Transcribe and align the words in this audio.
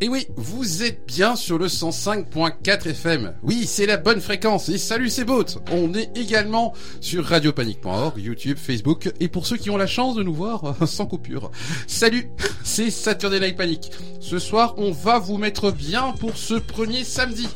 Et 0.00 0.08
oui, 0.08 0.28
vous 0.36 0.84
êtes 0.84 1.08
bien 1.08 1.34
sur 1.34 1.58
le 1.58 1.66
105.4 1.66 2.88
FM. 2.90 3.34
Oui, 3.42 3.66
c'est 3.66 3.84
la 3.84 3.96
bonne 3.96 4.20
fréquence. 4.20 4.68
Et 4.68 4.78
salut, 4.78 5.10
c'est 5.10 5.24
Boat. 5.24 5.46
On 5.72 5.92
est 5.92 6.16
également 6.16 6.72
sur 7.00 7.24
radiopanique.org, 7.24 8.16
YouTube, 8.16 8.58
Facebook. 8.58 9.10
Et 9.18 9.26
pour 9.26 9.44
ceux 9.44 9.56
qui 9.56 9.70
ont 9.70 9.76
la 9.76 9.88
chance 9.88 10.14
de 10.14 10.22
nous 10.22 10.34
voir 10.34 10.76
sans 10.86 11.06
coupure. 11.06 11.50
Salut, 11.88 12.28
c'est 12.62 12.90
Saturday 12.90 13.40
Night 13.40 13.56
Panic. 13.56 13.90
Ce 14.20 14.38
soir, 14.38 14.74
on 14.76 14.92
va 14.92 15.18
vous 15.18 15.36
mettre 15.36 15.72
bien 15.72 16.12
pour 16.20 16.36
ce 16.36 16.54
premier 16.54 17.02
samedi. 17.02 17.48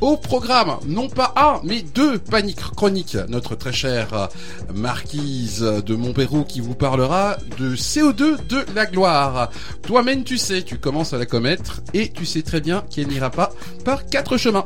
Au 0.00 0.16
programme, 0.16 0.78
non 0.86 1.10
pas 1.10 1.34
un, 1.36 1.60
mais 1.62 1.82
deux 1.82 2.18
paniques 2.18 2.60
chroniques. 2.74 3.18
Notre 3.28 3.54
très 3.54 3.72
chère 3.72 4.30
marquise 4.74 5.60
de 5.60 5.94
Montpérou 5.94 6.44
qui 6.44 6.60
vous 6.60 6.74
parlera 6.74 7.36
de 7.58 7.76
CO2 7.76 8.46
de 8.46 8.64
la 8.74 8.86
gloire. 8.86 9.50
Toi-même, 9.82 10.24
tu 10.24 10.38
sais, 10.38 10.62
tu 10.62 10.78
commences 10.78 11.12
à 11.12 11.18
la 11.18 11.26
commettre 11.26 11.82
et 11.92 12.08
tu 12.08 12.24
sais 12.24 12.40
très 12.40 12.62
bien 12.62 12.82
qu'elle 12.88 13.08
n'ira 13.08 13.30
pas 13.30 13.52
par 13.84 14.06
quatre 14.06 14.38
chemins. 14.38 14.64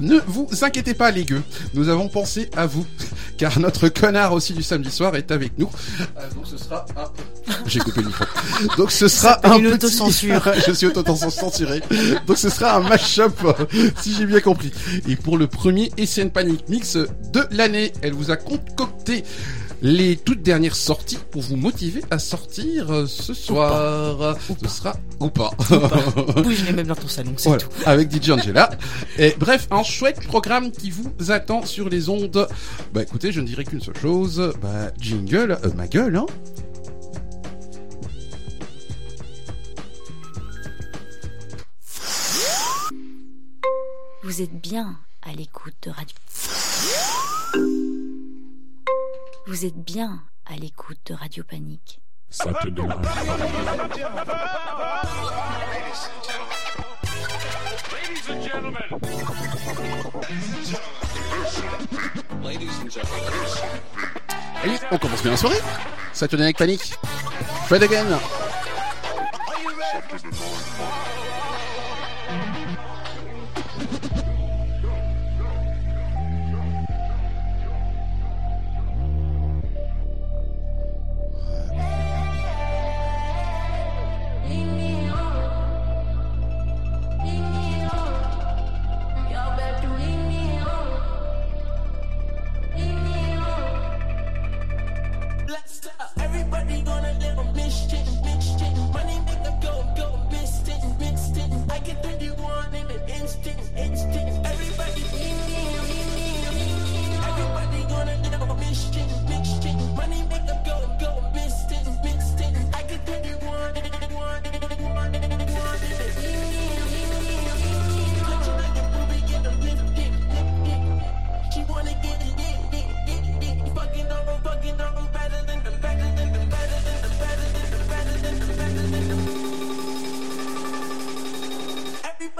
Ne 0.00 0.18
vous 0.26 0.48
inquiétez 0.62 0.94
pas 0.94 1.10
les 1.10 1.24
gueux, 1.24 1.42
nous 1.74 1.88
avons 1.88 2.08
pensé 2.08 2.50
à 2.56 2.66
vous, 2.66 2.86
car 3.38 3.58
notre 3.60 3.88
connard 3.88 4.32
aussi 4.32 4.52
du 4.52 4.62
samedi 4.62 4.90
soir 4.90 5.16
est 5.16 5.30
avec 5.30 5.58
nous. 5.58 5.70
Euh, 6.00 6.30
donc 6.34 6.46
ce 6.46 6.56
sera 6.56 6.84
un... 6.96 7.04
J'ai 7.66 7.80
coupé 7.80 8.00
le 8.00 8.08
micro. 8.08 8.24
Donc 8.76 8.90
ce 8.90 9.08
sera 9.08 9.40
un 9.46 9.58
une 9.58 9.76
petit... 9.78 9.86
Je 10.66 10.72
suis 10.72 10.86
auto-censuré. 10.86 11.80
Donc 12.26 12.38
ce 12.38 12.48
sera 12.48 12.76
un 12.76 12.80
mash-up, 12.80 13.34
si 14.00 14.14
j'ai 14.14 14.26
bien 14.26 14.40
compris. 14.40 14.72
Et 15.08 15.16
pour 15.16 15.38
le 15.38 15.46
premier 15.46 15.90
SN 16.04 16.30
Panic 16.30 16.68
Mix 16.68 16.96
de 16.96 17.46
l'année, 17.50 17.92
elle 18.02 18.12
vous 18.12 18.30
a 18.30 18.36
concocté 18.36 19.24
les 19.86 20.16
toutes 20.16 20.40
dernières 20.42 20.76
sorties 20.76 21.18
pour 21.30 21.42
vous 21.42 21.56
motiver 21.56 22.02
à 22.10 22.18
sortir 22.18 22.90
euh, 22.90 23.06
ce 23.06 23.34
soir. 23.34 24.36
Ce 24.48 24.66
sera 24.68 24.96
ou 25.20 25.28
pas. 25.28 25.50
Bouge 26.42 26.64
les 26.64 26.72
meubles 26.72 26.88
dans 26.88 26.94
ton 26.94 27.06
salon, 27.06 27.34
c'est 27.36 27.50
Voilà, 27.50 27.62
tout. 27.62 27.68
avec 27.84 28.10
DJ 28.10 28.30
Angela. 28.30 28.70
Et 29.18 29.34
bref, 29.38 29.68
un 29.70 29.82
chouette 29.82 30.20
programme 30.26 30.72
qui 30.72 30.90
vous 30.90 31.12
attend 31.30 31.66
sur 31.66 31.90
les 31.90 32.08
ondes. 32.08 32.48
Bah 32.94 33.02
écoutez, 33.02 33.30
je 33.30 33.42
ne 33.42 33.46
dirais 33.46 33.64
qu'une 33.64 33.82
seule 33.82 33.98
chose. 33.98 34.54
Bah 34.62 34.90
jingle, 34.98 35.58
euh, 35.64 35.70
ma 35.76 35.86
gueule, 35.86 36.16
hein. 36.16 36.26
Vous 44.22 44.40
êtes 44.40 44.54
bien 44.60 44.96
à 45.22 45.32
l'écoute 45.32 45.74
de 45.82 45.90
Radio. 45.90 46.14
Vous 49.46 49.66
êtes 49.66 49.76
bien 49.76 50.22
à 50.46 50.56
l'écoute 50.56 50.98
de 51.06 51.14
Radio 51.14 51.44
Panique. 51.44 52.00
Ladies 62.42 62.70
and 62.80 62.90
gentlemen. 62.90 63.20
Allez, 64.62 64.78
on 64.90 64.98
commence 64.98 65.22
bien 65.22 65.30
la 65.32 65.36
soirée. 65.36 65.60
Saturday 66.12 66.44
Night 66.44 66.56
Panic. 66.56 66.80
Fred 67.66 67.82
again. 67.82 68.18
Everybody 69.46 71.13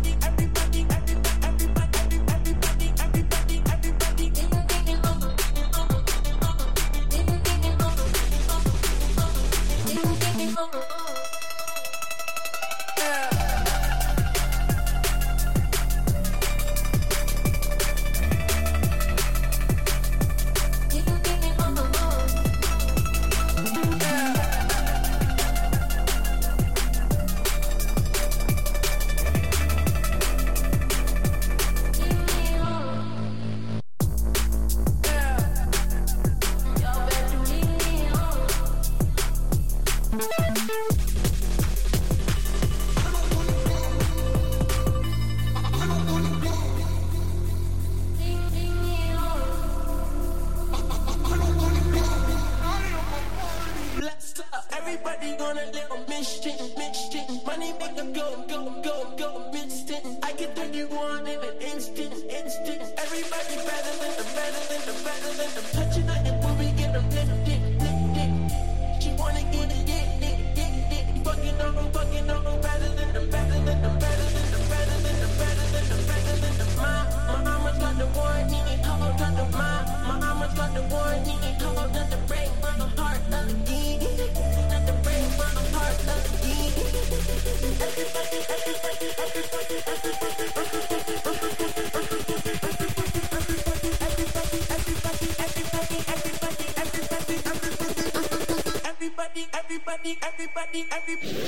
every, 100.72 100.86
every. 100.92 101.39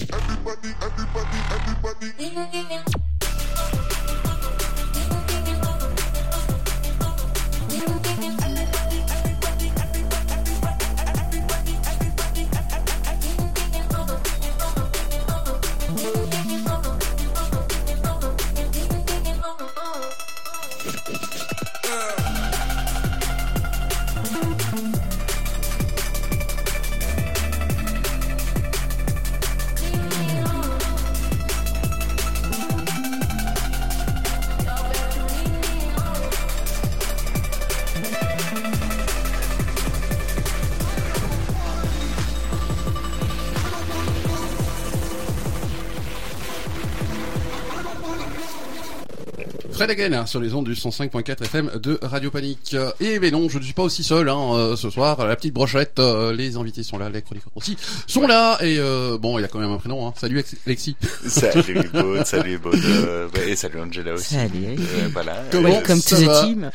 Fred 49.83 49.99
Again 49.99 50.13
hein, 50.13 50.27
sur 50.27 50.39
les 50.39 50.55
ondes 50.55 50.67
du 50.67 50.75
105.4 50.75 51.43
FM 51.43 51.71
de 51.83 51.99
Radio 52.03 52.31
Panique. 52.31 52.77
Et 53.01 53.19
mais 53.19 53.33
non, 53.33 53.49
je 53.49 53.59
ne 53.59 53.65
suis 53.65 53.73
pas 53.73 53.83
aussi 53.83 54.05
seul 54.05 54.29
hein, 54.29 54.53
euh, 54.55 54.77
ce 54.77 54.91
soir. 54.91 55.27
La 55.27 55.35
petite 55.35 55.53
brochette, 55.53 55.99
euh, 55.99 56.33
les 56.33 56.57
invités 56.57 56.85
sont 56.85 56.99
là, 56.99 57.09
les 57.11 57.21
chroniqueurs 57.21 57.51
aussi 57.57 57.77
sont 58.07 58.29
là. 58.29 58.59
Et 58.61 58.77
euh, 58.79 59.19
bon, 59.19 59.41
il 59.41 59.43
y 59.43 59.45
a 59.45 59.49
quand 59.49 59.59
même 59.59 59.73
un 59.73 59.79
prénom. 59.79 60.07
Hein. 60.07 60.15
Salut 60.17 60.39
Ex- 60.39 60.55
Alexis. 60.67 60.95
Salut 61.27 61.91
Baud, 61.93 62.25
salut 62.25 62.59
Baud, 62.59 62.77
euh, 62.77 63.27
et 63.45 63.57
salut 63.57 63.81
Angela 63.81 64.13
aussi. 64.13 64.35
Salut. 64.35 64.67
Euh, 64.79 65.09
voilà. 65.13 65.43
Comment 65.51 65.81
Comme 65.81 66.01
ça 66.01 66.15
to 66.17 66.23
the 66.23 66.27
va 66.27 66.45
team. 66.45 66.71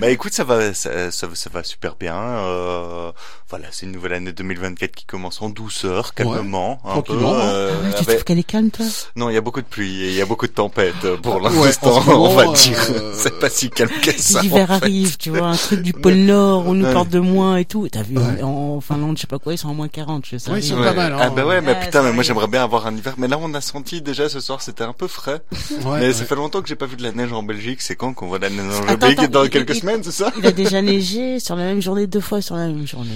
Bah 0.00 0.10
écoute, 0.10 0.32
ça 0.32 0.44
va, 0.44 0.72
ça, 0.72 1.10
ça, 1.10 1.28
ça 1.34 1.50
va 1.50 1.64
super 1.64 1.96
bien. 1.96 3.11
Euh, 3.52 3.56
voilà, 3.58 3.68
c'est 3.70 3.84
une 3.84 3.92
nouvelle 3.92 4.14
année 4.14 4.32
2024 4.32 4.92
qui 4.94 5.04
commence 5.04 5.42
en 5.42 5.50
douceur, 5.50 6.14
calmement, 6.14 6.80
un 6.86 7.02
peu. 7.02 7.12
hein. 7.12 7.34
euh, 7.34 7.70
Ah 7.72 7.84
ouais, 7.84 7.90
tu 7.90 7.96
avec- 7.96 8.08
trouves 8.08 8.24
qu'elle 8.24 8.38
est 8.38 8.42
calme, 8.44 8.70
toi 8.70 8.86
Non, 9.14 9.28
il 9.28 9.34
y 9.34 9.36
a 9.36 9.42
beaucoup 9.42 9.60
de 9.60 9.66
pluie 9.66 10.04
et 10.04 10.08
il 10.08 10.14
y 10.14 10.22
a 10.22 10.24
beaucoup 10.26 10.46
de 10.46 10.52
tempêtes 10.52 10.94
euh, 11.04 11.16
pour 11.18 11.36
Ouais, 11.36 11.50
l'instant, 11.64 12.00
on 12.08 12.34
va 12.34 12.44
euh, 12.48 12.52
dire. 12.54 12.78
C'est 13.14 13.38
pas 13.38 13.50
si 13.50 13.68
calme 13.68 13.90
que 14.02 14.10
ça. 14.18 14.40
L'hiver 14.40 14.68
fait. 14.68 14.72
arrive, 14.74 15.16
tu 15.18 15.28
vois, 15.30 15.48
un 15.48 15.56
truc 15.56 15.82
du 15.82 15.92
pôle 16.02 16.14
Nord, 16.14 16.64
on 16.66 16.72
nous 16.72 16.86
Ouais. 16.86 16.92
parle 16.94 17.08
de 17.08 17.18
moins 17.18 17.56
et 17.58 17.64
tout. 17.66 17.86
T'as 17.92 18.02
vu, 18.02 18.16
Ouais. 18.16 18.42
en, 18.42 18.80
Finlande, 18.80 19.16
je 19.18 19.22
sais 19.22 19.26
pas 19.26 19.38
quoi, 19.38 19.52
ils 19.52 19.58
sont 19.58 19.68
en 19.68 19.74
moins 19.74 19.88
40, 19.88 20.24
je 20.26 20.38
sais. 20.38 20.50
Ouais, 20.50 20.60
ils 20.60 20.62
sont 20.64 20.76
Ouais. 20.78 20.84
pas 20.86 20.94
mal, 20.94 21.12
hein. 21.12 21.18
Ah 21.20 21.28
bah 21.30 21.44
ouais, 21.44 21.60
mais 21.60 21.72
Ouais, 21.72 21.80
putain, 21.80 22.02
mais 22.02 22.12
moi 22.12 22.22
j'aimerais 22.22 22.48
bien 22.48 22.62
avoir 22.64 22.86
un 22.86 22.96
hiver. 22.96 23.14
Mais 23.18 23.28
là, 23.28 23.36
on 23.40 23.52
a 23.54 23.60
senti 23.60 24.00
déjà 24.00 24.28
ce 24.30 24.40
soir, 24.40 24.62
c'était 24.62 24.84
un 24.84 24.92
peu 24.94 25.08
frais. 25.08 25.42
Ouais, 25.52 25.78
mais 25.84 26.06
ouais. 26.06 26.12
ça 26.14 26.24
fait 26.24 26.34
longtemps 26.36 26.62
que 26.62 26.68
j'ai 26.68 26.74
pas 26.76 26.86
vu 26.86 26.96
de 26.96 27.02
la 27.02 27.12
neige 27.12 27.32
en 27.32 27.42
Belgique. 27.42 27.82
C'est 27.82 27.96
quand 27.96 28.14
qu'on 28.14 28.28
voit 28.28 28.38
de 28.38 28.44
la 28.44 28.50
neige 28.50 28.80
en 28.88 28.94
Belgique 28.96 29.30
dans 29.30 29.46
quelques 29.46 29.74
semaines, 29.74 30.00
c'est 30.02 30.10
ça? 30.12 30.32
Il 30.38 30.46
a 30.46 30.52
déjà 30.52 30.80
neigé 30.80 31.38
sur 31.38 31.54
la 31.56 31.64
même 31.64 31.82
journée, 31.82 32.06
deux 32.06 32.20
fois 32.20 32.40
sur 32.40 32.56
la 32.56 32.66
même 32.68 32.86
journée. 32.86 33.10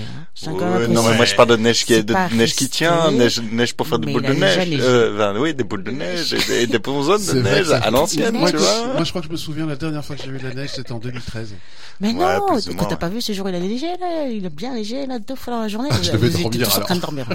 Ouais, 0.45 0.87
non, 0.89 1.03
mais 1.03 1.17
moi 1.17 1.25
je 1.25 1.35
parle 1.35 1.49
de 1.49 1.57
neige 1.57 1.85
qui 1.87 2.05
de 2.05 2.15
neige 2.35 2.55
qui 2.55 2.69
tient, 2.69 3.11
neige, 3.11 3.41
neige 3.51 3.73
pour 3.75 3.87
faire 3.87 3.99
des 3.99 4.13
boules 4.13 4.23
de 4.23 4.33
a 4.33 4.35
neige. 4.35 4.81
Euh, 4.83 5.15
enfin, 5.15 5.39
oui, 5.41 5.55
des 5.55 5.65
boules 5.65 5.83
de 5.83 5.91
neige 5.91 6.35
et 6.35 6.39
des, 6.47 6.63
et 6.63 6.67
des 6.67 6.79
bonzonnes 6.79 7.25
de 7.25 7.41
neige 7.41 7.69
que 7.69 7.73
à 7.73 7.91
l'ancienne, 7.91 8.37
Moi, 8.37 8.51
tu 8.51 8.59
je- 8.59 8.63
vois. 8.63 8.87
moi, 8.95 9.05
je 9.05 9.09
crois 9.11 9.23
que 9.23 9.29
je 9.29 9.33
me 9.33 9.39
souviens 9.39 9.65
la 9.67 9.77
dernière 9.77 10.05
fois 10.05 10.15
que 10.15 10.23
j'ai 10.23 10.31
vu 10.31 10.39
de 10.39 10.47
la 10.47 10.53
neige, 10.55 10.71
c'était 10.75 10.93
en 10.93 10.99
2013. 10.99 11.55
Mais 12.01 12.09
Ouais, 12.09 12.15
non, 12.15 12.59
moins, 12.75 12.85
t'as 12.87 12.97
pas 12.97 13.09
vu 13.09 13.23
ce 13.23 13.33
jour, 13.33 13.49
il 13.49 13.55
a 13.55 13.59
là, 13.99 14.29
il 14.31 14.45
a 14.45 14.51
bien 14.51 14.75
neigé, 14.75 15.07
là, 15.07 15.19
deux 15.19 15.35
fois 15.35 15.55
dans 15.55 15.63
la 15.63 15.69
journée. 15.69 15.89
Ah, 15.91 15.97
je 16.03 16.13
devais 16.13 16.29
dormir, 16.29 16.69
tous 16.69 16.77
en 16.77 16.81
train 16.83 16.97
de 16.97 17.01
dormir. 17.01 17.27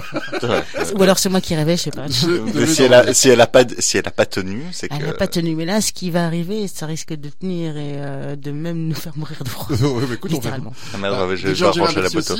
Ou 0.96 1.02
alors 1.02 1.18
c'est 1.18 1.28
moi 1.28 1.40
qui 1.40 1.56
rêvais, 1.56 1.76
je 1.76 1.82
sais 1.82 1.90
pas. 1.90 2.06
Si 2.08 2.82
elle 2.84 2.94
a, 2.94 3.12
si 3.12 3.28
elle 3.28 3.40
a 3.40 3.48
pas, 3.48 3.64
si 3.80 3.98
elle 3.98 4.06
a 4.06 4.12
pas 4.12 4.26
tenu, 4.26 4.62
c'est 4.70 4.88
que. 4.88 4.94
Elle 4.94 5.06
n'a 5.06 5.12
pas 5.14 5.26
tenu, 5.26 5.56
mais 5.56 5.64
là, 5.64 5.80
ce 5.80 5.90
qui 5.92 6.10
va 6.10 6.24
arriver, 6.24 6.68
ça 6.68 6.86
risque 6.86 7.12
de 7.14 7.28
tenir 7.28 7.76
et 7.76 7.94
euh, 7.96 8.36
de 8.36 8.52
même 8.52 8.86
nous 8.86 8.94
faire 8.94 9.14
mourir 9.16 9.42
de 9.42 9.48
froid. 9.48 9.66
Ouais, 9.82 10.04
mais 10.08 10.14
écoute, 10.14 10.30
on 10.32 10.36
littéralement. 10.36 10.72
Ah, 10.94 10.98
merde, 10.98 11.16
Bah, 11.28 11.34
je, 11.34 11.48
Angela, 11.48 11.72
brancher 11.72 12.02
la 12.02 12.10
poteau. 12.10 12.34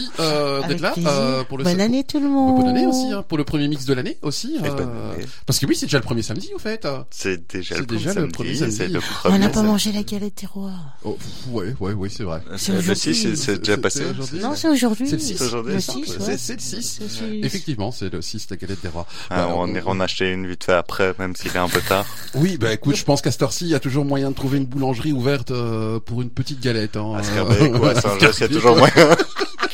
Euh, 0.62 0.66
d'être 0.68 0.80
là 0.80 0.94
euh, 0.98 1.44
pour 1.44 1.58
le 1.58 1.64
Bonne 1.64 1.80
année 1.80 2.04
tout 2.04 2.20
le 2.20 2.28
monde. 2.28 2.60
Bonne 2.60 2.68
année 2.68 2.86
aussi, 2.86 3.12
hein, 3.12 3.24
pour 3.26 3.38
le 3.38 3.44
premier 3.44 3.68
mix 3.68 3.84
de 3.84 3.94
l'année 3.94 4.18
aussi. 4.22 4.56
Et 4.62 4.66
euh, 4.68 4.70
bonne 4.72 4.88
année. 5.14 5.24
Parce 5.46 5.58
que 5.58 5.66
oui, 5.66 5.74
c'est 5.76 5.86
déjà 5.86 5.98
le 5.98 6.04
premier 6.04 6.22
samedi, 6.22 6.50
au 6.54 6.58
fait. 6.58 6.86
C'est 7.10 7.50
déjà 7.52 7.78
le 7.78 7.86
déjà 7.86 8.10
premier 8.12 8.26
le 8.26 8.32
premier 8.32 8.54
samedi, 8.54 8.96
On 9.24 9.38
n'a 9.38 9.48
pas 9.48 9.62
mangé 9.62 9.92
la 9.92 10.02
galette 10.02 10.40
des 10.40 10.46
rois. 10.46 10.70
Oh, 11.04 11.12
pff, 11.18 11.52
ouais, 11.54 11.74
ouais, 11.80 11.92
oui, 11.92 12.10
c'est 12.14 12.24
vrai. 12.24 12.42
C'est 12.56 12.72
Le 12.72 12.78
aujourd'hui. 12.78 13.14
6, 13.14 13.22
c'est- 13.22 13.36
c'est 13.36 13.58
déjà 13.58 13.76
passé. 13.76 14.04
Non, 14.40 14.54
c'est 14.54 14.68
aujourd'hui. 14.68 15.06
C'est 15.08 15.16
le 15.16 15.22
6 15.22 15.40
aujourd'hui. 15.42 15.74
Le 15.74 15.80
C'est- 15.80 15.92
6, 15.92 16.04
c'est- 16.06 16.20
ouais. 16.30 16.36
c'est 16.38 16.52
le 16.54 16.58
6. 16.60 16.98
C'est 16.98 17.02
le 17.04 17.08
six. 17.10 17.44
Effectivement, 17.44 17.92
c'est 17.92 18.12
le 18.12 18.22
6, 18.22 18.46
la 18.50 18.56
galette 18.56 18.82
des 18.82 18.88
rois. 18.88 19.06
Ah, 19.30 19.46
Bah, 19.46 19.54
on 19.56 19.72
ira 19.74 19.90
en 19.90 20.00
acheter 20.00 20.30
une 20.30 20.46
vite 20.46 20.64
fait 20.64 20.72
après, 20.72 21.14
même 21.18 21.34
s'il 21.36 21.48
est 21.52 21.56
un 21.56 21.68
peu 21.68 21.80
tard. 21.80 22.06
Oui, 22.34 22.56
bah 22.56 22.72
écoute, 22.72 22.96
je 22.96 23.04
pense 23.04 23.20
qu'à 23.20 23.30
cette 23.30 23.42
heure-ci, 23.42 23.64
il 23.66 23.70
y 23.70 23.74
a 23.74 23.80
toujours 23.80 24.04
moyen 24.04 24.30
de 24.30 24.34
trouver 24.34 24.58
une 24.58 24.64
boulangerie 24.64 25.12
ouverte 25.12 25.50
euh, 25.50 25.98
pour 26.00 26.22
une 26.22 26.30
petite 26.30 26.60
galette. 26.60 26.96
Hein. 26.96 27.14
À 27.18 27.22
Scarbeck 27.22 27.74
ou 27.80 27.84
à 27.84 27.94
Saint-Just, 27.94 28.38
il 28.38 28.42
y 28.42 28.44
a 28.44 28.48
toujours 28.48 28.76
moyen. 28.76 28.92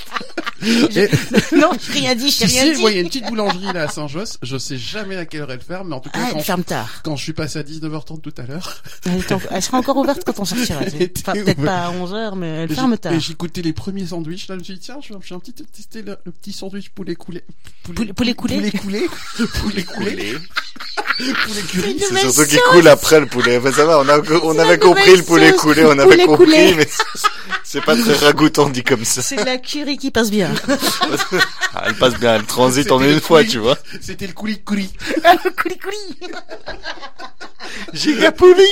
Et- 0.97 1.09
Non, 1.57 1.71
j'ai 1.81 1.93
rien 2.01 2.15
dit, 2.15 2.31
Si, 2.31 2.45
rien 2.45 2.63
si, 2.65 2.73
dit. 2.75 2.83
il 2.87 2.95
y 2.95 2.99
a 2.99 3.01
une 3.01 3.07
petite 3.09 3.27
boulangerie 3.27 3.73
là 3.73 3.83
à 3.85 3.89
Saint-Josse. 3.89 4.39
Je 4.43 4.57
sais 4.59 4.77
jamais 4.77 5.17
à 5.17 5.25
quelle 5.27 5.43
heure 5.43 5.51
elle 5.53 5.61
ferme, 5.61 5.89
mais 5.89 5.95
en 5.95 6.01
tout 6.01 6.11
cas, 6.11 6.19
Ah, 6.23 6.29
quand, 6.31 6.37
elle 6.37 6.41
je, 6.41 6.47
ferme 6.47 6.65
tard. 6.65 7.01
quand 7.05 7.17
je 7.17 7.23
suis 7.23 7.33
passé 7.33 7.59
à 7.59 7.63
19h30 7.63 8.21
tout 8.21 8.35
à 8.39 8.43
l'heure, 8.43 8.83
Elle, 9.51 9.63
sera 9.63 9.79
encore 9.79 9.97
ouverte 9.97 10.23
quand 10.25 10.39
on 10.41 10.45
sortira. 10.45 10.81
Enfin, 10.81 11.33
peut-être 11.35 11.63
pas 11.65 11.87
à 11.87 11.93
11h, 11.93 12.35
mais 12.37 12.49
elle 12.49 12.73
et 12.73 12.75
ferme 12.75 12.93
j'ai- 12.93 12.99
tard. 12.99 13.13
et 13.13 13.21
j'ai 13.21 13.35
goûté 13.35 13.63
les 13.63 13.73
premiers 13.73 14.07
sandwichs. 14.07 14.49
Là, 14.49 14.55
je 14.57 14.59
me 14.61 14.65
suis 14.65 14.75
dit, 14.75 14.81
tiens, 14.81 14.97
je 15.01 15.13
vais 15.15 15.19
je 15.23 15.35
un 15.35 15.39
petit 15.39 15.53
tester 15.53 16.03
le, 16.03 16.17
le 16.25 16.33
petit 16.33 16.53
sandwich 16.53 16.89
poulet 16.91 17.15
coulé. 17.15 17.43
Poulet- 17.85 18.13
poulet 18.13 18.35
coulé 18.35 18.57
Poulet 18.57 18.71
coulé. 18.73 19.09
poulet 19.61 19.83
coulé. 19.85 20.11
Poulet. 20.17 20.35
Poulet 21.19 21.63
curry. 21.69 21.93
Une 21.93 21.99
C'est 21.99 22.19
surtout 22.19 22.45
qu'il 22.49 22.59
sauce. 22.59 22.69
coule 22.71 22.89
après 22.89 23.21
le 23.21 23.27
poulet. 23.27 23.59
Enfin, 23.59 23.73
ça 23.73 23.85
va, 23.85 23.99
on, 24.01 24.09
a, 24.09 24.19
on 24.21 24.55
C'est 24.55 24.61
avait 24.61 24.79
compris 24.79 25.17
le 25.17 25.23
poulet 25.23 25.53
coulé, 25.53 25.85
on 25.85 25.91
avait 25.99 26.03
poulet 26.05 26.25
compris, 26.27 26.45
coulé. 26.47 26.75
mais 26.77 26.87
c'est 27.65 27.85
pas 27.85 27.97
très 27.97 28.15
ragoûtant 28.15 28.69
dit 28.71 28.83
comme 28.85 29.05
ça. 29.05 29.21
C'est 29.23 29.37
de 29.37 29.45
la 29.45 29.59
curry 29.59 29.97
qui 29.99 30.11
passe 30.11 30.31
bien. 30.31 30.48
Ah, 31.75 31.85
elle 31.87 31.95
passe 31.95 32.15
bien, 32.19 32.35
elle 32.37 32.45
transite 32.45 32.91
en 32.93 33.01
une 33.01 33.15
le 33.15 33.21
fois, 33.21 33.45
tu 33.45 33.59
vois. 33.59 33.79
C'était 34.01 34.27
le 34.27 34.33
coulis 34.33 34.61
coulis. 34.61 34.93
Couli 35.63 35.79
couli. 35.79 36.31
Gigapouli 37.93 38.63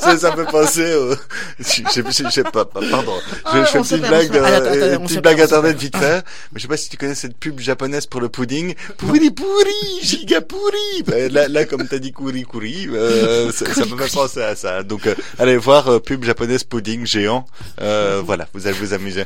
ça, 0.00 0.16
ça 0.18 0.34
me 0.36 0.44
fait 0.44 0.50
penser 0.50 0.94
au... 0.94 1.14
Je 1.58 1.82
je- 1.94 2.02
je- 2.10 2.24
je 2.24 2.30
sais 2.30 2.42
pas, 2.42 2.64
pardon. 2.64 3.14
Je, 3.28 3.36
Ah, 3.44 3.64
je 3.64 3.70
fais 3.70 3.78
une 3.78 3.84
petite 3.84 4.00
blague, 4.08 4.36
euh, 4.36 4.44
Attends, 4.56 4.66
attends, 4.70 4.74
une 4.86 4.96
on 4.96 5.00
se 5.02 5.08
petite 5.08 5.22
blague 5.22 5.40
internet 5.40 5.76
vite 5.76 5.96
fait. 5.96 6.24
Mais 6.52 6.56
je 6.56 6.62
sais 6.62 6.68
pas 6.68 6.76
si 6.76 6.88
tu 6.88 6.96
connais 6.96 7.14
cette 7.14 7.36
pub 7.36 7.60
japonaise 7.60 8.06
pour 8.06 8.20
le 8.20 8.28
pudding. 8.28 8.74
Pourri 8.96 9.30
pourri, 9.30 10.00
gigapouri. 10.02 11.02
Bah, 11.06 11.28
là, 11.30 11.48
là, 11.48 11.64
comme 11.64 11.86
t'as 11.86 11.98
dit 11.98 12.12
couri 12.12 12.44
couri, 12.44 12.88
euh, 12.92 13.52
ça, 13.52 13.66
ça 13.74 13.84
me 13.84 13.96
fait 13.96 14.12
penser 14.12 14.42
à 14.42 14.56
ça. 14.56 14.82
Donc, 14.82 15.06
euh, 15.06 15.14
allez 15.38 15.56
voir 15.56 15.88
euh, 15.88 15.98
pub 15.98 16.24
japonaise 16.24 16.64
pudding 16.64 17.04
géant. 17.06 17.46
Euh, 17.80 18.22
voilà, 18.24 18.48
vous 18.54 18.66
allez 18.66 18.76
vous 18.78 18.94
amuser. 18.94 19.24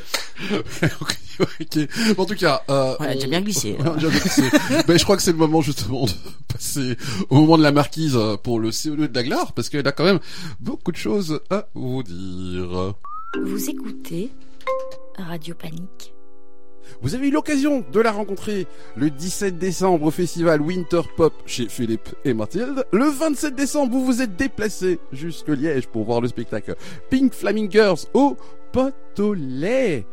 ok. 1.00 1.83
En 2.18 2.24
tout 2.26 2.34
cas, 2.34 2.62
euh, 2.70 2.94
Ouais, 3.00 3.16
j'ai 3.20 3.26
bien 3.26 3.40
glissé. 3.40 3.76
Bien 3.96 4.08
glissé. 4.08 4.42
ben, 4.86 4.98
je 4.98 5.04
crois 5.04 5.16
que 5.16 5.22
c'est 5.22 5.32
le 5.32 5.38
moment 5.38 5.60
justement 5.62 6.04
de 6.04 6.10
passer 6.52 6.96
au 7.30 7.36
moment 7.40 7.58
de 7.58 7.62
la 7.62 7.72
marquise 7.72 8.16
euh, 8.16 8.36
pour 8.36 8.60
le 8.60 8.70
CO2 8.70 9.08
de 9.08 9.14
la 9.14 9.22
gloire, 9.22 9.52
parce 9.52 9.68
qu'elle 9.68 9.86
a 9.86 9.92
quand 9.92 10.04
même 10.04 10.20
beaucoup 10.60 10.92
de 10.92 10.96
choses 10.96 11.40
à 11.50 11.66
vous 11.74 12.02
dire. 12.02 12.94
Vous 13.42 13.70
écoutez 13.70 14.30
Radio 15.18 15.54
Panique. 15.54 16.12
Vous 17.02 17.14
avez 17.14 17.28
eu 17.28 17.30
l'occasion 17.30 17.84
de 17.92 18.00
la 18.00 18.12
rencontrer 18.12 18.66
le 18.96 19.10
17 19.10 19.58
décembre 19.58 20.06
au 20.06 20.10
festival 20.10 20.60
Winter 20.60 21.00
Pop 21.16 21.32
chez 21.46 21.68
Philippe 21.68 22.10
et 22.24 22.34
Mathilde. 22.34 22.84
Le 22.92 23.06
27 23.06 23.54
décembre, 23.54 23.92
vous 23.92 24.04
vous 24.04 24.22
êtes 24.22 24.36
déplacé 24.36 24.98
jusque 25.12 25.48
Liège 25.48 25.86
pour 25.88 26.04
voir 26.04 26.20
le 26.20 26.28
spectacle 26.28 26.76
Pink 27.10 27.32
Flamingers 27.32 27.94
au 28.12 28.36
Potolet. 28.72 30.06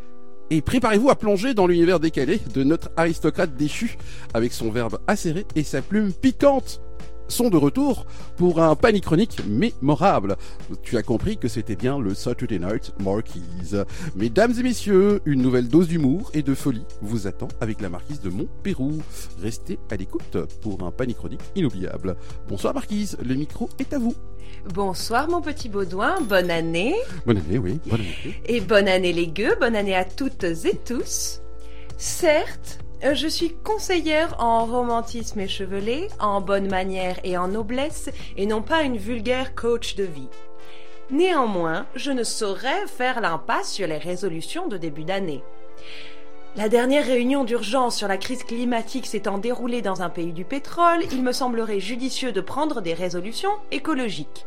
Et 0.54 0.60
préparez-vous 0.60 1.10
à 1.10 1.16
plonger 1.16 1.54
dans 1.54 1.66
l'univers 1.66 2.02
décalé 2.02 2.42
de 2.54 2.66
notre 2.66 2.92
aristocrate 2.98 3.56
déchu 3.56 3.98
avec 4.34 4.52
son 4.52 4.70
verbe 4.70 5.00
acéré 5.08 5.46
et 5.56 5.64
sa 5.64 5.82
plume 5.82 6.12
piquante. 6.12 6.82
Sont 7.32 7.50
de 7.50 7.56
retour 7.56 8.06
pour 8.36 8.62
un 8.62 8.76
panic 8.76 9.06
chronique 9.06 9.40
mémorable. 9.48 10.36
Tu 10.84 10.98
as 10.98 11.02
compris 11.02 11.38
que 11.38 11.48
c'était 11.48 11.78
bien 11.78 11.98
le 11.98 12.14
Saturday 12.14 12.60
Night 12.60 12.92
Marquise. 13.00 13.86
Mesdames 14.18 14.54
et 14.60 14.64
messieurs, 14.64 15.22
une 15.24 15.42
nouvelle 15.42 15.70
dose 15.70 15.88
d'humour 15.88 16.30
et 16.34 16.42
de 16.42 16.54
folie 16.54 16.84
vous 17.02 17.28
attend 17.28 17.48
avec 17.62 17.80
la 17.80 17.88
marquise 17.88 18.20
de 18.20 18.30
Montpérou. 18.30 19.02
Restez 19.42 19.80
à 19.90 19.96
l'écoute 19.96 20.38
pour 20.60 20.84
un 20.84 20.92
panic 20.92 21.20
chronique 21.20 21.40
inoubliable. 21.56 22.18
Bonsoir 22.50 22.74
marquise, 22.74 23.18
le 23.26 23.36
micro 23.36 23.70
est 23.80 23.94
à 23.94 23.98
vous. 23.98 24.14
Bonsoir 24.74 25.30
mon 25.30 25.40
petit 25.40 25.70
Baudouin, 25.70 26.20
bonne 26.20 26.52
année. 26.52 26.96
Bonne 27.26 27.38
année, 27.38 27.60
oui, 27.60 27.80
bonne 27.86 28.02
année. 28.02 28.42
Et 28.46 28.60
bonne 28.60 28.90
année 28.90 29.14
les 29.14 29.28
gueux, 29.28 29.56
bonne 29.58 29.78
année 29.78 29.96
à 29.96 30.04
toutes 30.04 30.44
et 30.44 30.78
tous. 30.86 31.40
Certes, 31.98 32.80
je 33.04 33.28
suis 33.28 33.56
conseillère 33.64 34.36
en 34.40 34.66
romantisme 34.66 35.40
échevelé, 35.40 36.08
en 36.20 36.40
bonne 36.40 36.70
manière 36.70 37.20
et 37.24 37.38
en 37.38 37.48
noblesse, 37.48 38.10
et 38.38 38.46
non 38.46 38.62
pas 38.62 38.84
une 38.84 38.98
vulgaire 38.98 39.56
coach 39.56 39.96
de 39.96 40.04
vie. 40.04 40.30
Néanmoins, 41.10 41.86
je 41.96 42.12
ne 42.12 42.24
saurais 42.24 42.88
faire 42.88 43.20
l'impasse 43.20 43.72
sur 43.74 43.88
les 43.88 43.98
résolutions 43.98 44.68
de 44.68 44.78
début 44.78 45.04
d'année. 45.04 45.44
La 46.56 46.70
dernière 46.70 47.06
réunion 47.06 47.44
d'urgence 47.44 47.98
sur 47.98 48.08
la 48.08 48.18
crise 48.18 48.44
climatique 48.44 49.06
s'étant 49.06 49.38
déroulée 49.38 49.82
dans 49.82 50.02
un 50.02 50.10
pays 50.10 50.34
du 50.34 50.46
pétrole, 50.46 51.00
il 51.12 51.24
me 51.24 51.32
semblerait 51.32 51.80
judicieux 51.80 52.32
de 52.32 52.42
prendre 52.42 52.82
des 52.82 52.94
résolutions 52.94 53.52
écologiques. 53.72 54.46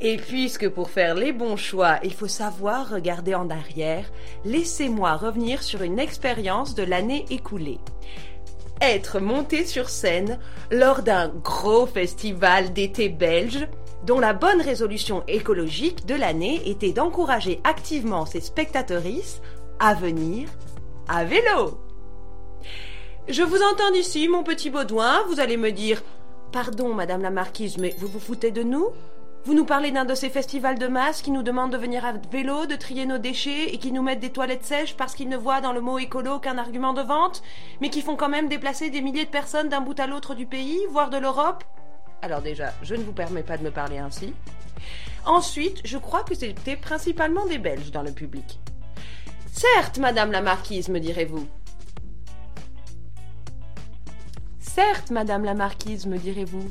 Et 0.00 0.16
puisque 0.16 0.68
pour 0.68 0.90
faire 0.90 1.14
les 1.14 1.32
bons 1.32 1.56
choix, 1.56 1.98
il 2.04 2.14
faut 2.14 2.28
savoir 2.28 2.88
regarder 2.88 3.34
en 3.34 3.50
arrière, 3.50 4.04
laissez-moi 4.44 5.16
revenir 5.16 5.62
sur 5.62 5.82
une 5.82 5.98
expérience 5.98 6.74
de 6.76 6.84
l'année 6.84 7.24
écoulée. 7.30 7.80
Être 8.80 9.18
monté 9.18 9.64
sur 9.64 9.88
scène 9.88 10.38
lors 10.70 11.02
d'un 11.02 11.28
gros 11.28 11.86
festival 11.86 12.72
d'été 12.72 13.08
belge, 13.08 13.66
dont 14.06 14.20
la 14.20 14.34
bonne 14.34 14.60
résolution 14.60 15.24
écologique 15.26 16.06
de 16.06 16.14
l'année 16.14 16.62
était 16.70 16.92
d'encourager 16.92 17.60
activement 17.64 18.24
ses 18.24 18.40
spectatrices 18.40 19.40
à 19.80 19.94
venir 19.94 20.48
à 21.08 21.24
vélo. 21.24 21.80
Je 23.26 23.42
vous 23.42 23.60
entends 23.62 23.90
d'ici, 23.92 24.28
mon 24.28 24.44
petit 24.44 24.70
Baudouin, 24.70 25.24
vous 25.28 25.40
allez 25.40 25.56
me 25.56 25.72
dire 25.72 26.02
Pardon, 26.52 26.94
madame 26.94 27.22
la 27.22 27.30
marquise, 27.30 27.76
mais 27.78 27.94
vous 27.98 28.06
vous 28.06 28.20
foutez 28.20 28.52
de 28.52 28.62
nous? 28.62 28.88
Vous 29.44 29.54
nous 29.54 29.64
parlez 29.64 29.90
d'un 29.90 30.04
de 30.04 30.14
ces 30.14 30.28
festivals 30.28 30.78
de 30.78 30.88
masse 30.88 31.22
qui 31.22 31.30
nous 31.30 31.42
demandent 31.42 31.72
de 31.72 31.78
venir 31.78 32.04
à 32.04 32.12
vélo, 32.30 32.66
de 32.66 32.74
trier 32.74 33.06
nos 33.06 33.18
déchets 33.18 33.72
et 33.72 33.78
qui 33.78 33.92
nous 33.92 34.02
mettent 34.02 34.20
des 34.20 34.32
toilettes 34.32 34.64
sèches 34.64 34.96
parce 34.96 35.14
qu'ils 35.14 35.28
ne 35.28 35.36
voient 35.36 35.60
dans 35.60 35.72
le 35.72 35.80
mot 35.80 35.98
écolo 35.98 36.38
qu'un 36.38 36.58
argument 36.58 36.92
de 36.92 37.02
vente, 37.02 37.42
mais 37.80 37.88
qui 37.88 38.02
font 38.02 38.16
quand 38.16 38.28
même 38.28 38.48
déplacer 38.48 38.90
des 38.90 39.00
milliers 39.00 39.24
de 39.24 39.30
personnes 39.30 39.68
d'un 39.68 39.80
bout 39.80 39.98
à 39.98 40.06
l'autre 40.06 40.34
du 40.34 40.44
pays, 40.44 40.80
voire 40.90 41.08
de 41.08 41.16
l'Europe 41.18 41.64
Alors 42.20 42.42
déjà, 42.42 42.74
je 42.82 42.94
ne 42.94 43.02
vous 43.02 43.12
permets 43.12 43.42
pas 43.42 43.56
de 43.56 43.62
me 43.62 43.70
parler 43.70 43.98
ainsi. 43.98 44.34
Ensuite, 45.24 45.80
je 45.84 45.98
crois 45.98 46.24
que 46.24 46.34
c'était 46.34 46.76
principalement 46.76 47.46
des 47.46 47.58
Belges 47.58 47.90
dans 47.90 48.02
le 48.02 48.12
public. 48.12 48.60
Certes, 49.52 49.98
madame 49.98 50.30
la 50.30 50.42
marquise, 50.42 50.88
me 50.88 51.00
direz-vous. 51.00 51.46
Certes, 54.60 55.10
madame 55.10 55.44
la 55.44 55.54
marquise, 55.54 56.06
me 56.06 56.18
direz-vous. 56.18 56.70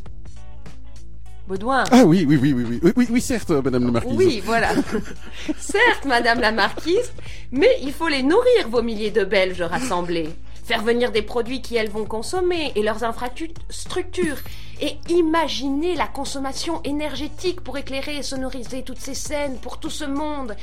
Baudouin. 1.47 1.85
Ah 1.91 2.03
oui, 2.03 2.25
oui, 2.27 2.37
oui, 2.41 2.51
oui, 2.53 2.79
oui, 2.83 2.91
oui, 2.95 3.07
oui, 3.09 3.21
certes, 3.21 3.51
euh, 3.51 3.61
Madame 3.61 3.85
la 3.85 3.91
Marquise. 3.91 4.17
Oui, 4.17 4.41
voilà. 4.43 4.71
certes, 5.57 6.05
Madame 6.05 6.41
la 6.41 6.51
Marquise, 6.51 7.13
mais 7.51 7.77
il 7.81 7.93
faut 7.93 8.09
les 8.09 8.21
nourrir, 8.21 8.67
vos 8.69 8.81
milliers 8.81 9.11
de 9.11 9.23
Belges 9.23 9.61
rassemblés. 9.61 10.29
Faire 10.65 10.83
venir 10.83 11.13
des 11.13 11.21
produits 11.21 11.61
qui 11.61 11.77
elles 11.77 11.89
vont 11.89 12.03
consommer 12.03 12.73
et 12.75 12.83
leurs 12.83 13.05
infrastructures. 13.05 14.37
Et 14.81 14.97
imaginer 15.07 15.95
la 15.95 16.07
consommation 16.07 16.83
énergétique 16.83 17.61
pour 17.61 17.77
éclairer 17.77 18.17
et 18.17 18.23
sonoriser 18.23 18.83
toutes 18.83 18.99
ces 18.99 19.13
scènes 19.15 19.57
pour 19.59 19.79
tout 19.79 19.89
ce 19.89 20.03
monde. 20.03 20.55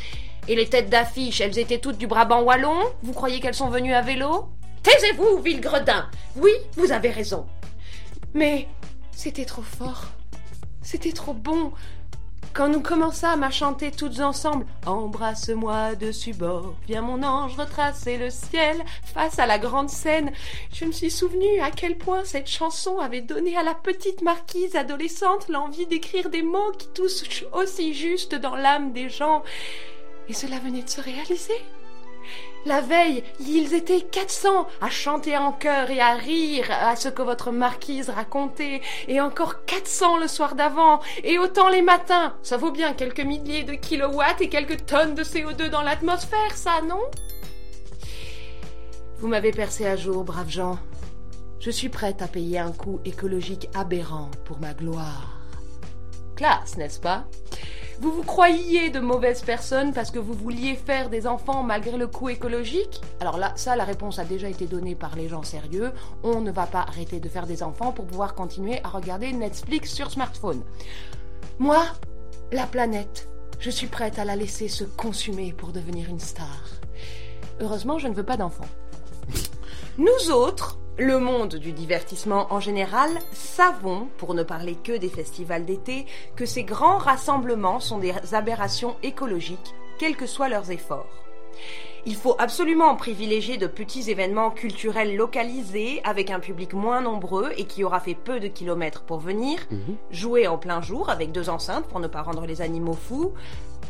Et 0.47 0.55
les 0.55 0.69
têtes 0.69 0.91
d'affiche, 0.91 1.41
elles 1.41 1.59
étaient 1.59 1.79
toutes 1.79 1.97
du 1.97 2.07
Brabant 2.07 2.43
wallon 2.43 2.79
Vous 3.03 3.15
croyez 3.15 3.41
qu'elles 3.41 3.55
sont 3.55 3.71
venues 3.71 3.95
à 3.95 4.03
vélo? 4.03 4.49
Taisez-vous, 4.83 5.39
ville 5.39 5.63
gredin 5.63 6.07
Oui, 6.37 6.53
vous 6.77 6.93
avez 6.93 7.09
raison. 7.11 7.47
Mais 8.35 8.69
c'était 9.13 9.47
trop 9.47 9.63
fort. 9.63 10.14
C'était 10.85 11.13
trop 11.13 11.33
bon. 11.33 11.73
Quand 12.53 12.69
nous 12.69 12.83
commençâmes 12.83 13.43
à 13.43 13.51
chanter 13.51 13.91
toutes 13.91 14.21
ensemble 14.21 14.65
Embrasse-moi 14.87 15.97
dessus 15.97 16.35
bord, 16.35 16.75
viens 16.87 17.01
mon 17.01 17.25
ange 17.25 17.57
retracer 17.57 18.17
le 18.17 18.31
ciel 18.31 18.77
face 19.03 19.41
à 19.41 19.47
la 19.47 19.59
grande 19.59 19.89
scène, 19.89 20.31
je 20.73 20.85
me 20.85 20.93
suis 20.93 21.11
souvenu 21.11 21.61
à 21.61 21.73
quel 21.73 21.99
point 21.99 22.25
cette 22.25 22.49
chanson 22.49 23.01
avait 23.01 23.23
donné 23.23 23.57
à 23.57 23.65
la 23.65 23.75
petite 23.75 24.23
marquise 24.23 24.77
adolescente 24.77 25.49
l'envie 25.49 25.87
d'écrire 25.87 26.31
des 26.31 26.43
mots 26.43 26.71
qui 26.79 26.87
touchent 26.95 27.45
aussi 27.53 27.93
juste 27.93 28.37
dans 28.37 28.55
l'âme 28.55 28.93
des 28.93 29.09
gens. 29.09 29.43
Et 30.29 30.33
cela 30.33 30.61
venait 30.61 30.83
de 30.83 30.89
se 30.89 31.01
réaliser. 31.01 31.61
La 32.67 32.81
veille, 32.81 33.23
ils 33.41 33.75
étaient 33.75 34.01
400 34.01 34.67
à 34.81 34.89
chanter 34.89 35.37
en 35.37 35.53
chœur 35.53 35.91
et 35.91 36.01
à 36.01 36.15
rire 36.15 36.67
à 36.71 36.97
ce 36.97 37.11
que 37.11 37.21
votre 37.21 37.53
marquise 37.53 38.09
racontait, 38.09 38.81
et 39.07 39.21
encore 39.21 39.67
400 39.67 40.17
le 40.17 40.29
soir 40.29 40.55
d'avant, 40.55 41.01
et 41.23 41.39
autant 41.39 41.69
les 41.69 41.83
matins. 41.83 42.35
Ça 42.43 42.57
vaut 42.57 42.71
bien 42.71 42.95
quelques 42.95 43.21
milliers 43.21 43.65
de 43.65 43.75
kilowatts 43.75 44.41
et 44.41 44.49
quelques 44.49 44.87
tonnes 44.87 45.15
de 45.15 45.23
CO2 45.23 45.69
dans 45.69 45.83
l'atmosphère, 45.83 46.57
ça, 46.57 46.81
non? 46.89 47.03
Vous 49.19 49.29
m'avez 49.29 49.53
percé 49.53 49.87
à 49.87 49.97
jour, 49.97 50.25
braves 50.25 50.51
gens. 50.51 50.79
Je 51.61 51.71
suis 51.71 51.91
prête 51.91 52.23
à 52.23 52.29
payer 52.29 52.59
un 52.59 52.73
coût 52.73 53.01
écologique 53.05 53.69
aberrant 53.75 54.31
pour 54.47 54.59
ma 54.59 54.73
gloire. 54.73 55.39
Classe, 56.35 56.77
n'est-ce 56.79 57.01
pas? 57.01 57.25
Vous 58.05 58.13
vous 58.13 58.23
croyiez 58.23 58.91
de 58.91 59.01
mauvaises 59.01 59.41
personnes 59.41 59.95
parce 59.95 60.11
que 60.11 60.19
vous 60.19 60.35
vouliez 60.35 60.75
faire 60.75 61.09
des 61.09 61.27
enfants 61.27 61.63
malgré 61.63 61.97
le 61.97 62.07
coût 62.07 62.29
écologique 62.29 63.01
Alors 63.19 63.39
là, 63.39 63.55
ça, 63.57 63.77
la 63.77 63.85
réponse 63.85 64.19
a 64.19 64.27
déjà 64.27 64.47
été 64.47 64.67
donnée 64.67 64.95
par 64.95 65.17
les 65.17 65.27
gens 65.27 65.43
sérieux. 65.43 65.91
On 66.23 66.43
ne 66.43 66.53
va 66.53 66.67
pas 66.67 66.81
arrêter 66.81 67.19
de 67.19 67.31
faire 67.31 67.47
des 67.47 67.63
enfants 67.63 67.93
pour 67.93 68.05
pouvoir 68.05 68.35
continuer 68.35 68.79
à 68.85 68.89
regarder 68.89 69.33
Netflix 69.33 69.91
sur 69.91 70.11
smartphone. 70.11 70.63
Moi, 71.59 71.83
la 72.53 72.67
planète, 72.67 73.27
je 73.59 73.71
suis 73.71 73.87
prête 73.87 74.19
à 74.19 74.27
la 74.27 74.37
laisser 74.37 74.69
se 74.69 74.85
consumer 74.85 75.55
pour 75.55 75.73
devenir 75.73 76.11
une 76.11 76.21
star. 76.21 76.65
Heureusement, 77.59 77.99
je 77.99 78.09
ne 78.09 78.15
veux 78.15 78.23
pas 78.23 78.37
d'enfants. 78.37 78.69
Nous 79.97 80.33
autres, 80.33 80.77
le 80.99 81.21
monde 81.21 81.55
du 81.55 81.71
divertissement 81.71 82.53
en 82.53 82.59
général, 82.59 83.11
savons, 83.33 84.09
pour 84.19 84.35
ne 84.35 84.43
parler 84.43 84.75
que 84.75 84.97
des 84.97 85.09
festivals 85.09 85.65
d'été, 85.65 86.07
que 86.35 86.47
ces 86.47 86.65
grands 86.65 86.99
rassemblements 86.99 87.79
sont 87.79 87.99
des 87.99 88.13
aberrations 88.33 88.97
écologiques, 89.05 89.73
quels 90.01 90.17
que 90.17 90.27
soient 90.27 90.49
leurs 90.49 90.73
efforts. 90.73 91.07
Il 92.07 92.17
faut 92.17 92.35
absolument 92.41 92.97
privilégier 92.97 93.57
de 93.57 93.69
petits 93.69 94.11
événements 94.11 94.51
culturels 94.51 95.15
localisés 95.15 96.01
avec 96.03 96.33
un 96.33 96.41
public 96.41 96.73
moins 96.73 97.01
nombreux 97.01 97.53
et 97.57 97.67
qui 97.67 97.85
aura 97.85 98.01
fait 98.01 98.17
peu 98.17 98.41
de 98.41 98.49
kilomètres 98.49 99.05
pour 99.05 99.21
venir, 99.21 99.61
jouer 100.11 100.49
en 100.49 100.59
plein 100.59 100.83
jour 100.83 101.09
avec 101.09 101.31
deux 101.31 101.51
enceintes 101.51 101.87
pour 101.87 102.01
ne 102.01 102.09
pas 102.09 102.23
rendre 102.23 102.47
les 102.47 102.63
animaux 102.63 102.95
fous, 102.95 103.33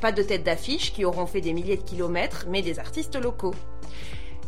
pas 0.03 0.13
de 0.13 0.23
têtes 0.23 0.45
d'affiche 0.45 0.93
qui 0.93 1.07
auront 1.07 1.25
fait 1.25 1.41
des 1.41 1.55
milliers 1.55 1.79
de 1.79 1.83
kilomètres 1.83 2.45
mais 2.47 2.61
des 2.61 2.79
artistes 2.79 3.17
locaux. 3.17 3.55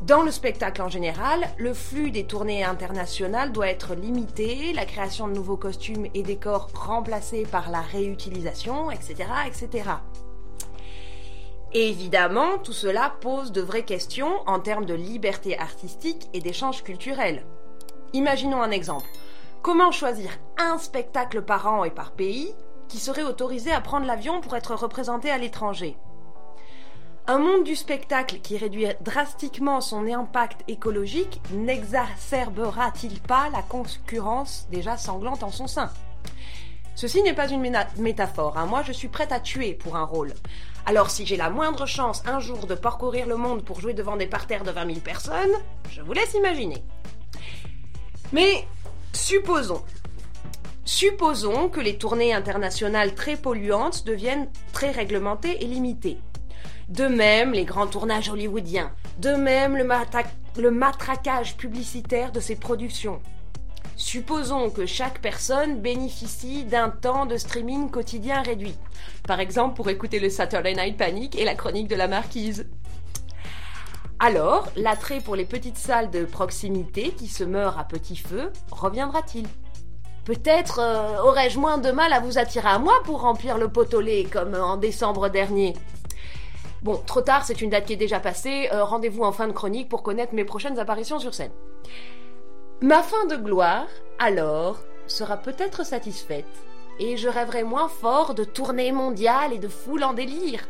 Dans 0.02 0.22
le 0.22 0.30
spectacle 0.30 0.82
en 0.82 0.88
général, 0.88 1.48
le 1.58 1.74
flux 1.74 2.10
des 2.10 2.24
tournées 2.24 2.62
internationales 2.62 3.50
doit 3.50 3.68
être 3.68 3.94
limité, 3.94 4.72
la 4.72 4.84
création 4.84 5.26
de 5.26 5.32
nouveaux 5.32 5.56
costumes 5.56 6.06
et 6.14 6.22
décors 6.22 6.68
remplacés 6.74 7.44
par 7.44 7.70
la 7.70 7.80
réutilisation, 7.80 8.90
etc.. 8.90 9.28
Évidemment, 11.72 12.58
tout 12.58 12.72
cela 12.72 13.14
pose 13.20 13.52
de 13.52 13.60
vraies 13.60 13.84
questions 13.84 14.32
en 14.46 14.60
termes 14.60 14.86
de 14.86 14.94
liberté 14.94 15.58
artistique 15.58 16.28
et 16.32 16.40
d'échange 16.40 16.84
culturel. 16.84 17.44
Imaginons 18.12 18.62
un 18.62 18.70
exemple. 18.70 19.08
Comment 19.62 19.90
choisir 19.90 20.30
un 20.58 20.78
spectacle 20.78 21.42
par 21.42 21.66
an 21.66 21.84
et 21.84 21.90
par 21.90 22.12
pays 22.12 22.54
qui 22.88 22.98
serait 22.98 23.24
autorisé 23.24 23.72
à 23.72 23.80
prendre 23.80 24.06
l'avion 24.06 24.40
pour 24.40 24.54
être 24.54 24.76
représenté 24.76 25.30
à 25.30 25.38
l'étranger? 25.38 25.96
Un 27.28 27.38
monde 27.38 27.64
du 27.64 27.74
spectacle 27.74 28.38
qui 28.40 28.56
réduit 28.56 28.86
drastiquement 29.00 29.80
son 29.80 30.06
impact 30.06 30.62
écologique 30.68 31.40
n'exacerbera-t-il 31.52 33.20
pas 33.20 33.48
la 33.50 33.62
concurrence 33.62 34.68
déjà 34.70 34.96
sanglante 34.96 35.42
en 35.42 35.50
son 35.50 35.66
sein? 35.66 35.90
Ceci 36.94 37.22
n'est 37.22 37.34
pas 37.34 37.48
une 37.48 37.68
métaphore, 37.98 38.56
hein. 38.56 38.66
moi 38.66 38.82
je 38.82 38.92
suis 38.92 39.08
prête 39.08 39.32
à 39.32 39.40
tuer 39.40 39.74
pour 39.74 39.96
un 39.96 40.04
rôle. 40.04 40.34
Alors 40.86 41.10
si 41.10 41.26
j'ai 41.26 41.36
la 41.36 41.50
moindre 41.50 41.84
chance 41.84 42.22
un 42.26 42.38
jour 42.38 42.66
de 42.66 42.76
parcourir 42.76 43.26
le 43.26 43.36
monde 43.36 43.64
pour 43.64 43.80
jouer 43.80 43.92
devant 43.92 44.16
des 44.16 44.26
parterres 44.26 44.64
de 44.64 44.70
20 44.70 44.86
000 44.86 45.00
personnes, 45.00 45.52
je 45.90 46.02
vous 46.02 46.12
laisse 46.12 46.34
imaginer. 46.34 46.84
Mais 48.32 48.64
supposons, 49.12 49.82
supposons 50.84 51.68
que 51.68 51.80
les 51.80 51.98
tournées 51.98 52.32
internationales 52.32 53.14
très 53.14 53.36
polluantes 53.36 54.06
deviennent 54.06 54.48
très 54.72 54.92
réglementées 54.92 55.62
et 55.62 55.66
limitées. 55.66 56.18
De 56.88 57.06
même, 57.06 57.52
les 57.52 57.64
grands 57.64 57.88
tournages 57.88 58.28
hollywoodiens. 58.30 58.92
De 59.18 59.30
même, 59.30 59.76
le, 59.76 59.84
matra- 59.84 60.24
le 60.56 60.70
matraquage 60.70 61.56
publicitaire 61.56 62.30
de 62.30 62.38
ces 62.38 62.54
productions. 62.54 63.20
Supposons 63.96 64.70
que 64.70 64.86
chaque 64.86 65.20
personne 65.20 65.80
bénéficie 65.80 66.64
d'un 66.64 66.90
temps 66.90 67.26
de 67.26 67.36
streaming 67.36 67.90
quotidien 67.90 68.42
réduit. 68.42 68.76
Par 69.26 69.40
exemple, 69.40 69.74
pour 69.74 69.88
écouter 69.88 70.20
le 70.20 70.30
Saturday 70.30 70.74
Night 70.74 70.96
Panic 70.96 71.36
et 71.36 71.44
la 71.44 71.54
chronique 71.54 71.88
de 71.88 71.96
la 71.96 72.06
marquise. 72.06 72.66
Alors, 74.20 74.68
l'attrait 74.76 75.20
pour 75.20 75.34
les 75.34 75.44
petites 75.44 75.78
salles 75.78 76.10
de 76.10 76.24
proximité 76.24 77.10
qui 77.10 77.26
se 77.26 77.42
meurent 77.42 77.78
à 77.78 77.84
petit 77.84 78.16
feu 78.16 78.52
reviendra-t-il? 78.70 79.46
Peut-être 80.24 80.80
euh, 80.80 81.22
aurais-je 81.22 81.58
moins 81.58 81.78
de 81.78 81.90
mal 81.90 82.12
à 82.12 82.20
vous 82.20 82.36
attirer 82.36 82.68
à 82.68 82.78
moi 82.78 82.94
pour 83.04 83.20
remplir 83.20 83.58
le 83.58 83.68
pot 83.68 83.92
au 83.94 84.00
lait 84.00 84.24
comme 84.24 84.54
en 84.54 84.76
décembre 84.76 85.28
dernier. 85.28 85.74
Bon, 86.82 87.00
trop 87.06 87.22
tard, 87.22 87.44
c'est 87.44 87.60
une 87.60 87.70
date 87.70 87.86
qui 87.86 87.94
est 87.94 87.96
déjà 87.96 88.20
passée. 88.20 88.68
Euh, 88.72 88.84
Rendez-vous 88.84 89.24
en 89.24 89.32
fin 89.32 89.48
de 89.48 89.52
chronique 89.52 89.88
pour 89.88 90.02
connaître 90.02 90.34
mes 90.34 90.44
prochaines 90.44 90.78
apparitions 90.78 91.18
sur 91.18 91.34
scène. 91.34 91.52
Ma 92.82 93.02
fin 93.02 93.24
de 93.26 93.36
gloire, 93.36 93.86
alors, 94.18 94.78
sera 95.06 95.38
peut-être 95.38 95.84
satisfaite, 95.84 96.44
et 96.98 97.16
je 97.16 97.28
rêverai 97.28 97.62
moins 97.62 97.88
fort 97.88 98.34
de 98.34 98.44
tournées 98.44 98.92
mondiales 98.92 99.52
et 99.52 99.58
de 99.58 99.68
foules 99.68 100.04
en 100.04 100.12
délire. 100.12 100.68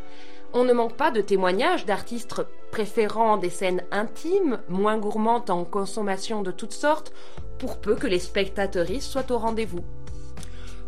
On 0.53 0.63
ne 0.63 0.71
manque 0.71 0.95
pas 0.95 1.11
de 1.11 1.19
témoignages 1.19 1.85
d'artistes 1.85 2.41
préférant 2.71 3.35
des 3.35 3.49
scènes 3.49 3.83
intimes, 3.91 4.59
moins 4.69 4.97
gourmandes 4.97 5.49
en 5.49 5.65
consommation 5.65 6.41
de 6.41 6.51
toutes 6.51 6.73
sortes, 6.73 7.11
pour 7.59 7.79
peu 7.79 7.95
que 7.95 8.07
les 8.07 8.19
spectateuristes 8.19 9.11
soient 9.11 9.31
au 9.31 9.37
rendez-vous. 9.37 9.83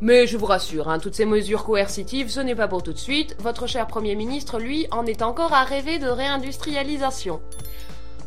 Mais 0.02 0.28
je 0.28 0.38
vous 0.38 0.46
rassure, 0.46 0.88
hein, 0.90 1.00
toutes 1.00 1.16
ces 1.16 1.26
mesures 1.26 1.66
coercitives, 1.66 2.30
ce 2.30 2.40
n'est 2.40 2.56
pas 2.56 2.70
pour 2.70 2.84
tout 2.84 2.94
de 2.94 2.98
suite. 2.98 3.36
Votre 3.40 3.68
cher 3.68 3.86
Premier 3.86 4.16
ministre, 4.16 4.58
lui, 4.58 4.88
en 4.92 5.06
est 5.06 5.22
encore 5.22 5.54
à 5.54 5.64
rêver 5.64 6.00
de 6.00 6.08
réindustrialisation. 6.08 7.42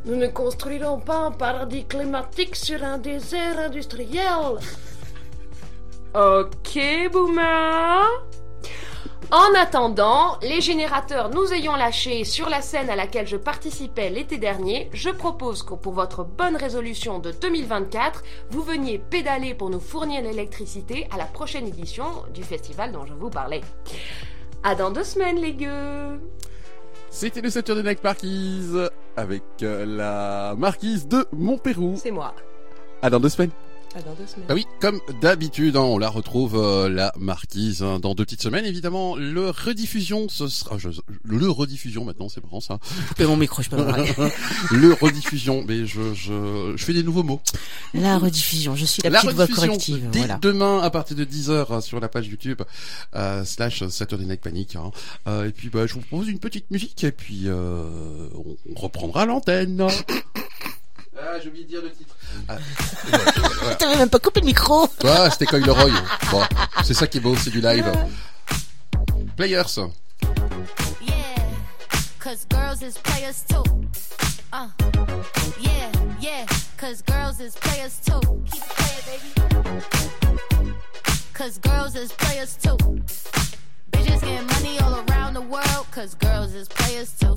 Nous 0.04 0.16
ne 0.16 0.26
construirons 0.26 0.98
pas 0.98 1.16
un 1.16 1.30
paradis 1.30 1.84
climatique 1.84 2.56
sur 2.56 2.82
un 2.84 2.98
désert 2.98 3.58
industriel. 3.58 4.58
Ok, 6.14 6.78
boomer. 7.10 8.02
En 9.30 9.54
attendant, 9.58 10.36
les 10.42 10.60
générateurs 10.60 11.30
nous 11.30 11.54
ayant 11.54 11.74
lâchés 11.74 12.24
sur 12.24 12.50
la 12.50 12.60
scène 12.60 12.90
à 12.90 12.96
laquelle 12.96 13.26
je 13.26 13.38
participais 13.38 14.10
l'été 14.10 14.36
dernier, 14.36 14.90
je 14.92 15.08
propose 15.08 15.62
que 15.62 15.72
pour 15.72 15.94
votre 15.94 16.22
bonne 16.22 16.54
résolution 16.54 17.18
de 17.18 17.32
2024, 17.32 18.22
vous 18.50 18.62
veniez 18.62 18.98
pédaler 18.98 19.54
pour 19.54 19.70
nous 19.70 19.80
fournir 19.80 20.20
l'électricité 20.20 21.08
à 21.10 21.16
la 21.16 21.24
prochaine 21.24 21.66
édition 21.66 22.04
du 22.34 22.42
festival 22.42 22.92
dont 22.92 23.06
je 23.06 23.14
vous 23.14 23.30
parlais. 23.30 23.62
À 24.62 24.74
dans 24.74 24.90
deux 24.90 25.04
semaines, 25.04 25.38
les 25.38 25.54
gueux 25.54 26.20
C'était 27.08 27.40
le 27.40 27.48
Saturday 27.48 27.82
Night 27.82 28.04
Marquise 28.04 28.90
avec 29.16 29.42
euh, 29.62 29.86
la 29.86 30.54
marquise 30.56 31.08
de 31.08 31.26
Montpérou. 31.32 31.94
C'est 31.96 32.10
moi. 32.10 32.34
À 33.00 33.08
dans 33.08 33.18
deux 33.18 33.30
semaines. 33.30 33.50
À 33.94 34.00
dans 34.00 34.14
deux 34.14 34.26
semaines. 34.26 34.46
Bah 34.48 34.54
oui, 34.54 34.66
comme 34.80 35.00
d'habitude, 35.20 35.76
hein, 35.76 35.80
on 35.82 35.98
la 35.98 36.08
retrouve 36.08 36.56
euh, 36.56 36.88
la 36.88 37.12
marquise 37.18 37.82
hein, 37.82 37.98
dans 38.00 38.14
deux 38.14 38.24
petites 38.24 38.40
semaines. 38.40 38.64
Évidemment, 38.64 39.16
le 39.16 39.50
rediffusion, 39.50 40.28
ce 40.30 40.48
sera 40.48 40.78
je- 40.78 40.88
le 41.24 41.50
rediffusion 41.50 42.04
maintenant, 42.04 42.30
c'est 42.30 42.42
marrant 42.42 42.60
ça. 42.60 42.78
Coupez 43.08 43.26
mon 43.26 43.36
micro, 43.36 43.60
je 43.60 43.68
peux 43.68 43.76
pas 43.84 43.98
le 44.70 44.94
rediffusion, 44.94 45.62
mais 45.68 45.84
je, 45.86 46.14
je 46.14 46.72
je 46.74 46.84
fais 46.84 46.94
des 46.94 47.02
nouveaux 47.02 47.22
mots. 47.22 47.40
La 47.92 48.16
rediffusion, 48.16 48.74
je 48.76 48.86
suis 48.86 49.02
la, 49.02 49.20
petite 49.20 49.32
voix 49.32 49.46
corrective. 49.46 50.08
dès 50.10 50.20
Voilà. 50.20 50.38
demain 50.40 50.80
à 50.80 50.88
partir 50.88 51.14
de 51.16 51.24
10h 51.26 51.82
sur 51.82 52.00
la 52.00 52.08
page 52.08 52.28
YouTube 52.28 52.62
euh, 53.14 53.44
slash 53.44 53.86
Saturday 53.88 54.24
Night 54.24 54.40
Panic. 54.40 54.74
hein. 54.76 54.90
Euh, 55.26 55.48
et 55.48 55.52
puis 55.52 55.68
bah, 55.68 55.86
je 55.86 55.94
vous 55.94 56.00
propose 56.00 56.28
une 56.28 56.38
petite 56.38 56.70
musique 56.70 57.04
et 57.04 57.12
puis 57.12 57.42
euh, 57.44 57.84
on, 58.34 58.56
on 58.74 58.80
reprendra 58.80 59.26
l'antenne. 59.26 59.86
Ah, 61.24 61.38
j'ai 61.40 61.48
oublié 61.48 61.64
de 61.64 61.68
dire 61.68 61.82
le 61.82 61.90
titre. 61.90 62.16
Ah, 62.48 62.56
voilà. 63.60 63.74
T'avais 63.78 63.96
même 63.96 64.10
pas 64.10 64.18
coupé 64.18 64.40
le 64.40 64.46
micro. 64.46 64.88
Ah, 65.04 65.30
c'était 65.30 65.46
Coil 65.46 65.64
Leroy. 65.64 65.90
Bon, 66.30 66.42
c'est 66.82 66.94
ça 66.94 67.06
qui 67.06 67.18
est 67.18 67.20
beau, 67.20 67.36
c'est 67.36 67.50
du 67.50 67.60
live. 67.60 67.84
Players. 69.36 69.78
Yeah, 71.00 71.14
cause 72.18 72.44
girls 72.50 72.82
is 72.82 72.98
players 72.98 73.44
too. 73.48 73.62
Uh, 74.52 74.68
yeah, 75.60 75.90
yeah, 76.20 76.46
cause 76.76 77.02
girls 77.02 77.40
is 77.40 77.54
players 77.54 78.00
too. 78.04 78.20
Keep 78.50 78.62
it 78.62 78.76
playing, 78.76 79.04
baby. 79.06 80.72
Cause 81.34 81.58
girls 81.58 81.94
is 81.94 82.12
players 82.12 82.56
too. 82.56 82.76
Bitches 83.92 84.20
getting 84.22 84.46
money 84.46 84.78
all 84.80 85.04
around 85.08 85.34
the 85.34 85.40
world, 85.40 85.86
cause 85.92 86.14
girls 86.14 86.54
is 86.54 86.68
players 86.68 87.12
too. 87.18 87.34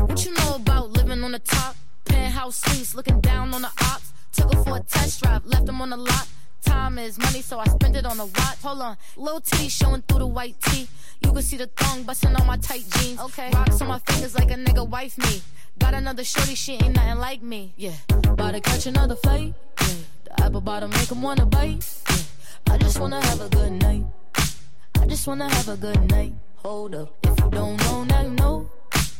What 0.00 0.24
you 0.24 0.32
know 0.34 0.56
about 0.56 0.90
living 0.90 1.22
on 1.24 1.32
the 1.32 1.38
top? 1.38 1.76
Penthouse 2.04 2.56
suites, 2.56 2.94
looking 2.94 3.20
down 3.20 3.54
on 3.54 3.62
the 3.62 3.70
ops. 3.80 4.12
Took 4.32 4.54
her 4.54 4.62
for 4.64 4.76
a 4.78 4.80
test 4.80 5.22
drive, 5.22 5.44
left 5.46 5.66
them 5.66 5.80
on 5.80 5.90
the 5.90 5.96
lot. 5.96 6.26
Time 6.64 6.98
is 6.98 7.18
money, 7.18 7.42
so 7.42 7.58
I 7.58 7.64
spend 7.64 7.96
it 7.96 8.06
on 8.06 8.18
a 8.20 8.26
watch. 8.26 8.62
Hold 8.62 8.80
on, 8.80 8.96
little 9.16 9.40
T 9.40 9.68
showing 9.68 10.02
through 10.02 10.20
the 10.20 10.26
white 10.26 10.60
tee. 10.60 10.88
You 11.20 11.32
can 11.32 11.42
see 11.42 11.56
the 11.56 11.66
thong 11.66 12.04
busting 12.04 12.34
on 12.34 12.46
my 12.46 12.56
tight 12.56 12.84
jeans. 12.90 13.20
Okay, 13.20 13.50
rocks 13.52 13.80
on 13.80 13.88
my 13.88 13.98
fingers 14.00 14.34
like 14.34 14.50
a 14.50 14.54
nigga 14.54 14.88
wife 14.88 15.18
me. 15.18 15.42
Got 15.78 15.94
another 15.94 16.24
shorty, 16.24 16.54
she 16.54 16.74
ain't 16.74 16.94
nothing 16.94 17.18
like 17.18 17.42
me. 17.42 17.74
Yeah, 17.76 17.94
about 18.08 18.52
to 18.52 18.60
catch 18.60 18.86
another 18.86 19.16
fight. 19.16 19.54
Yeah, 19.80 19.94
the 20.24 20.44
apple 20.44 20.60
bottom 20.60 20.90
make 20.90 21.10
'em 21.10 21.20
wanna 21.20 21.46
bite. 21.46 21.84
Yeah, 22.08 22.74
I 22.74 22.78
just 22.78 22.98
wanna 22.98 23.20
have 23.26 23.40
a 23.40 23.48
good 23.48 23.72
night. 23.72 24.06
I 25.00 25.06
just 25.06 25.26
wanna 25.26 25.48
have 25.52 25.68
a 25.68 25.76
good 25.76 26.10
night. 26.10 26.34
Hold 26.56 26.94
up, 26.94 27.14
if 27.24 27.38
you 27.40 27.50
don't 27.50 27.76
know, 27.80 28.04
now 28.04 28.22
you 28.22 28.30
know. 28.30 28.70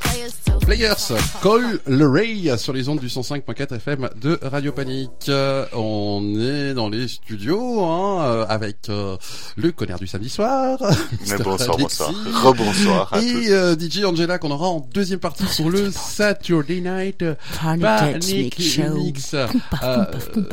Players 0.00 0.32
too. 0.44 0.58
Players, 0.66 1.12
Call 1.42 1.78
le 1.86 2.08
Ray 2.08 2.50
sur 2.58 2.72
les 2.72 2.88
ondes 2.88 2.98
du 2.98 3.06
105.4 3.06 3.76
FM 3.76 4.08
de 4.20 4.38
Radio 4.42 4.72
Panique. 4.72 5.10
Euh, 5.28 5.64
On 5.72 6.34
est 6.40 6.74
dans 6.74 6.88
les 6.88 7.06
studios 7.08 7.84
hein, 7.84 8.24
euh, 8.24 8.46
avec 8.48 8.76
euh, 8.88 9.16
le 9.56 9.70
connard 9.72 9.98
du 10.00 10.06
samedi 10.06 10.28
soir. 10.28 10.78
Mais 11.28 11.38
bonsoir, 11.38 11.76
Alexis. 11.76 11.98
bonsoir. 12.02 12.44
Rebonsoir 12.44 13.14
à. 13.14 13.20
Et 13.22 13.50
euh, 13.50 13.76
DJ 13.78 14.04
Angela 14.04 14.38
qu'on 14.38 14.50
aura 14.50 14.66
en 14.68 14.80
deuxième 14.92 15.20
partie 15.20 15.44
pour 15.56 15.70
le 15.70 15.90
Saturday 15.92 16.80
Night 16.80 17.24
Panic 17.62 17.82
Panic 17.82 18.58
Mix 18.94 19.34
Euh, 19.34 20.04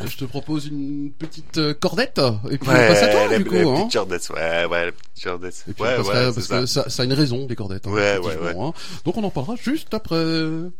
je 0.06 0.16
te 0.16 0.24
propose 0.24 0.66
une 0.66 1.10
petite 1.18 1.60
cordette 1.80 2.20
et 2.50 2.58
puis 2.58 2.68
on 2.68 2.72
Ouais, 2.72 2.88
passe 2.88 3.02
à 3.02 3.08
toi 3.08 3.20
les, 3.30 3.38
du 3.38 3.44
coup. 3.44 3.54
les 3.54 3.62
hein. 3.62 3.74
petites 3.76 3.92
Jordanes, 3.92 4.18
ouais, 4.34 4.64
ouais, 4.66 4.84
les 4.86 4.92
petites 4.92 5.24
Jordanes. 5.24 5.50
Et 5.68 5.72
puis 5.72 5.82
ouais, 5.82 5.94
on 5.98 6.04
passera- 6.04 6.14
ouais, 6.28 6.32
parce 6.34 6.46
c'est 6.46 6.60
que 6.60 6.66
ça. 6.66 6.84
Ça, 6.94 7.02
a 7.02 7.04
une 7.04 7.12
raison 7.12 7.46
les 7.48 7.56
cordettes. 7.56 7.86
hein, 7.86 7.92
Ouais, 7.92 8.18
ouais, 8.18 8.36
hein. 8.58 8.72
Donc 9.04 9.16
on 9.16 9.24
en 9.24 9.30
parlera 9.30 9.56
juste 9.56 9.92
après. 9.94 10.16
Lollipop, 10.16 10.72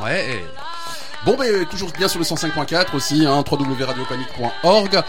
Ouais. 0.04 0.44
Bon, 1.26 1.36
ben, 1.36 1.66
toujours 1.66 1.92
bien 1.92 2.08
sur 2.08 2.20
le 2.20 2.26
105.4 2.26 2.96
aussi, 2.96 3.26
hein, 3.26 3.44
www.radiopanique.org. 3.50 5.04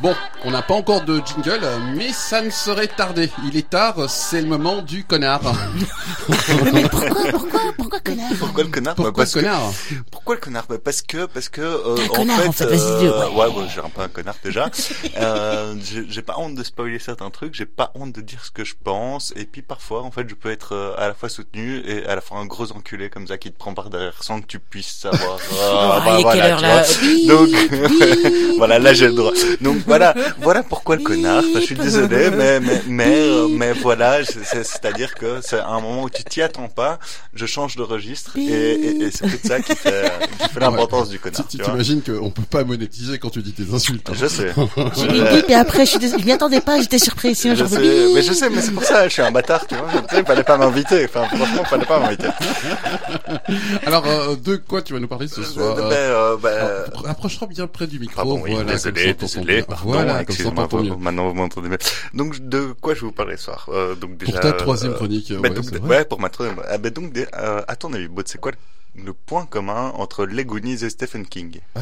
Bon, 0.00 0.14
on 0.44 0.50
n'a 0.50 0.62
pas 0.62 0.74
encore 0.74 1.02
de 1.04 1.20
jingle, 1.24 1.60
mais 1.94 2.12
ça 2.12 2.42
ne 2.42 2.50
serait 2.50 2.88
tardé. 2.88 3.30
Il 3.44 3.56
est 3.56 3.68
tard, 3.70 4.08
c'est 4.10 4.40
le 4.40 4.48
moment 4.48 4.82
du 4.82 5.04
connard. 5.04 5.40
Mais 6.72 6.88
pourquoi, 6.88 7.10
pourquoi, 7.32 7.60
pourquoi 7.76 8.00
connard 8.00 8.30
Pourquoi 8.38 8.62
le 8.64 8.70
connard 8.70 8.94
Bah, 8.96 9.02
Pourquoi 9.04 9.24
parce 9.24 9.34
le 9.36 9.40
que- 9.42 9.46
connard 9.46 9.72
Pourquoi 10.10 10.34
le 10.34 10.40
connard 10.40 10.64
Bah, 10.68 10.76
Parce 10.84 11.02
que, 11.02 11.26
parce 11.26 11.48
que, 11.48 11.60
euh, 11.60 11.96
en 12.10 12.14
connard, 12.14 12.40
fait, 12.40 12.48
en 12.48 12.52
fait, 12.52 12.66
vas-y, 12.66 12.98
dis-le, 13.00 13.10
ouais. 13.12 13.26
ouais, 13.26 13.46
ouais, 13.46 13.66
j'ai 13.74 13.80
un 13.80 13.88
peu 13.88 14.02
un 14.02 14.08
connard 14.08 14.34
déjà. 14.44 14.68
euh, 15.18 15.74
j'ai 15.82 16.04
j'ai 16.08 16.22
pas 16.22 16.34
honte 16.38 16.54
de 16.54 16.62
spoiler 16.64 16.98
certains 16.98 17.30
trucs, 17.30 17.54
j'ai 17.54 17.66
pas 17.66 17.92
honte 17.94 18.12
de 18.12 18.20
dire 18.20 18.44
ce 18.44 18.50
que 18.50 18.64
je 18.64 18.74
pense, 18.82 19.32
et 19.36 19.44
puis 19.46 19.62
parfois, 19.62 20.02
en 20.02 20.10
fait, 20.10 20.28
je 20.28 20.34
peux 20.34 20.50
être 20.50 20.74
euh, 20.74 20.94
à 20.98 21.08
la 21.08 21.14
fois 21.14 21.28
soutenu 21.28 21.82
et 21.86 22.04
à 22.06 22.14
la 22.14 22.20
fois 22.20 22.38
un 22.38 22.46
gros 22.46 22.70
enculé 22.72 23.10
comme 23.10 23.26
ça 23.26 23.38
qui 23.38 23.50
te 23.52 23.58
prend 23.58 23.74
par 23.74 23.90
derrière 23.90 24.22
sans 24.22 24.40
que 24.40 24.46
tu 24.46 24.58
puisses 24.58 24.96
savoir. 25.00 25.38
Oh, 25.54 26.00
bah, 26.04 26.14
il 26.14 26.20
est 26.20 26.22
voilà, 26.22 26.32
quelle 26.32 26.64
heure 26.70 26.84
tu 26.86 27.26
là 27.26 27.34
Donc, 27.34 28.56
voilà, 28.58 28.78
là 28.78 28.92
j'ai 28.92 29.06
le 29.06 29.12
droit. 29.14 29.32
Donc 29.60 29.78
voilà, 29.86 30.14
voilà 30.40 30.62
pourquoi 30.62 30.96
le 30.96 31.02
connard. 31.02 31.38
Enfin, 31.48 31.60
je 31.60 31.64
suis 31.66 31.74
désolé, 31.74 32.30
mais 32.30 32.60
mais 32.60 32.82
mais, 32.86 33.06
euh, 33.08 33.48
mais 33.48 33.72
voilà, 33.72 34.24
c'est- 34.24 34.44
c'est- 34.44 34.64
c'est-à-dire 34.64 35.14
que 35.14 35.40
c'est 35.42 35.58
un 35.60 35.80
moment 35.80 36.02
où 36.04 36.10
tu 36.10 36.22
t'y 36.24 36.42
attends 36.42 36.68
pas, 36.68 36.98
je 37.34 37.46
change 37.46 37.76
de 37.76 37.82
registre 37.82 38.36
et, 38.38 38.40
et, 38.42 39.02
et 39.02 39.10
c'est 39.10 39.26
tout 39.26 39.46
ça 39.48 39.60
qui 39.60 39.74
fait 39.74 40.10
qui 40.40 40.48
fait 40.48 40.60
l'importance 40.60 41.08
du 41.08 41.18
connard. 41.18 41.44
Tu 41.48 41.58
t'imagines 41.58 42.02
qu'on 42.02 42.30
peut 42.30 42.42
pas 42.48 42.64
monétiser 42.64 43.18
quand 43.18 43.30
tu 43.30 43.42
dis 43.42 43.52
tes 43.52 43.72
insultes. 43.74 44.08
hein. 44.10 44.14
Je 44.16 44.26
sais. 44.26 44.52
J'ai 44.96 45.08
dit 45.08 45.20
bip 45.36 45.50
et 45.50 45.54
après 45.54 45.84
je 45.86 45.90
suis 45.98 46.00
je 46.02 46.24
m'y 46.24 46.32
attendais 46.32 46.60
pas, 46.60 46.80
j'étais 46.80 46.98
surprise. 46.98 47.38
Sinon 47.38 47.54
Je 47.54 47.64
sais, 47.64 47.78
mais 48.14 48.22
je 48.22 48.32
sais, 48.32 48.50
mais 48.50 48.60
c'est 48.60 48.72
pour 48.72 48.84
ça, 48.84 49.08
je 49.08 49.12
suis 49.12 49.22
un 49.22 49.30
bâtard, 49.30 49.66
tu 49.66 49.74
vois. 49.74 49.88
Tu 50.08 50.16
sais, 50.16 50.24
fallait 50.24 50.42
pas 50.44 50.56
m'inviter. 50.58 51.04
Enfin, 51.04 51.24
franchement, 51.34 51.64
fallait 51.64 51.84
pas 51.86 51.98
m'inviter. 52.00 52.28
Alors, 53.86 54.06
euh, 54.06 54.36
de 54.36 54.56
quoi 54.56 54.82
tu 54.82 54.92
vas 54.92 55.00
nous 55.00 55.08
parler 55.08 55.28
ce 55.28 55.42
soir 55.42 55.74
Ben, 55.76 55.82
euh, 55.82 56.32
euh, 56.32 56.36
ben, 56.36 56.50
alors, 56.54 57.08
Approche-toi 57.08 57.48
bien 57.48 57.66
près 57.66 57.86
du 57.86 57.98
micro. 57.98 58.16
Pardon, 58.16 58.40
oui, 58.42 58.52
voilà, 58.54 58.72
désolé, 58.72 59.14
désolé, 59.14 59.62
pardon, 59.62 59.92
Voilà, 59.92 60.21
comme 60.24 60.36
ça, 60.36 60.44
on 60.44 60.46
excusez-moi, 60.46 60.68
t'entend 60.68 60.82
mieux. 60.82 60.96
maintenant 60.96 61.28
vous 61.28 61.34
m'entendez 61.34 61.68
mieux. 61.68 61.78
Donc, 62.14 62.38
de 62.40 62.74
quoi 62.80 62.94
je 62.94 63.00
vais 63.00 63.06
vous 63.06 63.12
parler 63.12 63.36
ce 63.36 63.44
soir 63.44 63.66
euh, 63.70 63.94
Donc 63.94 64.16
déjà. 64.16 64.32
Pour 64.32 64.40
ta 64.40 64.52
troisième 64.52 64.92
euh, 64.92 64.96
chronique, 64.96 65.30
ouais, 65.30 65.50
donc, 65.50 65.64
c'est 65.64 65.78
vrai. 65.78 65.98
ouais, 65.98 66.04
pour 66.04 66.20
ma 66.20 66.28
troisième. 66.28 66.60
Ah, 66.68 66.78
ben 66.78 66.92
donc, 66.92 67.16
euh, 67.16 67.62
à 67.66 67.76
ton 67.76 67.92
avis, 67.92 68.08
Bot, 68.08 68.22
c'est 68.26 68.40
quoi 68.40 68.52
le, 68.94 69.12
point 69.12 69.46
commun 69.46 69.92
entre 69.96 70.26
les 70.26 70.44
Goonies 70.44 70.84
et 70.84 70.90
Stephen 70.90 71.26
King? 71.26 71.60
Ah, 71.74 71.80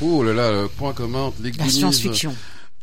oh 0.00 0.22
là 0.22 0.32
là, 0.32 0.52
le 0.52 0.68
point 0.68 0.92
commun, 0.92 1.32
les 1.40 1.50
La 1.50 1.56
Goonies. 1.58 1.70
science-fiction. 1.70 2.34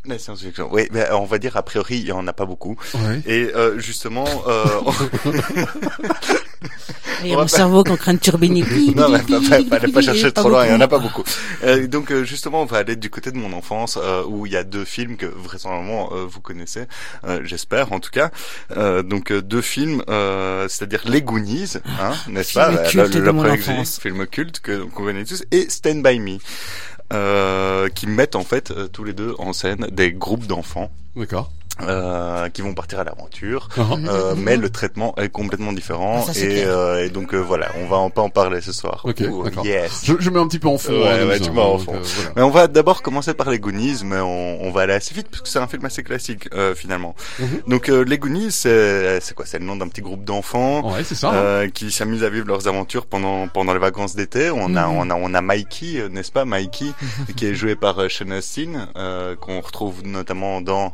La 0.05 0.17
science-fiction. 0.17 0.69
Oui, 0.71 0.87
ben, 0.91 1.07
on 1.11 1.25
va 1.25 1.37
dire 1.39 1.57
a 1.57 1.63
priori, 1.63 1.97
il 1.97 2.07
y 2.07 2.11
en 2.11 2.25
a 2.27 2.33
pas 2.33 2.45
beaucoup. 2.45 2.77
Ouais. 2.95 3.21
Et 3.25 3.51
euh, 3.53 3.77
justement, 3.79 4.25
euh, 4.47 4.65
Et 7.23 7.35
On 7.35 7.41
mon 7.41 7.47
cerveau 7.47 7.79
en 7.79 7.97
train 7.97 8.13
de 8.13 8.19
turbiner. 8.19 8.63
Non, 8.95 9.09
mais 9.09 9.19
fallait 9.19 9.91
pas 9.91 10.01
chercher 10.01 10.31
trop 10.31 10.49
loin, 10.49 10.65
il 10.65 10.71
y 10.71 10.75
en 10.75 10.81
a 10.81 10.87
pas 10.87 10.99
beaucoup. 10.99 11.23
Euh, 11.63 11.87
donc 11.87 12.11
euh, 12.11 12.23
justement, 12.23 12.61
on 12.61 12.65
va 12.65 12.77
aller 12.77 12.95
du 12.95 13.09
côté 13.09 13.31
de 13.31 13.37
mon 13.37 13.53
enfance, 13.53 13.97
euh, 14.01 14.23
où 14.25 14.45
il 14.45 14.53
y 14.53 14.57
a 14.57 14.63
deux 14.63 14.85
films 14.85 15.17
que 15.17 15.25
vraisemblablement 15.25 16.11
euh, 16.13 16.25
vous 16.25 16.39
connaissez, 16.41 16.85
euh, 17.25 17.41
j'espère 17.43 17.91
en 17.91 17.99
tout 17.99 18.09
cas. 18.11 18.31
Euh, 18.75 19.03
donc 19.03 19.31
euh, 19.31 19.41
deux 19.41 19.61
films, 19.61 20.03
euh, 20.09 20.67
c'est-à-dire 20.69 21.01
Les 21.05 21.21
Goonies, 21.21 21.73
hein, 21.99 22.13
n'est-ce 22.27 22.51
Film 22.51 22.75
pas? 22.75 22.83
Culte 22.83 23.17
de 23.17 23.31
mon 23.31 23.43
premier 23.43 23.85
film 23.85 24.25
culte 24.27 24.59
que 24.59 24.83
qu'on 24.83 25.03
connaît 25.03 25.25
tous, 25.25 25.43
et 25.51 25.69
Stand 25.69 26.01
By 26.03 26.19
Me. 26.19 26.37
Euh, 27.11 27.89
qui 27.89 28.05
mettent 28.05 28.35
en 28.35 28.43
fait 28.43 28.69
euh, 28.69 28.87
tous 28.87 29.03
les 29.03 29.13
deux 29.13 29.33
en 29.39 29.51
scène 29.51 29.87
des 29.91 30.11
groupes 30.11 30.45
d'enfants 30.45 30.91
D'accord. 31.15 31.51
Euh, 31.87 32.49
qui 32.49 32.61
vont 32.61 32.73
partir 32.73 32.99
à 32.99 33.03
l'aventure, 33.03 33.69
Ah, 33.77 33.81
euh, 34.07 34.33
mais 34.37 34.57
le 34.57 34.69
traitement 34.69 35.13
est 35.17 35.29
complètement 35.29 35.71
différent 35.73 36.25
Ah, 36.27 36.33
ça, 36.33 36.39
et, 36.39 36.63
euh, 36.65 37.05
et 37.05 37.09
donc 37.09 37.33
euh, 37.33 37.37
voilà, 37.37 37.67
on 37.81 37.87
va 37.87 37.97
en 37.97 38.09
pas 38.09 38.21
en 38.21 38.29
parler 38.29 38.61
ce 38.61 38.71
soir. 38.71 39.01
Ok, 39.05 39.21
Ouh. 39.29 39.45
Yes. 39.63 40.01
Je, 40.03 40.13
je 40.19 40.29
mets 40.29 40.39
un 40.39 40.47
petit 40.47 40.59
peu 40.59 40.67
en 40.67 40.77
fond. 40.77 40.91
Ouais, 40.93 41.07
hein, 41.21 41.27
ouais, 41.27 41.39
tu 41.39 41.49
hein, 41.49 41.53
mets 41.53 41.61
en 41.61 41.77
donc, 41.77 41.81
fond. 41.85 41.93
euh, 41.95 41.99
voilà. 42.03 42.31
Mais 42.35 42.41
on 42.41 42.49
va 42.49 42.67
d'abord 42.67 43.01
commencer 43.01 43.33
par 43.33 43.49
les 43.49 43.59
Goonies, 43.59 44.01
mais 44.03 44.19
on, 44.19 44.63
on 44.63 44.71
va 44.71 44.81
aller 44.81 44.93
assez 44.93 45.13
vite 45.13 45.27
parce 45.29 45.41
que 45.41 45.49
c'est 45.49 45.59
un 45.59 45.67
film 45.67 45.85
assez 45.85 46.03
classique 46.03 46.49
euh, 46.53 46.75
finalement. 46.75 47.15
Mhm. 47.39 47.47
Donc 47.67 47.89
euh, 47.89 48.03
les 48.03 48.17
Goonies, 48.17 48.51
c'est 48.51 49.19
c'est 49.21 49.33
quoi? 49.35 49.45
C'est 49.45 49.59
le 49.59 49.65
nom 49.65 49.75
d'un 49.75 49.87
petit 49.87 50.01
groupe 50.01 50.23
d'enfants. 50.23 50.91
Ouais, 50.93 51.03
c'est 51.03 51.15
ça. 51.15 51.29
hein. 51.29 51.33
euh, 51.35 51.69
qui 51.69 51.91
s'amusent 51.91 52.23
à 52.23 52.29
vivre 52.29 52.47
leurs 52.47 52.67
aventures 52.67 53.05
pendant 53.05 53.47
pendant 53.47 53.73
les 53.73 53.79
vacances 53.79 54.15
d'été. 54.15 54.49
On 54.51 54.75
a 54.75 54.87
Mhm. 54.87 54.97
on 54.97 55.09
a 55.09 55.15
on 55.15 55.33
a 55.33 55.41
Mikey, 55.41 56.09
n'est-ce 56.09 56.31
pas? 56.31 56.45
Mikey, 56.45 56.87
qui 57.35 57.45
est 57.47 57.53
joué 57.55 57.75
par 57.75 57.99
euh, 58.01 58.09
Sean 58.09 58.31
Astin, 58.31 58.87
euh, 58.97 59.35
qu'on 59.35 59.61
retrouve 59.61 60.03
notamment 60.05 60.61
dans 60.61 60.93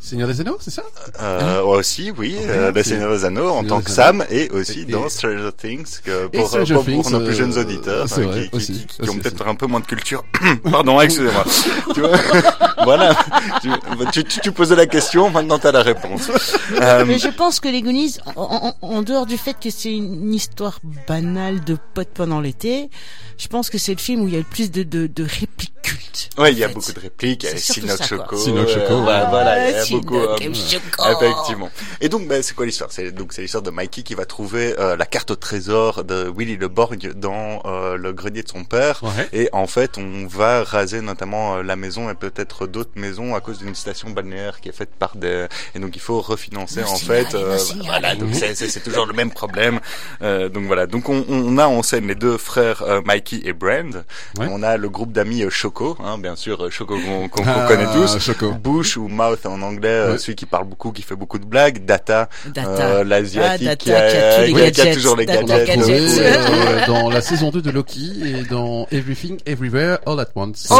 Seigneur 0.00 0.28
des 0.28 0.40
Anneaux, 0.40 0.56
c'est 0.60 0.70
ça 0.70 0.82
euh, 1.20 1.60
aussi, 1.62 2.12
oui, 2.16 2.36
euh. 2.46 2.70
Le 2.72 2.82
Seigneur 2.84 3.10
des 3.12 3.24
Anneaux 3.24 3.48
en 3.50 3.64
tant 3.64 3.80
que. 3.80 3.90
Sam 3.90 4.24
et 4.30 4.48
aussi 4.50 4.82
Et- 4.82 4.84
dans 4.92 5.08
Stranger 5.08 5.50
Things 5.56 5.98
que 6.04 6.28
pour, 6.28 6.46
Stranger 6.48 6.74
pour, 6.74 7.10
nos 7.10 7.20
plus 7.20 7.34
jeunes 7.34 7.52
euh, 7.58 7.62
auditeurs 7.62 8.04
hein, 8.16 8.22
vrai, 8.22 8.42
qui, 8.44 8.50
qui, 8.50 8.56
aussi, 8.56 8.72
qui- 8.72 8.86
qui 8.86 9.02
aussi, 9.02 9.10
ont 9.10 9.18
peut-être 9.18 9.46
un 9.46 9.54
peu 9.56 9.66
moins 9.66 9.80
de 9.80 9.86
culture. 9.86 10.24
Pardon, 10.70 11.00
excusez-moi. 11.00 11.44
tu 11.94 12.00
vois, 12.00 12.16
voilà. 12.84 13.14
Tu, 13.60 13.70
tu, 14.12 14.24
tu, 14.24 14.40
tu 14.40 14.52
posais 14.52 14.76
la 14.76 14.86
question, 14.86 15.30
maintenant 15.30 15.58
t'as 15.58 15.72
la 15.72 15.82
réponse. 15.82 16.30
Euh, 16.80 17.04
Mais 17.06 17.18
je 17.18 17.28
pense 17.28 17.58
que 17.60 17.68
les 17.68 17.82
Goonies, 17.82 18.18
en, 18.36 18.74
en- 18.80 18.86
en 18.86 19.02
dehors 19.02 19.26
du 19.26 19.36
fait 19.36 19.54
que 19.60 19.70
c'est 19.70 19.90
une 19.92 20.32
histoire 20.32 20.78
banale 21.08 21.64
de 21.64 21.76
potes 21.94 22.10
pendant 22.14 22.40
l'été, 22.40 22.88
je 23.36 23.48
pense 23.48 23.68
que 23.70 23.78
c'est 23.78 23.92
le 23.92 23.98
film 23.98 24.22
où 24.22 24.28
il 24.28 24.34
y 24.34 24.36
a 24.36 24.40
le 24.40 24.44
plus 24.44 24.70
de, 24.70 24.82
de, 24.84 25.06
de 25.08 25.22
répliques 25.24 25.72
cultes. 25.88 26.30
ouais, 26.38 26.52
il 26.52 26.58
y 26.58 26.64
a 26.64 26.68
fait. 26.68 26.74
beaucoup 26.74 26.92
de 26.92 27.00
répliques. 27.00 27.46
Sinoc. 27.56 28.02
Choco. 28.02 28.36
Sinoc 28.36 28.68
Choco, 28.68 28.98
ouais. 29.00 29.26
voilà, 29.30 29.68
il 29.70 29.72
y 29.72 29.78
a 29.78 29.84
Sinoc 29.84 30.02
beaucoup. 30.04 30.18
euh, 30.18 30.36
et 30.40 30.54
Choco. 30.54 31.04
Effectivement. 31.10 31.70
Et 32.00 32.08
donc, 32.08 32.26
ben, 32.28 32.42
c'est 32.42 32.54
quoi 32.54 32.66
l'histoire? 32.66 32.90
C'est 32.92 33.10
donc 33.12 33.32
c'est 33.32 33.42
l'histoire 33.42 33.62
de 33.62 33.70
Mikey 33.70 34.02
qui 34.02 34.14
va 34.14 34.24
trouver 34.24 34.74
euh, 34.78 34.96
la 34.96 35.06
carte 35.06 35.30
au 35.30 35.36
trésor 35.36 36.04
de 36.04 36.30
Willy 36.36 36.56
le 36.56 36.68
Borgne 36.68 37.12
dans 37.14 37.62
euh, 37.64 37.96
le 37.96 38.12
grenier 38.12 38.42
de 38.42 38.48
son 38.48 38.64
père. 38.64 39.00
Ouais. 39.02 39.28
Et 39.32 39.48
en 39.52 39.66
fait, 39.66 39.98
on 39.98 40.26
va 40.26 40.64
raser 40.64 41.00
notamment 41.00 41.56
euh, 41.56 41.62
la 41.62 41.76
maison 41.76 42.10
et 42.10 42.14
peut-être 42.14 42.66
d'autres 42.66 42.90
maisons 42.96 43.34
à 43.34 43.40
cause 43.40 43.58
d'une 43.58 43.74
station 43.74 44.10
balnéaire 44.10 44.60
qui 44.60 44.68
est 44.68 44.72
faite 44.72 44.90
par 44.98 45.16
des. 45.16 45.46
Et 45.74 45.78
donc, 45.78 45.96
il 45.96 46.00
faut 46.00 46.20
refinancer 46.20 46.80
Le 46.80 46.86
en 46.86 46.96
signal, 46.96 47.26
fait. 47.26 47.34
euh, 47.36 47.58
voilà, 47.84 48.14
donc 48.14 48.30
c'est 48.34 48.54
c'est 48.54 48.68
c'est 48.68 48.80
toujours 48.80 49.06
le 49.06 49.12
même 49.14 49.30
problème. 49.30 49.80
Euh, 50.22 50.48
donc 50.48 50.64
voilà. 50.66 50.86
Donc 50.86 51.08
on, 51.08 51.24
on 51.28 51.58
a 51.58 51.66
en 51.66 51.82
scène 51.82 52.06
les 52.08 52.14
deux 52.14 52.38
frères 52.38 52.82
euh, 52.82 53.00
Mikey 53.04 53.40
et 53.44 53.52
Brand. 53.52 54.04
Ouais. 54.38 54.46
On 54.50 54.62
a 54.62 54.76
le 54.76 54.88
groupe 54.88 55.12
d'amis 55.12 55.42
euh, 55.42 55.50
Choco, 55.78 55.96
hein, 56.04 56.18
bien 56.18 56.34
sûr, 56.34 56.60
euh, 56.64 56.70
Choco 56.70 56.96
qu'on 56.98 57.28
qu'on- 57.28 57.42
qu'on 57.44 57.48
Ah, 57.48 57.66
connaît 57.68 57.86
tous. 57.94 58.18
Choco. 58.18 58.50
Bush 58.52 58.96
ou 58.96 59.06
Mouth 59.06 59.46
en 59.46 59.62
anglais, 59.62 59.88
euh, 59.88 60.12
Ouais. 60.12 60.18
celui 60.18 60.34
qui 60.34 60.44
parle 60.46 60.64
beaucoup, 60.66 60.90
qui 60.90 61.02
fait 61.02 61.14
beaucoup 61.14 61.38
de 61.38 61.44
blagues. 61.44 61.84
Data, 61.84 62.28
Data. 62.52 62.68
euh, 62.68 63.04
l'asiatique 63.04 63.68
Ah, 63.70 63.76
qui, 63.76 63.92
a, 63.92 64.00
qui 64.10 64.52
a 64.62 64.70
qui 64.72 64.80
a- 64.88 64.94
toujours 64.94 65.16
les 65.16 65.26
gadgets. 65.26 65.66
gadgets. 65.66 66.86
dans 66.88 67.10
la 67.10 67.20
saison 67.20 67.50
2 67.50 67.62
de 67.62 67.70
Loki 67.70 68.12
et 68.24 68.42
dans 68.44 68.86
Everything 68.90 69.38
Everywhere 69.46 69.98
All 70.06 70.18
at 70.18 70.26
Once. 70.34 70.66
Oh, 70.70 70.74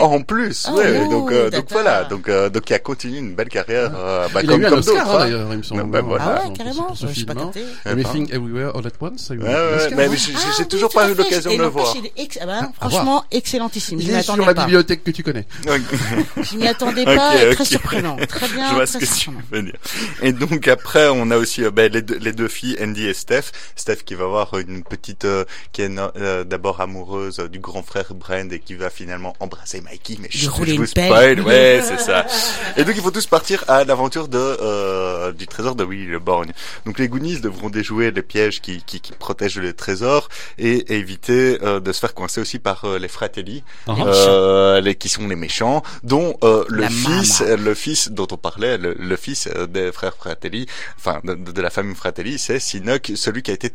en 0.00 0.20
plus, 0.22 0.66
Oh, 0.72 0.76
ouais. 0.78 1.00
oh, 1.06 1.10
donc, 1.10 1.30
euh, 1.32 1.50
donc 1.50 1.66
voilà, 1.70 2.04
donc 2.04 2.28
euh, 2.28 2.48
donc 2.48 2.68
il 2.70 2.74
a 2.74 2.78
continué 2.80 3.18
une 3.18 3.34
belle 3.34 3.48
carrière, 3.48 3.92
euh, 3.96 4.26
bah, 4.34 4.40
Il 4.42 4.48
comme 4.48 4.60
a 4.60 4.62
eu 4.62 4.66
un 4.66 4.70
comme 4.70 4.78
Oscar 4.80 5.04
d'autres. 5.04 5.14
hein, 5.16 5.18
d'ailleurs, 5.20 5.48
il 5.52 5.58
me 5.58 5.62
semble. 5.62 5.82
Ben, 5.84 5.90
ben, 5.90 6.00
voilà. 6.02 6.24
Ah 6.42 6.48
ouais, 6.48 6.52
carrément. 6.56 6.82
pour 6.84 6.96
ce 6.96 7.06
Je 7.06 7.12
suis 7.12 7.24
pas 7.24 7.34
film, 7.34 7.44
hein. 7.44 7.50
capté. 7.54 7.88
Everything 7.88 8.28
Everywhere 8.34 8.72
All 8.76 8.86
at 8.86 8.90
Once. 9.00 9.18
ça 9.20 9.34
a 9.34 9.36
eu 9.36 9.40
Ouais, 9.40 9.48
un 9.48 9.52
ouais, 9.52 9.76
Oscar, 9.76 9.90
mais 9.96 10.16
j'ai 10.16 10.32
Ah 10.34 10.38
oui, 10.58 10.66
toujours 10.68 10.90
pas 10.90 11.08
eu 11.10 11.14
l'occasion 11.14 11.52
de 11.52 11.58
le 11.62 11.66
voir. 11.68 11.94
il 11.96 12.06
est 12.06 12.12
ex- 12.16 12.38
ah 12.40 12.46
ben, 12.46 12.70
À 12.80 12.88
franchement, 12.88 13.24
excellentissime. 13.30 14.00
Il 14.00 14.10
est 14.10 14.23
sur 14.24 14.44
la 14.46 14.54
pas. 14.54 14.64
bibliothèque 14.64 15.04
que 15.04 15.10
tu 15.10 15.22
connais. 15.22 15.46
Je 16.42 16.56
m'y 16.56 16.66
attendais 16.66 17.04
pas. 17.04 17.34
ok. 17.34 17.54
Très 17.54 17.64
surprenant. 17.64 18.16
Très 18.28 18.48
bien. 18.48 18.68
Je 18.70 18.74
vois 18.74 18.86
ce 18.86 18.98
que 18.98 19.04
tu 19.04 19.30
veux 19.50 19.62
dire. 19.62 19.74
Et 20.22 20.32
donc 20.32 20.66
après, 20.68 21.08
on 21.08 21.30
a 21.30 21.36
aussi 21.36 21.64
euh, 21.64 21.70
ben, 21.70 21.92
les, 21.92 22.02
deux, 22.02 22.18
les 22.18 22.32
deux 22.32 22.48
filles, 22.48 22.76
Andy 22.82 23.06
et 23.06 23.14
Steph. 23.14 23.44
Steph 23.76 23.96
qui 24.04 24.14
va 24.14 24.24
avoir 24.24 24.54
une 24.58 24.82
petite 24.82 25.24
euh, 25.24 25.44
qui 25.72 25.82
est 25.82 25.90
euh, 26.16 26.44
d'abord 26.44 26.80
amoureuse 26.80 27.40
euh, 27.40 27.48
du 27.48 27.58
grand 27.58 27.82
frère 27.82 28.12
Brand 28.14 28.52
et 28.52 28.58
qui 28.60 28.74
va 28.74 28.90
finalement 28.90 29.34
embrasser 29.40 29.80
Mikey. 29.80 30.16
Mais 30.20 30.28
rouler 30.48 30.74
je 30.74 30.78
vous 30.78 30.86
spoil, 30.86 31.40
ouais, 31.40 31.82
c'est 31.86 32.00
ça. 32.00 32.26
Et 32.76 32.84
donc 32.84 32.94
ils 32.96 33.02
vont 33.02 33.10
tous 33.10 33.26
partir 33.26 33.64
à 33.68 33.84
l'aventure 33.84 34.28
de 34.28 34.38
euh, 34.38 35.32
du 35.32 35.46
trésor 35.46 35.74
de 35.74 35.84
Willy 35.84 36.06
le 36.06 36.18
Borgne. 36.18 36.52
Donc 36.86 36.98
les 36.98 37.08
Goonies 37.08 37.40
devront 37.40 37.70
déjouer 37.70 38.10
les 38.10 38.22
pièges 38.22 38.60
qui, 38.60 38.82
qui, 38.84 39.00
qui 39.00 39.12
protègent 39.12 39.58
les 39.58 39.72
trésors 39.72 40.28
et 40.58 40.94
éviter 40.94 41.58
euh, 41.62 41.80
de 41.80 41.92
se 41.92 42.00
faire 42.00 42.14
coincer 42.14 42.40
aussi 42.40 42.58
par 42.58 42.84
euh, 42.84 42.98
les 42.98 43.08
Fratelli. 43.08 43.62
Euh, 44.06 44.80
les 44.80 44.94
qui 44.94 45.08
sont 45.08 45.26
les 45.28 45.36
méchants, 45.36 45.82
dont 46.02 46.36
euh, 46.42 46.64
le 46.68 46.82
La 46.82 46.88
fils, 46.90 47.40
mama. 47.40 47.56
le 47.56 47.74
fils 47.74 48.10
dont 48.10 48.26
on 48.30 48.36
parlait, 48.36 48.78
le, 48.78 48.94
le 48.98 49.16
fils 49.16 49.48
euh, 49.54 49.66
des 49.66 49.92
frères 49.92 50.14
Fratelli, 50.16 50.66
enfin 50.96 51.20
de, 51.24 51.34
de 51.34 51.60
la 51.62 51.70
famille 51.70 51.94
Fratelli, 51.94 52.38
c'est 52.38 52.58
Sinoc, 52.58 53.12
celui 53.14 53.42
qui 53.42 53.50
a 53.50 53.54
été 53.54 53.70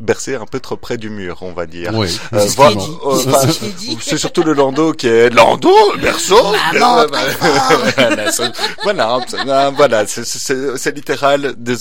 bercé 0.00 0.34
un 0.34 0.44
peu 0.46 0.60
trop 0.60 0.76
près 0.76 0.96
du 0.98 1.08
mur, 1.10 1.38
on 1.42 1.52
va 1.52 1.66
dire. 1.66 1.92
Oui. 1.94 2.18
Euh, 2.32 2.40
C'est 2.46 2.56
voilà, 2.56 2.80
euh, 3.06 4.16
surtout 4.16 4.42
le 4.42 4.52
landau 4.52 4.92
qui 4.92 5.06
est 5.06 5.30
landau, 5.30 5.74
berceau. 6.00 6.42
Maman, 6.72 7.06
voilà, 7.96 8.30
c'est- 8.32 8.52
voilà, 8.82 9.22
c'est- 9.26 9.36
euh, 9.48 9.70
voilà, 9.70 10.06
c'est- 10.06 10.92
littéral. 10.94 11.54
des- 11.56 11.76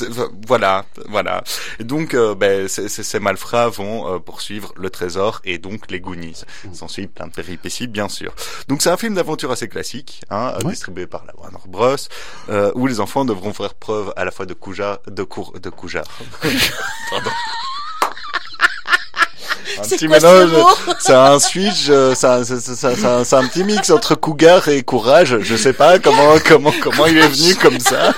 voilà, 0.47 0.85
voilà. 1.09 1.43
Et 1.79 1.83
donc, 1.83 2.13
euh, 2.13 2.35
ben, 2.35 2.67
ces, 2.67 3.19
malfrats 3.19 3.69
vont 3.69 4.15
euh, 4.15 4.19
poursuivre 4.19 4.73
le 4.75 4.89
trésor 4.89 5.41
et 5.43 5.57
donc 5.57 5.89
les 5.89 5.99
Goonies. 5.99 6.43
S'en 6.73 6.87
suit 6.87 7.07
plein 7.07 7.27
de 7.27 7.31
péripéties, 7.33 7.87
bien 7.87 8.09
sûr. 8.09 8.33
Donc, 8.67 8.81
c'est 8.81 8.89
un 8.89 8.97
film 8.97 9.15
d'aventure 9.15 9.51
assez 9.51 9.67
classique, 9.67 10.21
hein, 10.29 10.53
Ouais. 10.63 10.71
distribué 10.71 11.07
par 11.07 11.23
la 11.25 11.33
Warner 11.39 11.57
Bros, 11.67 11.95
euh, 12.49 12.71
où 12.75 12.87
les 12.87 12.99
enfants 12.99 13.25
devront 13.25 13.53
faire 13.53 13.73
preuve 13.73 14.13
à 14.15 14.23
la 14.25 14.31
fois 14.31 14.45
de 14.45 14.53
couja, 14.53 14.99
de 15.07 15.23
cour, 15.23 15.53
de 15.59 15.69
coujar. 15.69 16.05
Pardon. 17.09 17.31
Un 19.79 19.81
petit 19.81 20.07
quoi 20.07 20.19
mélange, 20.19 20.51
c'est 20.99 21.13
un 21.13 21.39
switch, 21.39 21.87
euh, 21.89 22.13
c'est 22.15 22.25
un 22.27 23.47
petit 23.47 23.63
mix 23.63 23.89
entre 23.89 24.15
cougar 24.15 24.67
et 24.67 24.83
courage. 24.83 25.39
Je 25.39 25.55
sais 25.55 25.73
pas 25.73 25.99
comment 25.99 26.35
comment 26.45 26.73
comment 26.81 27.05
il 27.05 27.17
est 27.17 27.27
venu 27.27 27.55
comme 27.55 27.79
ça. 27.79 28.13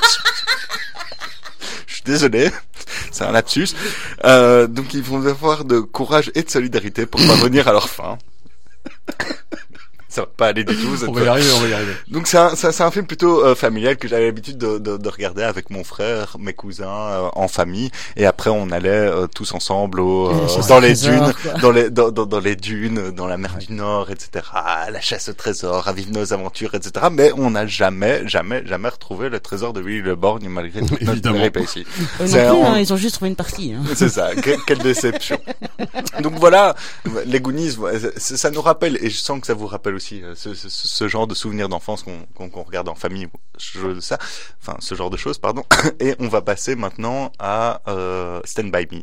Je 1.88 1.94
suis 1.96 2.04
désolé, 2.04 2.52
c'est 3.12 3.24
un 3.24 3.32
lapsus. 3.32 3.70
Euh, 4.24 4.68
donc 4.68 4.94
ils 4.94 5.04
vont 5.04 5.26
avoir 5.26 5.66
de 5.66 5.80
courage 5.80 6.32
et 6.36 6.44
de 6.44 6.50
solidarité 6.50 7.06
pour 7.06 7.26
parvenir 7.26 7.68
à 7.68 7.72
leur 7.72 7.90
fin. 7.90 8.18
Ça 10.16 10.22
va 10.22 10.28
pas 10.28 10.48
aller 10.48 10.64
du 10.64 10.74
tout. 10.78 10.96
cette 10.96 11.10
On 11.10 11.12
va 11.12 11.24
y 11.24 11.28
arriver, 11.28 11.48
on 11.58 11.60
va 11.60 11.68
y 11.68 11.74
arriver. 11.74 11.92
Donc 12.08 12.26
c'est 12.28 12.38
un, 12.38 12.56
c'est 12.56 12.82
un 12.82 12.90
film 12.92 13.06
plutôt 13.06 13.44
euh, 13.44 13.54
familial 13.54 13.98
que 13.98 14.08
j'avais 14.08 14.26
l'habitude 14.28 14.58
de, 14.58 14.78
de, 14.78 14.96
de 14.96 15.10
regarder 15.10 15.44
avec 15.44 15.70
mon 15.70 15.84
frère, 15.84 16.38
mes 16.40 16.54
cousins, 16.54 16.88
euh, 16.88 17.28
en 17.34 17.50
famille. 17.50 17.92
Et 18.16 18.26
après 18.26 18.50
on 18.50 18.72
allait 18.72 18.90
euh, 18.90 19.28
tous 19.28 19.54
ensemble 19.54 20.00
au, 20.00 20.30
euh, 20.30 20.48
dans 20.70 20.80
les 20.80 20.94
trésor, 20.96 21.12
dunes, 21.26 21.34
quoi. 21.44 21.54
dans 21.60 21.72
les 21.72 21.90
dans, 21.90 22.12
dans, 22.12 22.26
dans 22.26 22.40
les 22.40 22.56
dunes, 22.56 23.12
dans 23.12 23.28
la 23.28 23.38
mer 23.38 23.58
du 23.58 23.74
Nord, 23.74 24.10
etc. 24.10 24.46
À 24.54 24.90
la 24.90 25.02
chasse 25.02 25.28
au 25.28 25.34
trésor, 25.34 25.88
à 25.88 25.92
vivre 25.92 26.12
nos 26.14 26.32
aventures, 26.32 26.76
etc. 26.76 27.08
Mais 27.12 27.32
on 27.36 27.52
n'a 27.52 27.68
jamais, 27.68 28.26
jamais, 28.26 28.66
jamais 28.66 28.88
retrouvé 28.90 29.28
le 29.28 29.40
trésor 29.42 29.74
de 29.74 29.82
Willy 29.82 30.02
Le 30.02 30.16
Borgne 30.16 30.48
malgré 30.48 30.80
toute 30.86 31.02
notre 31.02 31.12
Évidemment. 31.12 31.36
Eux 32.22 32.26
non 32.28 32.62
plus, 32.62 32.66
hein, 32.68 32.80
ils 32.80 32.94
ont 32.94 32.98
juste 32.98 33.16
trouvé 33.16 33.30
une 33.30 33.36
partie. 33.36 33.74
Hein. 33.74 33.84
c'est 33.96 34.08
ça, 34.10 34.34
que- 34.36 34.64
quelle 34.66 34.78
déception. 34.80 35.38
Donc 36.22 36.36
voilà, 36.40 36.74
les 37.26 37.40
Goonies, 37.42 37.76
ça 38.16 38.50
nous 38.52 38.62
rappelle, 38.62 38.98
et 39.02 39.10
je 39.10 39.18
sens 39.18 39.40
que 39.42 39.48
ça 39.48 39.54
vous 39.54 39.68
rappelle 39.68 39.96
aussi 39.96 40.05
euh, 40.14 40.36
ce, 40.36 40.54
ce, 40.54 40.70
ce 40.70 41.08
genre 41.08 41.28
de 41.28 41.36
souvenirs 41.36 41.70
d'enfance 41.70 42.04
qu'on 42.04 42.64
regarde 42.64 42.90
en 42.90 42.96
famille, 42.96 43.28
ça, 44.00 44.18
enfin 44.62 44.78
ce 44.80 44.96
genre 44.96 45.10
de 45.10 45.18
choses, 45.18 45.38
pardon. 45.38 45.64
Et 46.00 46.16
on 46.20 46.28
va 46.28 46.42
passer 46.42 46.76
maintenant 46.76 47.32
à 47.40 47.82
euh, 47.88 48.42
Stand 48.46 48.72
By 48.72 48.88
Me, 48.92 49.02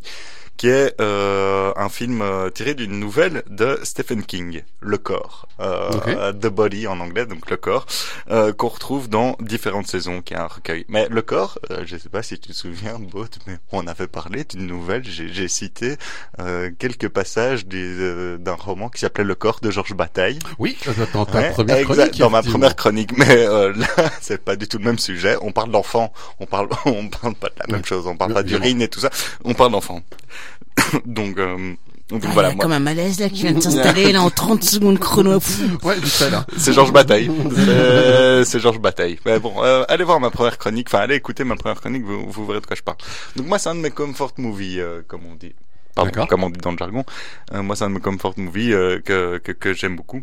qui 0.57 0.69
est 0.69 0.95
euh, 1.01 1.73
un 1.77 1.89
film 1.89 2.23
euh, 2.23 2.49
tiré 2.51 2.75
d'une 2.75 2.99
nouvelle 3.01 3.43
de 3.49 3.81
Stephen 3.83 4.23
King, 4.25 4.63
Le 4.81 4.97
Corps, 4.99 5.49
euh, 5.61 5.91
Ok. 5.93 6.41
The 6.41 6.47
Body 6.47 6.87
en 6.87 7.01
anglais, 7.01 7.27
donc 7.27 7.51
Le 7.51 7.57
Corps, 7.57 7.87
euh, 8.31 8.53
qu'on 8.53 8.69
retrouve 8.69 9.09
dans 9.09 9.37
différentes 9.41 9.89
saisons, 9.89 10.23
qui 10.23 10.35
est 10.35 10.37
un 10.37 10.47
recueil. 10.47 10.85
Mais 10.89 11.09
Le 11.11 11.21
Corps, 11.23 11.59
euh, 11.71 11.83
je 11.85 11.97
sais 11.97 12.09
pas 12.09 12.23
si 12.23 12.39
tu 12.39 12.51
te 12.51 12.55
souviens, 12.55 12.99
Baud, 13.01 13.29
mais 13.47 13.59
on 13.73 13.87
avait 13.89 14.07
parlé 14.07 14.45
d'une 14.45 14.67
nouvelle, 14.67 15.03
j'ai 15.05 15.49
cité 15.49 15.97
euh, 16.39 16.71
quelques 16.79 17.09
passages 17.09 17.67
du- 17.67 17.79
euh, 18.01 18.37
d'un 18.39 18.55
roman 18.55 18.89
qui 18.89 19.01
s'appelait 19.01 19.25
Le 19.25 19.35
Corps 19.35 19.59
de 19.61 19.71
Georges 19.71 19.95
Bataille. 19.95 20.39
Oui, 20.59 20.79
dans 21.13 21.25
ta 21.27 21.41
Ouais, 21.41 21.51
première 21.51 21.83
chronique. 21.85 22.19
dans 22.19 22.31
ma 22.31 22.43
première 22.43 22.77
chronique, 22.77 23.17
mais 23.19 23.47
euh, 23.47 23.73
là, 23.75 23.87
c'est 24.21 24.43
pas 24.45 24.55
du 24.55 24.69
tout 24.69 24.79
le 24.79 24.85
même 24.85 24.99
sujet. 24.99 25.37
On 25.43 25.51
parle 25.51 25.71
d'enfants, 25.73 26.13
on 26.39 26.47
parle, 26.47 26.69
on 26.85 27.09
parle 27.09 27.35
pas 27.35 27.49
de 27.49 27.55
la 27.59 27.67
même 27.67 27.85
chose, 27.85 28.07
on 28.07 28.17
parle 28.17 28.31
Oui, 28.31 28.35
pas 28.37 28.43
d'urine 28.45 28.81
et 28.83 28.89
tout 28.89 29.01
ça, 29.01 29.11
on 29.45 29.55
parle 29.55 29.73
d'enfants. 29.73 30.03
donc, 31.07 31.39
euh, 31.39 31.75
donc 32.09 32.23
Ah, 32.27 32.31
voilà, 32.33 32.49
il 32.49 32.53
y 32.53 32.55
a 32.55 32.57
moi, 32.57 32.63
comme 32.65 32.73
un 32.73 32.79
malaise 32.79 33.21
là 33.21 33.29
qui 33.29 33.43
vient 33.43 33.53
de 33.53 33.61
s'installer 33.61 34.13
là 34.13 34.23
en 34.23 34.31
30 34.31 34.63
secondes 34.65 34.99
chrono. 34.99 35.39
Ouais, 35.83 35.99
du 36.01 36.09
ça 36.09 36.29
là. 36.31 36.47
c'est 36.57 36.73
Georges 36.73 36.93
Bataille. 36.93 37.31
C'est- 37.55 38.45
c'est 38.45 38.61
Georges 38.61 38.81
Bataille. 38.81 39.19
Mais 39.25 39.39
bon, 39.39 39.55
euh, 39.63 39.85
allez 39.89 40.05
voir 40.05 40.21
ma 40.21 40.31
première 40.31 40.59
chronique, 40.59 40.89
enfin 40.89 40.99
allez 41.01 41.15
écouter 41.17 41.45
ma 41.45 41.57
première 41.57 41.81
chronique, 41.81 42.05
vous, 42.05 42.29
vous 42.31 42.47
verrez 42.47 42.61
de 42.61 42.67
quoi 42.67 42.77
je 42.77 42.83
parle. 42.83 42.99
Donc 43.37 43.47
moi, 43.47 43.59
c'est 43.59 43.69
un 43.71 43.75
de 43.75 43.81
mes 43.81 43.91
comfort 43.91 44.33
movies, 44.39 44.81
euh, 44.81 45.03
comme 45.07 45.23
on 45.31 45.35
dit. 45.35 45.55
Pardon, 45.95 46.27
comme 46.27 46.43
on 46.45 46.51
dit 46.51 46.59
dans 46.59 46.73
le 46.73 46.79
jargon. 46.79 47.05
Euh, 47.53 47.63
moi, 47.63 47.77
c'est 47.77 47.85
un 47.85 47.91
de 47.91 47.95
mes 47.95 48.01
comfort 48.01 48.33
movies 48.39 48.73
euh, 48.73 48.99
que, 49.05 49.39
que, 49.39 49.53
que 49.53 49.75
j'aime 49.75 49.95
beaucoup. 49.97 50.23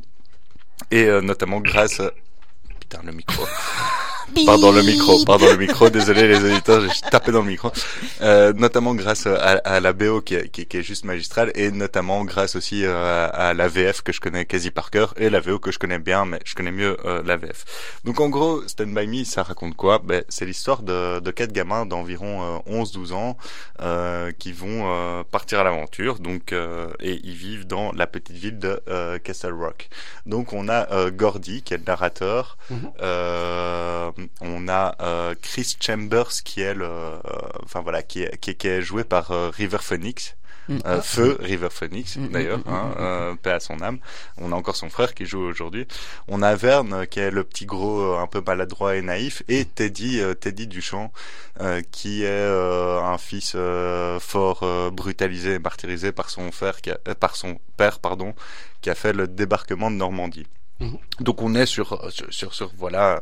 Et 0.92 1.04
euh, 1.06 1.22
notamment 1.22 1.60
grâce... 1.60 2.02
Putain, 2.80 3.00
le 3.06 3.12
micro. 3.12 3.44
Pardon 4.46 4.72
le 4.72 4.82
micro, 4.84 5.24
pardon 5.26 5.48
le 5.48 5.58
micro, 5.58 5.90
désolé 5.90 6.28
les 6.28 6.44
auditeurs, 6.44 6.82
j'ai 6.82 7.10
tapé 7.10 7.32
dans 7.32 7.42
le 7.42 7.48
micro. 7.48 7.72
Euh, 8.22 8.54
notamment 8.54 8.94
grâce 8.96 9.28
à, 9.28 9.34
à 9.58 9.80
la 9.80 9.94
BO 9.94 10.22
qui 10.22 10.36
est, 10.36 10.50
qui, 10.50 10.66
qui 10.66 10.78
est 10.78 10.84
juste 10.84 11.04
magistrale 11.06 11.52
et 11.56 11.72
notamment 11.72 12.24
grâce 12.26 12.56
aussi 12.56 12.86
euh, 12.86 13.30
à 13.34 13.54
la 13.54 13.68
VF 13.68 14.02
que 14.02 14.12
je 14.12 14.20
connais 14.20 14.46
quasi 14.46 14.72
par 14.72 14.92
cœur 14.92 15.14
et 15.18 15.30
la 15.30 15.40
VO 15.40 15.60
que 15.60 15.72
je 15.72 15.80
connais 15.80 16.00
bien 16.00 16.26
mais 16.26 16.40
je 16.46 16.56
connais 16.56 16.72
mieux 16.72 16.98
euh, 17.06 17.22
la 17.26 17.38
VF. 17.38 17.66
Donc 18.06 18.20
en 18.20 18.30
gros, 18.30 18.68
Stand 18.68 18.94
By 18.94 19.08
Me, 19.08 19.24
ça 19.24 19.44
raconte 19.44 19.76
quoi? 19.76 20.00
Ben, 20.04 20.24
C'est 20.30 20.46
l'histoire 20.46 20.82
de, 20.84 21.20
de 21.20 21.32
quatre 21.32 21.52
gamins 21.52 21.86
d'environ 21.86 22.62
euh, 22.68 22.84
11-12 22.84 23.14
ans 23.14 23.38
euh, 23.82 24.32
qui 24.38 24.52
vont 24.52 24.86
euh, 24.86 25.24
partir 25.30 25.60
à 25.60 25.64
l'aventure 25.64 26.20
donc 26.20 26.54
euh, 26.54 26.88
et 27.00 27.20
ils 27.24 27.36
vivent 27.36 27.68
dans 27.68 27.92
la 27.94 28.08
petite 28.08 28.36
ville 28.36 28.60
de 28.60 28.80
euh, 28.90 29.18
Castle 29.20 29.54
Rock. 29.54 29.90
Donc 30.26 30.54
on 30.54 30.70
a 30.70 30.92
euh, 30.92 31.12
Gordy 31.12 31.62
qui 31.64 31.74
est 31.74 31.78
le 31.78 31.84
narrateur, 31.86 32.58
euh, 33.02 34.12
on 34.42 34.68
a 34.68 34.96
euh, 35.02 35.36
Chris 35.42 35.76
Chambers 35.80 36.32
qui 36.44 36.62
est 36.62 36.74
le, 36.74 36.86
euh, 36.86 37.20
enfin 37.64 37.82
voilà, 37.82 38.02
qui 38.04 38.24
est, 38.24 38.38
qui 38.40 38.52
est, 38.52 38.56
qui 38.56 38.68
est 38.68 38.82
joué 38.82 39.04
par 39.04 39.32
euh, 39.32 39.50
River 39.50 39.80
Phoenix. 39.82 40.36
Mm. 40.68 40.78
Euh, 40.86 41.02
Feu 41.02 41.36
River 41.40 41.70
Phoenix 41.72 42.16
Mm, 42.16 42.26
mm, 42.26 42.30
d'ailleurs, 42.30 42.60
hein, 42.68 42.94
euh, 43.00 43.36
paix 43.42 43.52
à 43.54 43.60
son 43.60 43.82
âme. 43.82 43.98
On 44.38 44.52
a 44.52 44.56
encore 44.56 44.76
son 44.76 44.90
frère 44.92 45.16
qui 45.16 45.26
joue 45.26 45.42
aujourd'hui. 45.42 45.88
On 46.28 46.44
a 46.44 46.54
Verne 46.56 47.08
qui 47.08 47.20
est 47.20 47.32
le 47.32 47.44
petit 47.44 47.66
gros 47.66 48.16
un 48.18 48.28
peu 48.28 48.44
maladroit 48.46 48.96
et 48.96 49.02
naïf 49.02 49.42
et 49.48 49.66
Teddy 49.66 50.20
euh, 50.22 50.36
Teddy 50.36 50.68
Duchamp 50.68 51.12
qui 51.92 52.24
est 52.24 52.48
un 52.48 53.18
fils 53.18 53.56
fort 54.20 54.92
brutalisé 54.92 55.56
et 55.56 55.60
martyrisé 55.60 56.12
par 56.12 56.30
son 56.30 56.52
frère 56.52 56.82
qui 56.82 56.92
a- 56.92 57.16
par 57.16 57.36
son 57.36 57.60
père 57.76 58.00
pardon 58.00 58.34
qui 58.82 58.90
a 58.90 58.96
fait 58.96 59.12
le 59.14 59.28
débarquement 59.28 59.90
de 59.92 59.96
Normandie. 59.96 60.46
Donc 61.20 61.42
on 61.42 61.56
est 61.56 61.66
sur 61.66 62.10
sur 62.12 62.32
sur, 62.32 62.54
sur, 62.54 62.72
voilà 62.78 63.22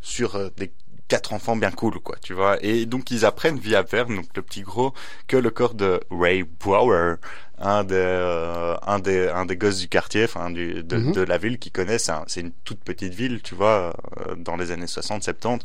sur 0.00 0.36
euh, 0.36 0.48
des 0.56 0.72
quatre 1.08 1.32
enfants 1.32 1.56
bien 1.56 1.72
cool 1.72 1.98
quoi 2.00 2.16
tu 2.22 2.34
vois. 2.34 2.62
Et 2.62 2.86
donc 2.86 3.10
ils 3.10 3.24
apprennent 3.24 3.58
via 3.58 3.82
Verne 3.82 4.16
donc 4.16 4.28
le 4.34 4.42
petit 4.42 4.62
gros 4.62 4.94
que 5.26 5.36
le 5.36 5.50
corps 5.50 5.74
de 5.74 6.00
Ray 6.10 6.44
Brower 6.44 7.16
un 7.60 7.84
des 7.84 7.94
euh, 7.96 8.76
un 8.86 8.98
des 8.98 9.28
un 9.28 9.44
des 9.46 9.56
gosses 9.56 9.78
du 9.80 9.88
quartier 9.88 10.24
enfin 10.24 10.50
du 10.50 10.82
de, 10.82 10.96
Mhm. 10.96 11.12
de 11.12 11.20
la 11.22 11.38
ville 11.38 11.58
qui 11.58 11.70
connaissent 11.70 12.10
c'est 12.26 12.40
un- 12.40 12.44
une 12.46 12.52
toute 12.64 12.80
petite 12.84 13.14
ville 13.14 13.40
tu 13.42 13.54
vois 13.54 13.94
euh, 14.28 14.34
dans 14.36 14.56
les 14.56 14.70
années 14.70 14.86
60 14.86 15.22
70 15.24 15.64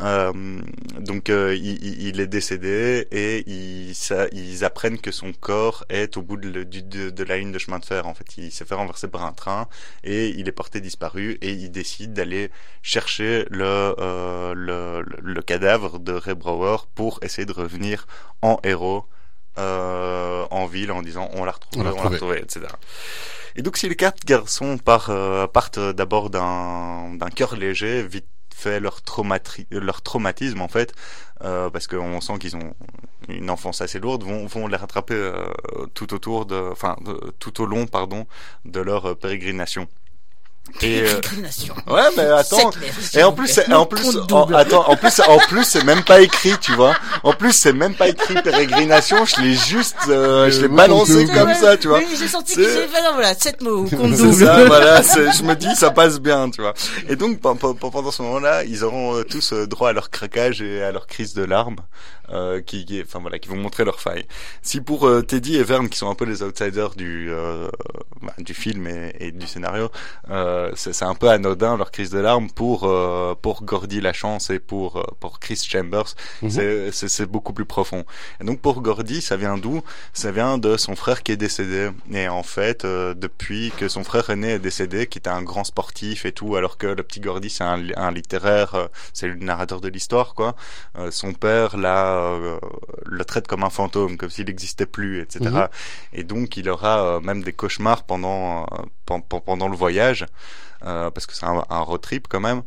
euh, 0.00 0.32
donc 1.00 1.30
euh, 1.30 1.54
il, 1.54 1.82
il- 1.84 2.08
il 2.08 2.20
est 2.20 2.26
décédé 2.26 3.06
et 3.10 3.44
ils, 3.50 3.94
ça, 3.94 4.26
ils 4.32 4.64
apprennent 4.64 4.98
que 4.98 5.10
son 5.10 5.32
corps 5.32 5.84
est 5.88 6.16
au 6.18 6.22
bout 6.22 6.36
de, 6.36 6.64
du- 6.64 6.82
de, 6.82 7.10
de 7.10 7.24
la 7.24 7.38
ligne 7.38 7.52
de 7.52 7.58
chemin 7.58 7.78
de 7.78 7.84
fer. 7.84 8.06
En 8.06 8.12
fait, 8.14 8.26
il 8.36 8.52
s'est 8.52 8.64
fait 8.66 8.74
renverser 8.74 9.08
par 9.08 9.24
un 9.24 9.32
train 9.32 9.68
et 10.04 10.28
il 10.28 10.48
est 10.48 10.52
porté 10.52 10.80
disparu 10.82 11.38
et 11.40 11.50
ils 11.52 11.70
décident 11.70 12.12
d'aller 12.12 12.50
chercher 12.82 13.46
le, 13.50 13.64
euh, 13.98 14.52
le, 14.54 15.02
le, 15.02 15.16
le 15.32 15.42
cadavre 15.42 15.98
de 15.98 16.12
Ray 16.12 16.34
Brower 16.34 16.76
pour 16.94 17.18
essayer 17.22 17.46
de 17.46 17.52
revenir 17.52 18.06
en 18.42 18.58
héros 18.64 19.06
euh, 19.58 20.44
en 20.50 20.66
ville 20.66 20.92
en 20.92 21.02
disant 21.02 21.28
on 21.34 21.44
l'a 21.44 21.52
retrouvé, 21.52 21.80
On 21.80 21.84
l'a 21.84 21.90
retrouvé. 22.10 22.38
etc. 22.42 22.66
Et 23.56 23.62
donc 23.62 23.76
si 23.78 23.88
les 23.88 23.96
quatre 23.96 24.24
garçons 24.24 24.76
partent, 24.78 25.08
euh, 25.10 25.46
partent 25.46 25.78
d'abord 25.78 26.30
d'un 26.30 27.14
d'un 27.14 27.30
cœur 27.30 27.56
léger, 27.56 28.02
vite 28.06 28.26
fait 28.54 28.80
leur, 28.80 29.00
traumatri- 29.00 29.66
leur 29.70 30.00
traumatisme 30.02 30.60
en 30.62 30.68
fait, 30.68 30.94
euh, 31.42 31.68
parce 31.70 31.86
qu'on 31.86 32.20
sent 32.22 32.38
qu'ils 32.38 32.56
ont 32.56 32.74
une 33.28 33.50
enfance 33.50 33.80
assez 33.82 33.98
lourde, 33.98 34.22
vont, 34.24 34.46
vont 34.46 34.66
les 34.66 34.76
rattraper 34.76 35.14
euh, 35.14 35.44
tout 35.94 36.14
autour 36.14 36.46
de, 36.46 36.56
enfin 36.72 36.96
tout 37.38 37.60
au 37.62 37.66
long 37.66 37.86
pardon 37.86 38.26
de 38.64 38.80
leur 38.80 39.06
euh, 39.06 39.14
pérégrination. 39.14 39.88
Et 40.82 41.02
euh, 41.02 41.20
ouais 41.88 42.02
mais 42.16 42.24
attends, 42.24 42.70
et 43.14 43.22
en 43.22 43.32
plus, 43.32 43.58
en 43.72 43.86
plus, 43.86 44.18
en, 44.32 44.52
attends, 44.52 44.88
en 44.90 44.96
plus, 44.96 45.20
en 45.20 45.38
plus, 45.38 45.64
c'est 45.64 45.84
même 45.84 46.02
pas 46.04 46.20
écrit, 46.20 46.52
tu 46.60 46.72
vois. 46.74 46.94
En 47.22 47.32
plus, 47.32 47.52
c'est 47.52 47.72
même 47.72 47.94
pas 47.94 48.08
écrit 48.08 48.34
pérégrination. 48.42 49.24
Je 49.24 49.40
l'ai 49.40 49.54
juste, 49.54 49.96
euh, 50.08 50.50
je 50.50 50.60
l'ai 50.62 50.68
balancé 50.68 51.26
comme 51.26 51.54
ça, 51.54 51.76
tu 51.76 51.88
vois. 51.88 51.98
Oui, 51.98 52.06
j'ai 52.18 52.28
senti 52.28 52.56
que 52.56 52.60
non, 53.02 53.14
voilà, 53.14 53.34
7 53.34 53.62
mots, 53.62 53.84
compte 53.88 54.12
double. 54.12 54.44
ça, 54.44 54.64
voilà. 54.66 55.00
Je 55.02 55.42
me 55.42 55.54
dis, 55.54 55.74
ça 55.76 55.90
passe 55.90 56.20
bien, 56.20 56.50
tu 56.50 56.60
vois. 56.60 56.74
Et 57.08 57.16
donc, 57.16 57.40
pe- 57.40 57.54
pe- 57.54 57.72
pe- 57.74 57.90
pendant 57.90 58.10
ce 58.10 58.20
moment-là, 58.22 58.64
ils 58.64 58.84
auront 58.84 59.16
euh, 59.16 59.24
tous 59.24 59.52
euh, 59.52 59.66
droit 59.66 59.90
à 59.90 59.92
leur 59.92 60.10
craquage 60.10 60.60
et 60.62 60.82
à 60.82 60.92
leur 60.92 61.06
crise 61.06 61.32
de 61.34 61.44
larmes. 61.44 61.76
Euh, 62.30 62.60
qui, 62.60 62.84
qui, 62.84 63.00
enfin 63.02 63.20
voilà, 63.20 63.38
qui 63.38 63.48
vont 63.48 63.56
montrer 63.56 63.84
leurs 63.84 64.00
failles. 64.00 64.26
Si 64.62 64.80
pour 64.80 65.06
euh, 65.06 65.22
Teddy 65.22 65.56
et 65.56 65.62
Vern, 65.62 65.88
qui 65.88 65.98
sont 65.98 66.10
un 66.10 66.14
peu 66.14 66.24
les 66.24 66.42
outsiders 66.42 66.94
du 66.96 67.30
euh, 67.30 67.68
bah, 68.22 68.34
du 68.38 68.54
film 68.54 68.86
et, 68.86 69.14
et 69.20 69.32
du 69.32 69.46
scénario, 69.46 69.90
euh, 70.30 70.72
c'est 70.74 71.02
un 71.04 71.14
peu 71.14 71.28
anodin 71.30 71.76
leur 71.76 71.90
crise 71.90 72.10
de 72.10 72.18
larmes 72.18 72.50
pour 72.50 72.84
euh, 72.84 73.34
pour 73.40 73.62
Gordy 73.64 74.00
la 74.00 74.12
chance 74.12 74.50
et 74.50 74.58
pour 74.58 75.04
pour 75.20 75.40
Chris 75.40 75.56
Chambers, 75.68 76.14
Mhm. 76.42 76.50
c'est 76.50 76.92
c'est 76.92 77.08
c'est 77.08 77.26
beaucoup 77.26 77.52
plus 77.52 77.64
profond. 77.66 78.04
Et 78.40 78.44
donc 78.44 78.60
pour 78.60 78.80
Gordy, 78.82 79.20
ça 79.20 79.36
vient 79.36 79.56
d'où? 79.58 79.82
Ça 80.12 80.30
vient 80.32 80.58
de 80.58 80.76
son 80.76 80.96
frère 80.96 81.22
qui 81.22 81.32
est 81.32 81.36
décédé. 81.36 81.90
Et 82.12 82.28
en 82.28 82.42
fait, 82.42 82.84
euh, 82.84 83.14
depuis 83.14 83.72
que 83.76 83.88
son 83.88 84.04
frère 84.04 84.30
aîné 84.30 84.52
est 84.52 84.58
décédé, 84.58 85.06
qui 85.06 85.18
était 85.18 85.30
un 85.30 85.42
grand 85.42 85.64
sportif 85.64 86.24
et 86.26 86.32
tout, 86.32 86.56
alors 86.56 86.76
que 86.78 86.86
le 86.86 87.02
petit 87.02 87.20
Gordy 87.20 87.50
c'est 87.50 87.64
un, 87.64 87.80
un 87.96 88.10
littéraire, 88.10 88.88
c'est 89.12 89.28
le 89.28 89.34
narrateur 89.36 89.80
de 89.80 89.88
l'histoire 89.88 90.34
quoi. 90.34 90.54
Euh, 90.98 91.10
son 91.10 91.32
père 91.32 91.76
là 91.76 92.15
euh, 92.16 92.58
le 93.04 93.24
traite 93.24 93.46
comme 93.46 93.64
un 93.64 93.70
fantôme, 93.70 94.16
comme 94.16 94.30
s'il 94.30 94.46
n'existait 94.46 94.86
plus, 94.86 95.20
etc. 95.20 95.40
Mhm. 95.50 95.68
Et 96.12 96.24
donc 96.24 96.56
il 96.56 96.68
aura 96.68 96.98
euh, 97.16 97.20
même 97.20 97.42
des 97.42 97.52
cauchemars 97.52 98.02
pendant 98.04 98.62
euh, 98.64 98.82
pen- 99.06 99.22
pen- 99.22 99.40
pendant 99.44 99.68
le 99.68 99.76
voyage, 99.76 100.26
euh, 100.84 101.10
parce 101.10 101.26
que 101.26 101.34
c'est 101.34 101.46
un, 101.46 101.64
un 101.70 101.80
road 101.80 102.00
trip 102.00 102.26
quand 102.28 102.40
même. 102.40 102.62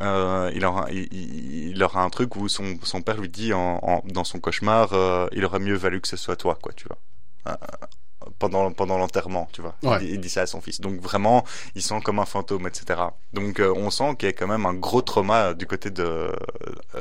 Euh, 0.00 0.50
il, 0.54 0.64
aura, 0.64 0.90
il, 0.90 1.06
il- 1.12 1.70
il 1.70 1.82
aura 1.82 2.02
un 2.02 2.10
truc 2.10 2.34
où 2.36 2.48
son, 2.48 2.76
son 2.82 3.00
père 3.02 3.16
lui 3.18 3.28
dit 3.28 3.52
en, 3.52 3.78
en- 3.82 4.02
dans 4.06 4.24
son 4.24 4.40
cauchemar, 4.40 4.92
euh, 4.92 5.28
il 5.32 5.44
aurait 5.44 5.60
mieux 5.60 5.76
valu 5.76 6.00
que 6.00 6.08
ce 6.08 6.16
soit 6.16 6.36
toi, 6.36 6.58
quoi, 6.60 6.72
tu 6.72 6.86
vois. 6.88 6.98
Euh, 7.52 7.56
pendant 8.38 8.70
pendant 8.72 8.98
l'enterrement, 8.98 9.48
tu 9.52 9.60
vois. 9.62 9.74
Ouais. 9.82 9.98
Il, 10.02 10.06
dit- 10.06 10.12
il 10.14 10.20
dit 10.20 10.28
ça 10.28 10.42
à 10.42 10.46
son 10.46 10.60
fils. 10.60 10.80
Donc 10.80 11.00
vraiment, 11.00 11.44
il 11.74 11.82
sent 11.82 12.00
comme 12.04 12.18
un 12.18 12.24
fantôme, 12.24 12.66
etc. 12.66 13.00
Donc 13.32 13.60
euh, 13.60 13.72
on 13.76 13.90
sent 13.90 14.16
qu'il 14.18 14.26
y 14.28 14.30
a 14.30 14.32
quand 14.32 14.46
même 14.46 14.66
un 14.66 14.74
gros 14.74 15.02
trauma 15.02 15.54
du 15.54 15.66
côté 15.66 15.90
de 15.90 16.30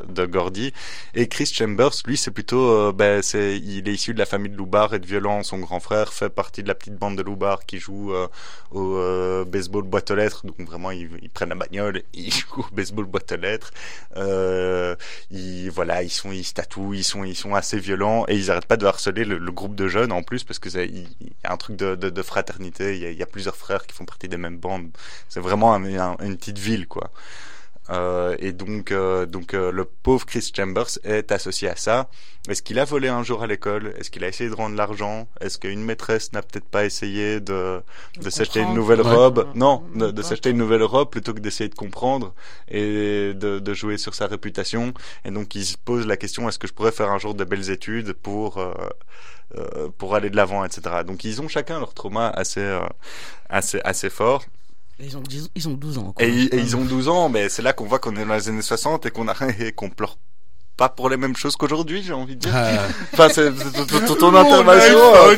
de 0.07 0.25
Gordy. 0.25 0.73
Et 1.13 1.27
Chris 1.27 1.45
Chambers, 1.45 1.91
lui, 2.05 2.17
c'est 2.17 2.31
plutôt, 2.31 2.69
euh, 2.69 2.91
ben, 2.93 3.21
c'est, 3.21 3.57
il 3.57 3.87
est 3.87 3.93
issu 3.93 4.13
de 4.13 4.19
la 4.19 4.25
famille 4.25 4.51
de 4.51 4.57
Loubar 4.57 4.93
et 4.93 4.99
de 4.99 5.05
Violent. 5.05 5.43
Son 5.43 5.59
grand 5.59 5.79
frère 5.79 6.13
fait 6.13 6.29
partie 6.29 6.63
de 6.63 6.67
la 6.67 6.75
petite 6.75 6.95
bande 6.95 7.17
de 7.17 7.21
Loubar 7.23 7.65
qui 7.65 7.79
joue 7.79 8.13
euh, 8.13 8.27
au 8.71 8.95
euh, 8.97 9.45
baseball 9.45 9.83
boîte 9.83 10.11
aux 10.11 10.15
lettres. 10.15 10.45
Donc 10.45 10.59
vraiment, 10.61 10.91
ils, 10.91 11.09
ils 11.21 11.29
prennent 11.29 11.49
la 11.49 11.55
bagnole, 11.55 12.01
ils 12.13 12.31
jouent 12.33 12.61
au 12.71 12.75
baseball 12.75 13.05
boîte 13.05 13.31
aux 13.31 13.37
lettres. 13.37 13.71
Euh, 14.17 14.95
ils, 15.31 15.69
voilà, 15.69 16.03
ils 16.03 16.09
sont, 16.09 16.31
ils 16.31 16.43
se 16.43 16.53
tatouent, 16.53 16.93
ils 16.93 17.03
sont, 17.03 17.23
ils 17.23 17.35
sont 17.35 17.55
assez 17.55 17.79
violents 17.79 18.25
et 18.27 18.35
ils 18.35 18.51
arrêtent 18.51 18.65
pas 18.65 18.77
de 18.77 18.85
harceler 18.85 19.25
le, 19.25 19.37
le 19.37 19.51
groupe 19.51 19.75
de 19.75 19.87
jeunes 19.87 20.11
en 20.11 20.23
plus 20.23 20.43
parce 20.43 20.59
que 20.59 20.69
c'est, 20.69 20.85
il, 20.87 21.07
il 21.09 21.12
y 21.21 21.47
a 21.47 21.51
un 21.53 21.57
truc 21.57 21.75
de, 21.75 21.95
de, 21.95 22.09
de 22.09 22.21
fraternité. 22.23 22.95
Il 22.95 23.01
y, 23.01 23.05
a, 23.05 23.11
il 23.11 23.17
y 23.17 23.23
a 23.23 23.27
plusieurs 23.27 23.55
frères 23.55 23.85
qui 23.85 23.93
font 23.95 24.05
partie 24.05 24.27
des 24.27 24.37
mêmes 24.37 24.57
bandes. 24.57 24.89
C'est 25.29 25.39
vraiment 25.39 25.73
un- 25.73 25.83
un- 25.97 26.17
une 26.21 26.37
petite 26.37 26.59
ville, 26.59 26.87
quoi. 26.87 27.11
Euh, 27.89 28.37
et 28.39 28.53
donc, 28.53 28.93
euh, 28.93 29.25
donc 29.25 29.53
euh, 29.53 29.69
le 29.69 29.83
pauvre 29.83 30.25
Chris 30.25 30.51
Chambers 30.55 30.87
est 31.03 31.33
associé 31.33 31.67
à 31.67 31.75
ça. 31.75 32.09
Est-ce 32.47 32.61
qu'il 32.61 32.79
a 32.79 32.85
volé 32.85 33.09
un 33.09 33.23
jour 33.23 33.43
à 33.43 33.47
l'école? 33.47 33.93
Est-ce 33.99 34.09
qu'il 34.09 34.23
a 34.23 34.29
essayé 34.29 34.49
de 34.49 34.55
rendre 34.55 34.77
l'argent? 34.77 35.27
Est-ce 35.41 35.57
qu'une 35.57 35.83
maîtresse 35.83 36.31
n'a 36.31 36.41
peut-être 36.41 36.63
pas 36.65 36.85
essayé 36.85 37.41
de, 37.41 37.81
de 38.21 38.29
s'acheter 38.29 38.61
une 38.61 38.73
nouvelle 38.73 39.01
Ouais. 39.01 39.09
robe? 39.13 39.49
Non, 39.53 39.83
de, 39.95 40.21
s'acheter 40.21 40.51
une 40.51 40.57
nouvelle 40.57 40.83
robe 40.83 41.09
plutôt 41.09 41.33
que 41.33 41.39
d'essayer 41.41 41.69
de 41.69 41.75
comprendre 41.75 42.33
et 42.69 43.33
de, 43.33 43.59
de 43.59 43.73
jouer 43.73 43.97
sur 43.97 44.15
sa 44.15 44.27
réputation. 44.27 44.93
Et 45.25 45.31
donc, 45.31 45.53
il 45.55 45.65
se 45.65 45.75
pose 45.77 46.07
la 46.07 46.15
question 46.15 46.47
est-ce 46.47 46.59
que 46.59 46.67
je 46.67 46.73
pourrais 46.73 46.93
faire 46.93 47.11
un 47.11 47.17
jour 47.19 47.33
de 47.35 47.43
belles 47.43 47.69
études 47.69 48.13
pour 48.13 48.59
euh, 49.55 49.89
pour 49.97 50.15
aller 50.15 50.29
de 50.29 50.35
l'avant, 50.35 50.63
etc. 50.63 51.03
Donc, 51.05 51.23
ils 51.23 51.41
ont 51.41 51.47
chacun 51.47 51.79
leur 51.79 51.93
trauma 51.93 52.29
assez 52.29 52.61
euh, 52.61 52.85
assez 53.49 53.79
assez 53.83 54.09
fort. 54.09 54.43
Ils 54.99 55.17
ont, 55.17 55.23
ils 55.55 55.67
ont 55.67 55.73
12 55.73 55.97
ans. 55.97 56.13
Quoi. 56.13 56.25
Et, 56.25 56.29
et 56.29 56.57
ils 56.57 56.75
ont 56.75 56.85
12 56.85 57.09
ans, 57.09 57.27
mais 57.29 57.49
c'est 57.49 57.61
là 57.61 57.73
qu'on 57.73 57.85
voit 57.85 57.99
qu'on 57.99 58.15
est 58.15 58.25
dans 58.25 58.35
les 58.35 58.49
années 58.49 58.61
60 58.61 59.07
et 59.07 59.11
qu'on 59.11 59.27
a 59.27 59.35
et 59.59 59.71
qu'on 59.71 59.89
pleure 59.89 60.17
pas 60.77 60.89
pour 60.89 61.09
les 61.09 61.17
mêmes 61.17 61.35
choses 61.35 61.55
qu'aujourd'hui, 61.55 62.01
j'ai 62.03 62.13
envie 62.13 62.35
de 62.35 62.41
dire. 62.41 62.51
Ah, 62.55 62.71
Enfin, 63.13 63.27
c'est 63.29 63.51
c'est- 63.55 63.85
ton- 63.85 63.99
ton, 64.07 64.15
ton 64.15 64.35
intervention. 64.35 64.97
euh, 65.15 65.35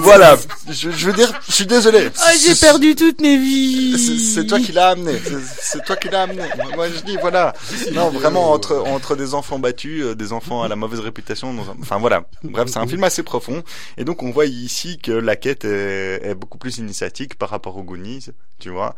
voilà, 0.00 0.36
je, 0.68 0.90
je 0.90 1.06
veux 1.06 1.12
dire, 1.12 1.32
je 1.48 1.52
suis 1.52 1.66
désolé. 1.66 2.08
Ah, 2.20 2.32
j'ai 2.42 2.54
perdu 2.54 2.94
toutes 2.94 3.20
mes 3.20 3.36
vies. 3.38 3.98
c'est- 3.98 4.40
C'est 4.42 4.46
toi 4.46 4.58
qui 4.60 4.72
l'as 4.72 4.88
amené. 4.90 5.18
C'est- 5.24 5.38
C'est 5.78 5.84
toi 5.84 5.96
qui 5.96 6.08
l'as 6.08 6.22
amené. 6.22 6.42
Moi, 6.74 6.88
je 6.90 7.00
dis 7.02 7.16
voilà. 7.20 7.54
Non, 7.92 8.10
vraiment 8.10 8.52
entre 8.52 8.76
entre 8.86 9.16
des 9.16 9.34
enfants 9.34 9.58
battus, 9.58 10.02
euh, 10.04 10.14
des 10.14 10.32
enfants 10.32 10.62
à 10.62 10.68
la 10.68 10.76
mauvaise 10.76 11.00
réputation. 11.00 11.54
dans 11.54 11.62
un- 11.70 11.76
Enfin 11.80 11.98
voilà. 11.98 12.24
Bref, 12.42 12.68
c'est 12.72 12.78
un 12.78 12.86
film 12.86 13.04
assez 13.04 13.22
profond. 13.22 13.62
Et 13.96 14.04
donc 14.04 14.22
on 14.22 14.30
voit 14.30 14.46
ici 14.46 14.98
que 14.98 15.12
la 15.12 15.36
quête 15.36 15.64
est, 15.64 16.20
est 16.22 16.34
beaucoup 16.34 16.58
plus 16.58 16.78
initiatique 16.78 17.36
par 17.38 17.48
rapport 17.50 17.76
aux 17.76 17.82
Goonies, 17.82 18.26
tu 18.58 18.70
vois. 18.70 18.94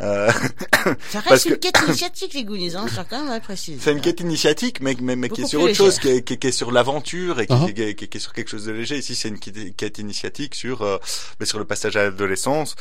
Euh, 0.00 0.30
Ça 0.30 0.34
parce 1.12 1.26
reste 1.26 1.44
que- 1.44 1.48
une 1.54 1.58
quête 1.58 1.78
initiatique, 1.86 2.34
les 2.34 2.44
Goonies, 2.44 2.74
hein, 2.76 2.86
à 3.10 3.34
le 3.34 3.40
préciser. 3.40 3.78
c'est 3.80 3.92
une 3.92 4.00
quête 4.00 4.20
initiatique, 4.20 4.57
mais 4.80 4.96
mais, 5.00 5.16
mais 5.16 5.28
qui 5.28 5.42
est 5.42 5.46
sur 5.46 5.60
autre 5.62 5.74
chose, 5.74 5.98
qui 5.98 6.08
est, 6.08 6.22
qui, 6.22 6.34
est- 6.34 6.36
qui 6.36 6.46
est 6.48 6.52
sur 6.52 6.70
l'aventure 6.72 7.40
et 7.40 7.46
qui, 7.46 7.52
Uh-huh. 7.54 7.72
qui, 7.74 7.82
est, 7.82 7.94
qui 7.94 8.04
est- 8.04 8.08
qui 8.08 8.18
est 8.18 8.20
sur 8.20 8.32
quelque 8.32 8.50
chose 8.50 8.64
de 8.66 8.72
léger. 8.72 8.96
Ici, 8.98 9.14
c'est 9.14 9.28
une 9.28 9.38
quête, 9.38 9.98
initiatique 9.98 10.54
sur 10.54 10.82
euh, 10.82 10.98
mais 11.40 11.46
sur 11.46 11.58
le 11.58 11.64
passage 11.64 11.96
à 11.96 12.02
l'adolescence. 12.04 12.74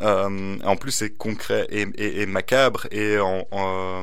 Euh, 0.00 0.56
en 0.64 0.74
plus, 0.74 0.90
c'est 0.90 1.10
concret 1.10 1.68
et, 1.70 1.86
et, 1.96 2.22
et 2.22 2.26
macabre. 2.26 2.88
Et 2.90 3.20
en, 3.20 3.46
en, 3.52 4.02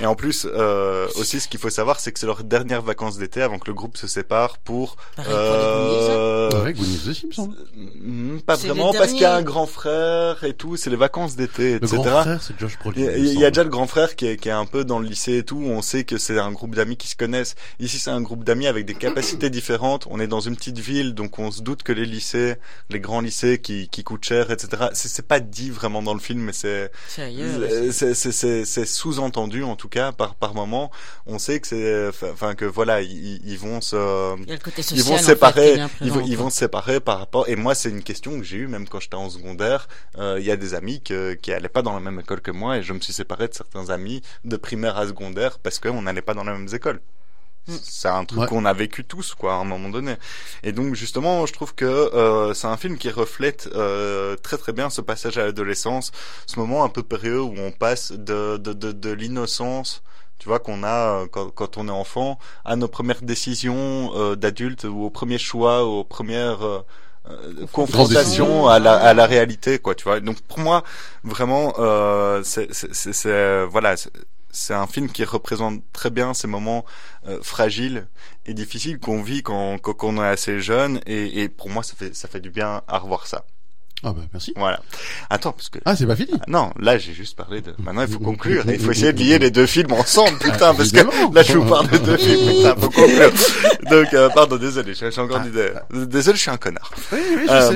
et 0.00 0.06
en 0.06 0.16
plus, 0.16 0.48
euh, 0.52 1.06
aussi, 1.14 1.38
ce 1.38 1.46
qu'il 1.46 1.60
faut 1.60 1.70
savoir, 1.70 2.00
c'est 2.00 2.10
que 2.10 2.18
c'est 2.18 2.26
leurs 2.26 2.42
dernières 2.42 2.82
vacances 2.82 3.18
d'été 3.18 3.40
avant 3.40 3.60
que 3.60 3.68
le 3.68 3.74
groupe 3.74 3.96
se 3.96 4.08
sépare 4.08 4.58
pour. 4.58 4.96
Pareil 5.14 5.30
pour 5.32 5.38
les 5.38 5.44
Goonies. 5.44 6.08
euh, 6.10 6.64
ouais, 6.64 6.72
Goonies 6.72 7.00
aussi, 7.08 7.20
il 7.22 7.28
me 7.28 7.32
semble. 7.32 7.54
mm, 7.76 8.40
pas 8.40 8.56
C'est 8.56 8.66
vraiment, 8.66 8.92
le 8.92 8.98
parce 8.98 9.12
qu'il 9.12 9.20
y 9.20 9.24
a 9.24 9.36
un 9.36 9.42
grand 9.42 9.66
frère 9.66 10.42
et 10.42 10.54
tout. 10.54 10.76
C'est 10.76 10.90
les 10.90 10.96
vacances 10.96 11.36
d'été, 11.36 11.74
Le 11.74 11.76
etc. 11.86 11.98
grand 12.02 12.22
frère, 12.22 12.42
c'est 12.42 12.58
Josh 12.58 12.76
Brolin. 12.80 13.12
Il 13.16 13.38
y, 13.38 13.44
a- 13.44 13.50
déjà 13.52 13.62
le 13.62 13.70
grand 13.70 13.86
frère 13.86 14.16
qui 14.16 14.26
est, 14.26 14.36
qui 14.38 14.48
est 14.48 14.52
un 14.52 14.66
peu 14.66 14.84
dans 14.84 14.98
le 14.98 15.06
lycée 15.06 15.36
et 15.38 15.44
tout. 15.44 15.62
On 15.64 15.82
sait 15.82 16.02
que 16.02 16.18
c'est 16.18 16.36
un 16.40 16.50
groupe 16.52 16.74
d'amis 16.74 16.96
qui 16.96 17.08
se 17.08 17.16
connaissent. 17.16 17.54
Ici, 17.80 17.98
c'est 17.98 18.10
un 18.10 18.20
groupe 18.20 18.44
d'amis 18.44 18.66
avec 18.66 18.84
des 18.86 18.94
capacités 18.94 19.50
différentes. 19.50 20.06
On 20.10 20.20
est 20.20 20.26
dans 20.26 20.40
une 20.40 20.56
petite 20.56 20.78
ville, 20.78 21.14
donc 21.14 21.38
on 21.38 21.50
se 21.50 21.62
doute 21.62 21.82
que 21.82 21.92
les 21.92 22.06
lycées, 22.06 22.56
les 22.90 23.00
grands 23.00 23.20
lycées 23.20 23.58
qui, 23.58 23.88
qui 23.88 24.04
coûtent 24.04 24.24
cher, 24.24 24.50
etc. 24.50 24.84
C'est 24.94 25.08
c'est 25.08 25.26
pas 25.26 25.40
dit 25.40 25.70
vraiment 25.70 26.02
dans 26.02 26.14
le 26.14 26.20
film, 26.20 26.40
mais 26.40 26.52
c'est 26.52 26.90
C'est 27.08 27.22
ailleurs. 27.22 27.60
c'est- 27.92 28.14
c'est 28.14 28.32
c'est- 28.32 28.64
c'est 28.64 28.86
sous-entendu 28.86 29.62
en 29.64 29.76
tout 29.76 29.88
cas 29.88 30.12
par 30.12 30.34
par 30.34 30.54
moment. 30.54 30.90
On 31.26 31.38
sait 31.38 31.60
que 31.60 31.66
c'est 31.66 32.08
enfin 32.30 32.54
que 32.54 32.64
voilà 32.64 33.02
ils, 33.02 33.40
ils 33.46 33.58
vont 33.58 33.80
se 33.80 34.36
Il 34.42 34.48
y 34.48 34.52
a 34.52 34.54
le 34.54 34.60
côté 34.60 34.82
social. 34.82 34.98
ils 34.98 35.04
vont 35.04 35.18
se 35.18 35.24
séparer, 35.24 35.78
ils 36.00 36.10
vont, 36.12 36.20
ils 36.26 36.36
vont 36.36 36.50
se 36.50 36.58
séparer 36.58 37.00
par 37.00 37.18
rapport. 37.18 37.48
Et 37.48 37.56
moi, 37.56 37.74
c'est 37.74 37.90
une 37.90 38.02
question 38.02 38.38
que 38.38 38.44
j'ai 38.44 38.58
eue 38.58 38.66
même 38.68 38.88
quand 38.88 39.00
j'étais 39.00 39.14
en 39.16 39.28
secondaire. 39.30 39.88
Euh, 40.18 40.38
Il 40.38 40.46
y 40.46 40.50
a 40.50 40.56
des 40.56 40.74
amis 40.74 41.00
que, 41.02 41.34
qui 41.34 41.52
allaient 41.52 41.68
pas 41.68 41.82
dans 41.82 41.92
la 41.94 42.00
même 42.00 42.18
école 42.20 42.40
que 42.40 42.50
moi, 42.50 42.78
et 42.78 42.82
je 42.82 42.92
me 42.92 43.00
suis 43.00 43.12
séparé 43.12 43.48
de 43.48 43.54
certains 43.54 43.90
amis 43.90 44.22
de 44.44 44.56
primaire 44.56 44.96
à 44.96 45.06
secondaire 45.06 45.58
parce 45.58 45.78
qu'on 45.78 46.02
n'allait 46.02 46.22
pas 46.22 46.34
dans 46.34 46.41
les 46.44 46.52
mêmes 46.52 46.68
écoles. 46.74 47.00
Mm. 47.68 47.74
C'est 47.82 48.08
un 48.08 48.24
truc 48.24 48.40
Ouais. 48.40 48.46
qu'on 48.48 48.64
a 48.64 48.72
vécu 48.72 49.04
tous, 49.04 49.34
quoi, 49.34 49.54
à 49.54 49.56
un 49.58 49.64
moment 49.64 49.88
donné. 49.88 50.14
Et 50.64 50.72
donc, 50.72 50.94
justement, 50.94 51.46
je 51.46 51.52
trouve 51.52 51.74
que 51.74 51.84
euh, 51.84 52.54
c'est 52.54 52.66
un 52.66 52.76
film 52.76 52.98
qui 52.98 53.08
reflète 53.10 53.68
euh, 53.74 54.34
très 54.36 54.58
très 54.58 54.72
bien 54.72 54.90
ce 54.90 55.00
passage 55.00 55.38
à 55.38 55.44
l'adolescence, 55.44 56.10
ce 56.46 56.58
moment 56.58 56.82
un 56.84 56.88
peu 56.88 57.02
périlleux 57.04 57.40
où 57.42 57.54
on 57.58 57.70
passe 57.70 58.12
de 58.12 58.56
de 58.56 58.72
de, 58.72 58.92
de 58.92 59.10
l'innocence 59.12 60.02
tu 60.38 60.48
vois 60.48 60.58
qu'on 60.58 60.82
a 60.82 61.20
euh, 61.22 61.26
quand, 61.30 61.50
quand 61.50 61.78
on 61.78 61.86
est 61.86 61.92
enfant 61.92 62.36
à 62.64 62.74
nos 62.74 62.88
premières 62.88 63.22
décisions 63.22 64.10
euh, 64.16 64.34
d'adulte 64.34 64.82
ou 64.84 65.04
aux 65.04 65.10
premiers 65.10 65.38
choix 65.38 65.84
aux 65.84 66.02
premières 66.02 66.62
euh, 66.66 66.80
euh, 67.30 67.66
confrontations 67.72 68.66
à 68.66 68.80
la 68.80 68.94
à 68.94 69.14
la 69.14 69.26
réalité 69.26 69.78
quoi 69.78 69.94
tu 69.94 70.02
vois 70.02 70.18
donc 70.18 70.40
pour 70.42 70.58
moi 70.58 70.82
vraiment 71.22 71.74
euh, 71.78 72.42
c'est 72.42 72.72
c'est 72.74 72.92
c'est- 72.92 73.12
c'est 73.12 73.64
voilà 73.66 73.94
c'est- 74.52 74.74
un 74.74 74.86
film 74.86 75.10
qui 75.10 75.24
représente 75.24 75.82
très 75.92 76.10
bien 76.10 76.34
ces 76.34 76.46
moments 76.48 76.84
euh, 77.26 77.42
fragiles 77.42 78.06
et 78.46 78.54
difficiles 78.54 78.98
qu'on 79.00 79.22
vit 79.22 79.42
quand, 79.42 79.78
quand 79.78 79.94
quand 79.94 80.08
on 80.10 80.22
est 80.22 80.26
assez 80.28 80.60
jeune 80.60 81.00
et, 81.06 81.42
et 81.42 81.48
pour 81.48 81.70
moi 81.70 81.82
ça 81.82 81.94
fait 81.96 82.14
ça 82.14 82.28
fait 82.28 82.40
du 82.40 82.50
bien 82.50 82.82
à 82.88 82.98
revoir 82.98 83.26
ça 83.26 83.44
Ah 84.04 84.12
bah 84.12 84.22
merci. 84.32 84.52
voilà 84.56 84.80
attends 85.30 85.52
parce 85.52 85.68
que 85.68 85.78
Ah, 85.84 85.94
c'est 85.94 86.06
pas 86.06 86.16
fini. 86.16 86.32
non, 86.48 86.72
là 86.80 86.98
j'ai 86.98 87.12
juste 87.12 87.36
parlé 87.36 87.60
de. 87.60 87.72
Maintenant 87.78 88.02
il 88.02 88.08
faut 88.12 88.18
conclure. 88.18 88.68
et 88.68 88.74
Il 88.74 88.80
faut 88.80 88.90
essayer 88.90 89.12
de 89.12 89.18
lier 89.20 89.38
les 89.38 89.50
deux 89.50 89.66
films 89.66 89.92
ensemble, 89.92 90.38
putain, 90.38 90.70
Ah, 90.70 90.74
parce 90.76 90.90
que 90.90 91.34
là 91.34 91.42
je 91.42 91.56
vous 91.58 91.68
parle 91.68 91.88
de 91.88 91.98
deux 91.98 92.16
films, 92.16 92.48
putain, 92.48 92.74
faut 92.76 92.90
conclure. 92.90 93.30
Donc 93.90 94.12
euh, 94.14 94.28
pardon, 94.34 94.56
désolé, 94.56 94.94
j'ai 94.94 95.10
j'ai 95.10 95.20
encore 95.20 95.40
des- 95.40 95.72
Désolé, 96.06 96.36
je 96.36 96.42
suis 96.42 96.50
un 96.50 96.56
connard. 96.56 96.90
Oui, 97.12 97.18
oui, 97.36 97.42
je 97.42 97.46
sais. 97.48 97.74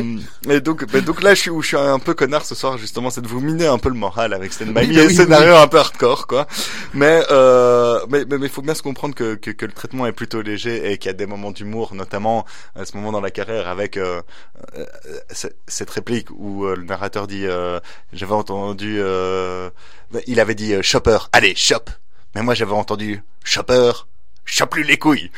Euh, 0.48 0.52
et 0.56 0.60
donc, 0.60 0.84
mais 0.92 1.00
donc 1.00 1.22
là 1.22 1.34
je 1.34 1.40
suis 1.42 1.50
où 1.50 1.62
je 1.62 1.68
suis 1.68 1.76
un 1.76 1.98
peu 1.98 2.14
connard 2.14 2.44
ce 2.44 2.54
soir 2.54 2.76
justement, 2.78 3.10
c'est 3.10 3.20
de 3.20 3.28
vous 3.28 3.40
miner 3.40 3.66
un 3.66 3.78
peu 3.78 3.88
le 3.88 3.94
moral 3.94 4.32
avec 4.34 4.52
Stand 4.52 4.74
By 4.74 4.80
Oui, 4.86 4.96
bah 4.96 5.02
et 5.04 5.08
scénario 5.14 5.54
un 5.56 5.68
peu 5.68 5.78
hardcore 5.78 6.26
quoi. 6.26 6.46
Mais 6.94 7.22
euh, 7.30 8.00
mais 8.08 8.24
mais 8.28 8.36
il 8.42 8.48
faut 8.48 8.62
bien 8.62 8.74
se 8.74 8.82
comprendre 8.82 9.14
que, 9.14 9.34
que 9.36 9.50
que 9.50 9.66
le 9.66 9.72
traitement 9.72 10.06
est 10.06 10.12
plutôt 10.12 10.42
léger 10.42 10.90
et 10.90 10.98
qu'il 10.98 11.08
y 11.08 11.10
a 11.10 11.16
des 11.16 11.26
moments 11.26 11.52
d'humour, 11.52 11.94
notamment 11.94 12.44
à 12.74 12.84
ce 12.84 12.96
moment 12.96 13.12
dans 13.12 13.20
la 13.20 13.30
carrière 13.30 13.68
avec 13.68 13.96
euh, 13.96 14.20
euh, 14.76 14.84
cette- 15.30 15.56
cette 15.68 15.90
où 16.30 16.64
euh, 16.64 16.76
le 16.76 16.84
narrateur 16.84 17.26
dit 17.26 17.46
euh, 17.46 17.80
j'avais 18.12 18.32
entendu 18.32 18.96
euh, 18.98 19.70
bah, 20.10 20.20
il 20.26 20.40
avait 20.40 20.54
dit 20.54 20.74
shopper 20.82 21.18
allez 21.32 21.54
shop 21.54 21.84
mais 22.34 22.42
moi 22.42 22.54
j'avais 22.54 22.72
entendu 22.72 23.22
shopper 23.44 23.92
chope 24.44 24.74
lui 24.76 24.84
les 24.84 24.96
couilles 24.96 25.30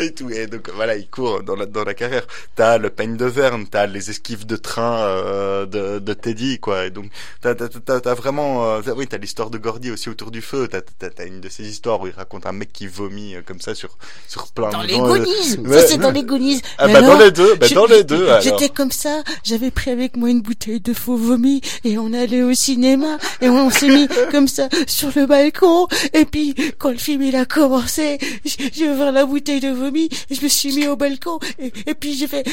et 0.00 0.12
tout. 0.12 0.30
Et 0.30 0.46
donc 0.46 0.70
voilà, 0.74 0.96
il 0.96 1.08
court 1.08 1.42
dans 1.42 1.56
la 1.56 1.66
dans 1.66 1.84
la 1.84 1.94
carrière. 1.94 2.26
T'as 2.56 2.78
le 2.78 2.90
peigne 2.90 3.16
de 3.16 3.24
Verne, 3.26 3.66
t'as 3.70 3.86
les 3.86 4.10
esquives 4.10 4.46
de 4.46 4.56
train 4.56 4.98
euh, 5.06 5.66
de, 5.66 5.98
de 5.98 6.12
Teddy, 6.14 6.58
quoi. 6.58 6.86
Et 6.86 6.90
donc 6.90 7.06
t'as 7.40 7.54
t'as 7.54 7.68
t'as, 7.68 8.00
t'as 8.00 8.14
vraiment, 8.14 8.66
euh, 8.66 8.80
oui, 8.96 9.06
t'as 9.06 9.18
l'histoire 9.18 9.50
de 9.50 9.58
Gordy 9.58 9.90
aussi 9.90 10.08
autour 10.08 10.30
du 10.30 10.42
feu. 10.42 10.68
T'as 10.70 10.80
t'as, 10.98 11.10
t'as 11.10 11.26
une 11.26 11.40
de 11.40 11.48
ces 11.48 11.64
histoires 11.68 12.00
où 12.00 12.06
il 12.06 12.12
raconte 12.12 12.46
un 12.46 12.52
mec 12.52 12.72
qui 12.72 12.86
vomit 12.86 13.36
euh, 13.36 13.42
comme 13.46 13.60
ça 13.60 13.74
sur 13.74 13.96
sur 14.28 14.46
plein 14.52 14.70
Dans 14.70 14.82
de 14.82 14.86
les 14.88 14.94
gens. 14.94 15.06
euh, 15.06 15.18
Goonies 15.18 15.58
ouais. 15.68 15.80
Ça, 15.80 15.86
c'est 15.86 15.98
dans 15.98 16.10
les 16.10 16.24
Goonies 16.24 16.62
Ah 16.78 16.88
bah 16.88 17.02
dans 17.02 17.18
les 17.18 17.30
deux, 17.30 17.54
bah 17.56 17.66
je- 17.68 17.74
dans 17.74 17.86
les 17.86 18.04
deux. 18.04 18.26
J'étais 18.40 18.68
comme 18.68 18.92
ça, 18.92 19.22
j'avais 19.44 19.70
pris 19.70 19.90
avec 19.90 20.16
moi 20.16 20.30
une 20.30 20.40
bouteille 20.42 20.80
de 20.80 20.92
faux 20.92 21.16
vomi 21.16 21.60
et 21.84 21.98
on 21.98 22.12
allait 22.12 22.42
au 22.42 22.54
cinéma 22.54 23.18
et 23.40 23.48
on 23.48 23.70
s'est 23.70 23.88
mis 23.88 24.08
comme 24.30 24.48
ça 24.48 24.68
sur 24.86 25.10
le 25.14 25.26
balcon 25.26 25.86
et 26.12 26.24
puis 26.24 26.54
quand 26.78 26.90
le 26.90 26.96
film 26.98 27.22
il 27.22 27.36
a 27.36 27.44
commencé, 27.44 28.01
j- 28.44 28.70
j'ai 28.72 28.88
ouvert 28.88 29.12
la 29.12 29.24
bouteille 29.26 29.60
de 29.60 29.68
vomi, 29.70 30.08
je 30.30 30.40
me 30.42 30.48
suis 30.48 30.72
mis 30.74 30.86
au 30.86 30.96
balcon 30.96 31.38
et 31.58 31.94
puis 31.94 32.14
j'ai 32.14 32.26
fait 32.26 32.44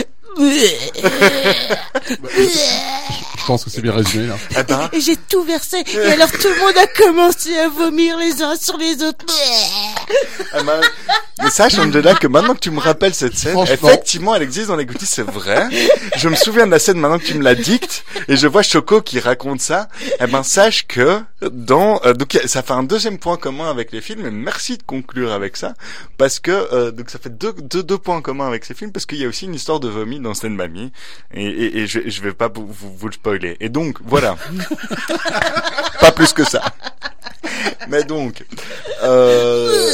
Je 3.37 3.45
pense 3.45 3.63
que 3.63 3.69
c'est 3.69 3.81
bien 3.81 3.93
résumé 3.93 4.27
là. 4.27 4.35
Eh 4.57 4.63
ben, 4.63 4.89
et 4.93 5.01
j'ai 5.01 5.15
tout 5.15 5.43
versé 5.43 5.77
et 5.87 6.11
alors 6.11 6.31
tout 6.31 6.47
le 6.47 6.59
monde 6.59 6.77
a 6.77 6.87
commencé 6.87 7.57
à 7.57 7.67
vomir 7.67 8.17
les 8.17 8.41
uns 8.43 8.55
sur 8.55 8.77
les 8.77 9.01
autres. 9.03 9.25
Ah 10.53 10.63
bah, 10.63 10.79
mais 11.41 11.49
sache, 11.49 11.79
Angela, 11.79 12.15
que 12.15 12.27
maintenant 12.27 12.53
que 12.53 12.59
tu 12.59 12.69
me 12.69 12.79
rappelles 12.79 13.13
cette 13.13 13.37
scène, 13.37 13.57
effectivement, 13.59 14.35
elle 14.35 14.43
existe 14.43 14.67
dans 14.67 14.75
les 14.75 14.85
Goonies, 14.85 15.05
c'est 15.05 15.23
vrai. 15.23 15.67
Je 16.17 16.27
me 16.27 16.35
souviens 16.35 16.65
de 16.65 16.71
la 16.71 16.79
scène 16.79 16.97
maintenant 16.99 17.17
que 17.17 17.23
tu 17.23 17.33
me 17.33 17.43
la 17.43 17.55
dictes, 17.55 18.03
et 18.27 18.35
je 18.35 18.45
vois 18.47 18.61
Choco 18.61 19.01
qui 19.01 19.19
raconte 19.19 19.61
ça. 19.61 19.87
Eh 20.19 20.27
ben, 20.27 20.43
sache 20.43 20.85
que 20.87 21.21
dans, 21.41 22.01
euh, 22.05 22.13
donc 22.13 22.37
ça 22.45 22.61
fait 22.61 22.73
un 22.73 22.83
deuxième 22.83 23.17
point 23.19 23.37
commun 23.37 23.69
avec 23.69 23.91
les 23.93 24.01
films, 24.01 24.25
et 24.25 24.31
merci 24.31 24.77
de 24.77 24.83
conclure 24.83 25.31
avec 25.31 25.55
ça, 25.55 25.73
parce 26.17 26.39
que 26.39 26.51
euh, 26.51 26.91
donc 26.91 27.09
ça 27.09 27.19
fait 27.19 27.29
deux, 27.35 27.53
deux, 27.53 27.83
deux 27.83 27.97
points 27.97 28.21
communs 28.21 28.47
avec 28.47 28.65
ces 28.65 28.73
films, 28.73 28.91
parce 28.91 29.05
qu'il 29.05 29.19
y 29.19 29.25
a 29.25 29.27
aussi 29.29 29.45
une 29.45 29.55
histoire 29.55 29.79
de 29.79 29.87
vomi 29.87 30.18
dans 30.19 30.33
By 30.33 30.69
Me, 30.69 30.89
et, 31.33 31.45
et, 31.45 31.77
et 31.79 31.87
je, 31.87 32.07
je 32.07 32.21
vais 32.21 32.33
pas 32.33 32.47
vous, 32.47 32.67
vous, 32.67 32.95
vous 32.95 33.07
le 33.07 33.13
spoiler. 33.13 33.57
Et 33.59 33.69
donc, 33.69 33.97
voilà. 34.03 34.35
pas 36.01 36.11
plus 36.11 36.33
que 36.33 36.43
ça. 36.43 36.61
Mais 37.87 38.03
donc, 38.03 38.43
euh, 39.03 39.91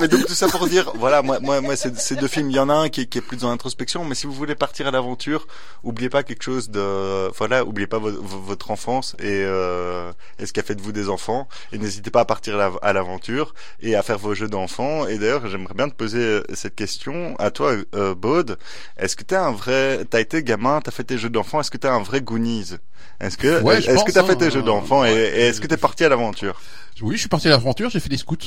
mais 0.00 0.08
donc 0.08 0.26
tout 0.26 0.34
ça 0.34 0.48
pour 0.48 0.66
dire, 0.68 0.92
voilà, 0.94 1.22
moi, 1.22 1.38
moi, 1.40 1.60
moi, 1.60 1.76
ces, 1.76 1.94
ces 1.96 2.16
deux 2.16 2.28
films, 2.28 2.50
il 2.50 2.56
y 2.56 2.60
en 2.60 2.68
a 2.68 2.74
un 2.74 2.88
qui, 2.88 3.02
est- 3.02 3.06
qui 3.06 3.18
est 3.18 3.22
plus 3.22 3.38
dans 3.38 3.48
l'introspection, 3.50 4.04
mais 4.04 4.14
si 4.14 4.26
vous 4.26 4.32
voulez 4.32 4.54
partir 4.54 4.86
à 4.86 4.90
l'aventure, 4.90 5.46
oubliez 5.82 6.08
pas 6.08 6.22
quelque 6.22 6.42
chose 6.42 6.70
de, 6.70 7.28
voilà, 7.36 7.64
oubliez 7.64 7.86
pas 7.86 7.98
vo- 7.98 8.10
vo- 8.10 8.40
votre 8.40 8.70
enfance 8.70 9.14
et, 9.18 9.42
euh, 9.44 10.12
et 10.38 10.46
ce 10.46 10.52
qui 10.52 10.60
a 10.60 10.62
fait 10.62 10.74
de 10.74 10.82
vous 10.82 10.92
des 10.92 11.08
enfants, 11.08 11.48
et 11.72 11.78
n'hésitez 11.78 12.10
pas 12.10 12.20
à 12.20 12.24
partir 12.24 12.54
à 12.54 12.58
l'av- 12.58 12.78
à 12.82 12.92
l'aventure 12.92 13.54
et 13.80 13.96
à 13.96 14.02
faire 14.02 14.18
vos 14.18 14.34
jeux 14.34 14.48
d'enfants. 14.48 15.06
Et 15.06 15.18
d'ailleurs, 15.18 15.46
j'aimerais 15.48 15.74
bien 15.74 15.88
te 15.88 15.94
poser 15.94 16.20
euh, 16.20 16.42
cette 16.54 16.74
question 16.74 17.34
à 17.38 17.50
toi, 17.50 17.74
euh, 17.94 18.14
Baud. 18.14 18.58
Est-ce 18.98 19.16
que 19.16 19.24
t'es 19.24 19.36
un 19.36 19.52
vrai, 19.52 20.04
t'as 20.08 20.20
été 20.20 20.42
gamin, 20.42 20.80
t'as 20.82 20.90
fait 20.92 21.04
tes 21.04 21.18
jeux 21.18 21.30
d'enfants, 21.30 21.60
est-ce 21.60 21.70
que 21.70 21.78
t'es 21.78 21.88
un 21.88 22.02
vrai 22.02 22.20
Goonies? 22.20 22.74
Est-ce 23.20 23.38
que, 23.38 23.62
Ouais, 23.62 23.78
est-ce 23.78 24.04
que 24.04 24.12
t'as 24.12 24.24
fait 24.24 24.32
hein, 24.32 24.36
tes 24.36 24.50
jeux 24.50 24.62
d'enfants 24.62 25.04
et, 25.04 25.10
et 25.12 25.40
est-ce 25.48 25.60
que 25.60 25.66
t'es 25.66 25.76
parti 25.78 26.04
à 26.04 26.08
l'aventure? 26.08 26.60
Oui, 27.02 27.15
je 27.16 27.20
suis 27.20 27.28
parti 27.28 27.48
à 27.48 27.50
l'aventure, 27.50 27.90
j'ai 27.90 28.00
fait 28.00 28.08
des 28.08 28.16
scouts. 28.16 28.36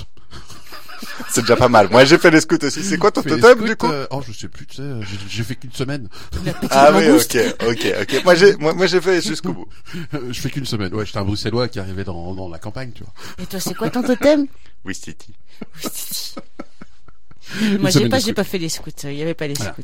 C'est 1.30 1.42
déjà 1.42 1.56
pas 1.56 1.70
mal. 1.70 1.90
Moi, 1.90 2.04
j'ai 2.06 2.18
fait 2.18 2.30
les 2.32 2.42
scouts 2.42 2.58
aussi. 2.64 2.84
C'est 2.84 2.98
quoi 2.98 3.10
ton 3.12 3.22
totem, 3.22 3.40
scouts, 3.58 3.66
du 3.66 3.76
coup 3.76 3.88
euh, 3.88 4.06
Oh, 4.12 4.22
je 4.26 4.34
sais 4.34 4.48
plus, 4.50 4.66
tu 4.66 4.78
sais, 4.78 4.84
j'ai- 5.02 5.18
j'ai 5.30 5.44
fait 5.44 5.56
qu'une 5.56 5.72
semaine. 5.72 6.10
Ah 6.72 6.92
oui, 6.94 7.10
ok, 7.10 7.38
ok, 7.70 7.94
ok. 8.02 8.24
Moi, 8.26 8.36
j'ai, 8.36 8.56
moi, 8.58 8.74
moi, 8.74 8.86
j'ai 8.88 9.00
fait 9.00 9.22
jusqu'au 9.22 9.54
bout. 9.54 9.68
je 10.30 10.40
fais 10.42 10.50
qu'une 10.50 10.66
semaine. 10.66 10.94
Ouais, 10.94 11.06
j'étais 11.06 11.18
un 11.20 11.24
Bruxellois 11.24 11.68
qui 11.70 11.80
arrivait 11.80 12.04
dans, 12.04 12.34
dans 12.34 12.50
la 12.50 12.60
campagne, 12.60 12.92
tu 12.94 13.04
vois. 13.04 13.14
Et 13.42 13.46
toi 13.46 13.60
c'est 13.60 13.74
quoi 13.76 13.90
ton 13.90 14.02
totem? 14.04 14.48
Oui, 14.86 14.94
Titi. 14.96 15.34
Moi 17.80 17.90
j'ai 17.90 18.10
pas 18.10 18.20
j'ai 18.20 18.34
pas 18.34 18.44
fait 18.44 18.58
les 18.58 18.70
scouts, 18.70 18.90
il 19.04 19.14
y 19.14 19.22
avait 19.22 19.34
pas 19.34 19.48
les 19.48 19.56
scouts. 19.56 19.82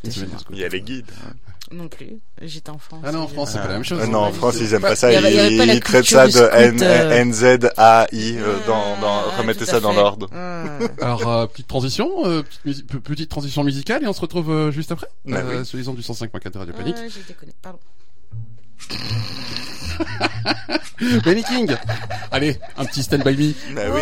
Il 0.52 0.58
y 0.58 0.64
a 0.64 0.68
les 0.70 0.82
guides. 0.82 1.12
hein. 1.26 1.34
Non 1.72 1.88
plus, 1.88 2.20
j'étais 2.44 2.70
enfant. 2.70 3.02
Ah 3.04 3.12
non, 3.12 3.22
en 3.22 3.28
France, 3.28 3.54
c'est 3.54 3.58
pas 3.58 3.68
la 3.68 3.74
même 3.74 3.84
chose. 3.84 4.00
Euh, 4.00 4.06
non, 4.06 4.20
en 4.20 4.32
France, 4.32 4.58
ils 4.62 4.72
aiment 4.76 4.84
pas 4.84 4.96
ça. 4.96 5.08
Avait- 5.08 5.18
avait 5.40 5.76
Ils, 5.76 5.80
traitent 5.80 6.06
ça 6.06 6.28
de 6.28 6.32
scout, 6.32 6.48
N, 6.54 6.78
euh. 6.84 7.26
NZAI, 7.26 8.38
euh, 8.38 8.60
dans, 8.68 8.96
dans, 9.02 9.24
Ah, 9.32 9.38
remettez 9.40 9.66
ça 9.66 9.80
dans 9.80 9.92
l'ordre. 9.94 10.30
Ah. 10.32 10.78
Alors, 11.02 11.50
petite 11.50 11.68
transition, 11.68 12.08
petite, 12.64 13.30
transition 13.30 13.64
musicale 13.64 14.04
et 14.04 14.08
on 14.08 14.14
se 14.14 14.22
retrouve 14.22 14.70
juste 14.70 14.92
après. 14.92 15.08
Bah. 15.26 15.64
Sur 15.66 15.80
les 15.80 15.88
ondes 15.90 15.96
du 15.96 16.04
105.4 16.04 16.52
de 16.52 16.58
Radio 16.60 16.74
Panique. 16.76 16.98
Ouais, 16.98 17.10
j'ai 17.10 17.24
déconné, 17.28 17.54
pardon. 17.64 17.80
Benny 21.24 21.44
King 21.44 21.76
Allez, 22.32 22.58
un 22.78 22.86
petit 22.86 23.02
stand 23.04 23.24
by 23.24 23.36
me. 23.36 23.54
Bah 23.76 23.82
oui. 23.94 24.02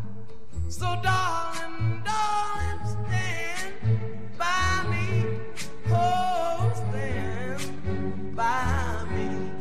So 0.71 0.87
darling, 1.03 2.01
darling, 2.05 2.79
stand 2.87 3.73
by 4.37 4.87
me. 4.89 5.25
Oh, 5.89 6.71
stand 6.73 8.33
by 8.33 9.03
me. 9.11 9.51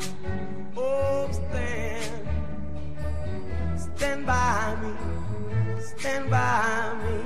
Oh, 0.76 1.28
stand. 1.32 2.28
Stand 3.76 4.24
by 4.24 4.76
me. 4.80 4.92
Stand 5.82 6.30
by 6.30 6.94
me. 7.02 7.16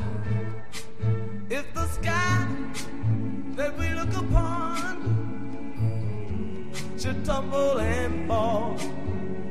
If 1.50 1.74
the 1.74 1.86
sky 1.88 2.46
that 3.54 3.78
we 3.78 3.90
look 3.90 4.16
upon 4.16 4.94
should 6.96 7.22
tumble 7.22 7.80
and 7.80 8.26
fall, 8.26 8.78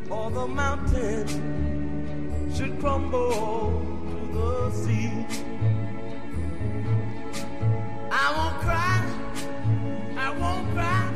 or 0.09 0.31
the 0.31 0.47
mountain 0.47 1.27
should 2.51 2.79
crumble 2.79 4.03
I 8.15 8.31
won't 8.38 8.57
cry, 8.61 8.99
I 10.17 10.29
won't 10.39 10.73
cry, 10.73 11.11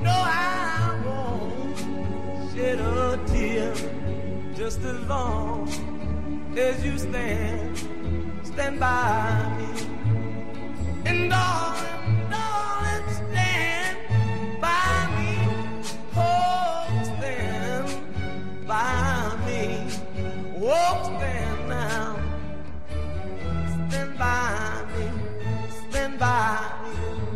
no, 0.00 0.10
I 0.10 1.00
won't 1.04 1.78
shed 2.52 2.80
a 2.80 3.18
tear. 3.26 3.74
Just 4.54 4.80
as 4.84 5.00
long 5.08 5.68
as 6.56 6.84
you 6.84 6.98
stand, 6.98 7.78
stand 8.44 8.78
by 8.78 9.56
me. 9.58 9.68
And 11.06 11.30
darling, 11.30 12.30
darling, 12.30 13.08
stand 13.14 13.96
by 14.60 15.08
me. 15.16 15.32
Oh, 16.16 16.86
stand 17.16 17.88
by 18.66 19.36
me. 19.46 19.88
Oh, 20.62 21.16
stand 21.16 21.68
now. 21.68 22.29
Stand 23.90 24.16
by 24.16 24.86
me. 24.94 25.10
Stand 25.90 26.18
by 26.20 26.72
me. 26.84 27.29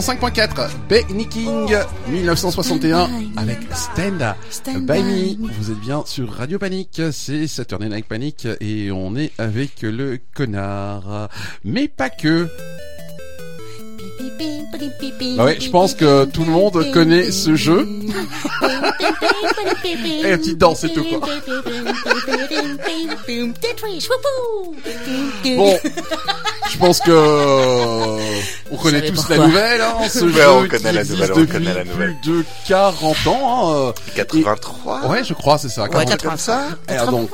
105.4, 0.00 0.68
Benny 0.88 1.26
King, 1.26 1.74
1961, 2.08 3.10
avec 3.36 3.58
Stand 3.74 4.22
By 4.76 5.02
by 5.02 5.02
Me. 5.02 5.50
Vous 5.58 5.72
êtes 5.72 5.80
bien 5.80 6.04
sur 6.06 6.32
Radio 6.32 6.56
Panic, 6.60 7.02
c'est 7.10 7.48
Saturday 7.48 7.88
Night 7.88 8.06
Panic 8.06 8.46
et 8.60 8.92
on 8.92 9.16
est 9.16 9.32
avec 9.38 9.82
le 9.82 10.20
connard. 10.34 11.28
Mais 11.64 11.88
pas 11.88 12.10
que. 12.10 12.46
Ah 15.38 15.44
ouais, 15.44 15.58
je 15.60 15.70
pense 15.70 15.94
que 15.94 16.24
tout 16.24 16.44
le 16.44 16.50
monde 16.50 16.90
connaît 16.92 17.30
ce 17.30 17.54
jeu. 17.54 17.88
Et 19.84 20.32
une 20.32 20.38
petite 20.38 20.58
danse 20.58 20.84
et 20.84 20.92
tout, 20.92 21.04
quoi. 21.04 21.20
Bon, 25.56 25.78
je 26.70 26.78
pense 26.78 27.00
que 27.00 27.10
euh, 27.10 28.18
on 28.70 28.76
connaît 28.76 29.02
tous 29.08 29.14
pourquoi. 29.16 29.36
la 29.36 29.46
nouvelle, 29.46 29.80
hein, 29.80 30.08
ce 30.08 30.24
Ouais, 30.24 30.32
jeu 30.32 30.48
on 30.50 30.62
qui 30.64 30.68
connaît 30.68 30.92
la 30.92 31.00
existe 31.00 31.20
nouvelle, 31.20 31.32
on 31.32 31.40
depuis 31.40 31.52
connaît 31.52 31.74
la 31.74 31.84
nouvelle. 31.84 32.16
plus 32.22 32.32
de 32.32 32.44
40 32.66 33.26
ans. 33.26 33.88
Hein, 33.88 33.94
83 34.14 35.00
euh. 35.04 35.08
Ouais, 35.08 35.24
je 35.24 35.34
crois, 35.34 35.58
c'est 35.58 35.68
ça. 35.68 35.84
Ouais, 35.84 35.90
40. 35.90 36.22
comme 36.22 36.36
ça 36.36 36.62
Eh, 36.88 36.94
ah, 36.98 37.06
donc, 37.06 37.30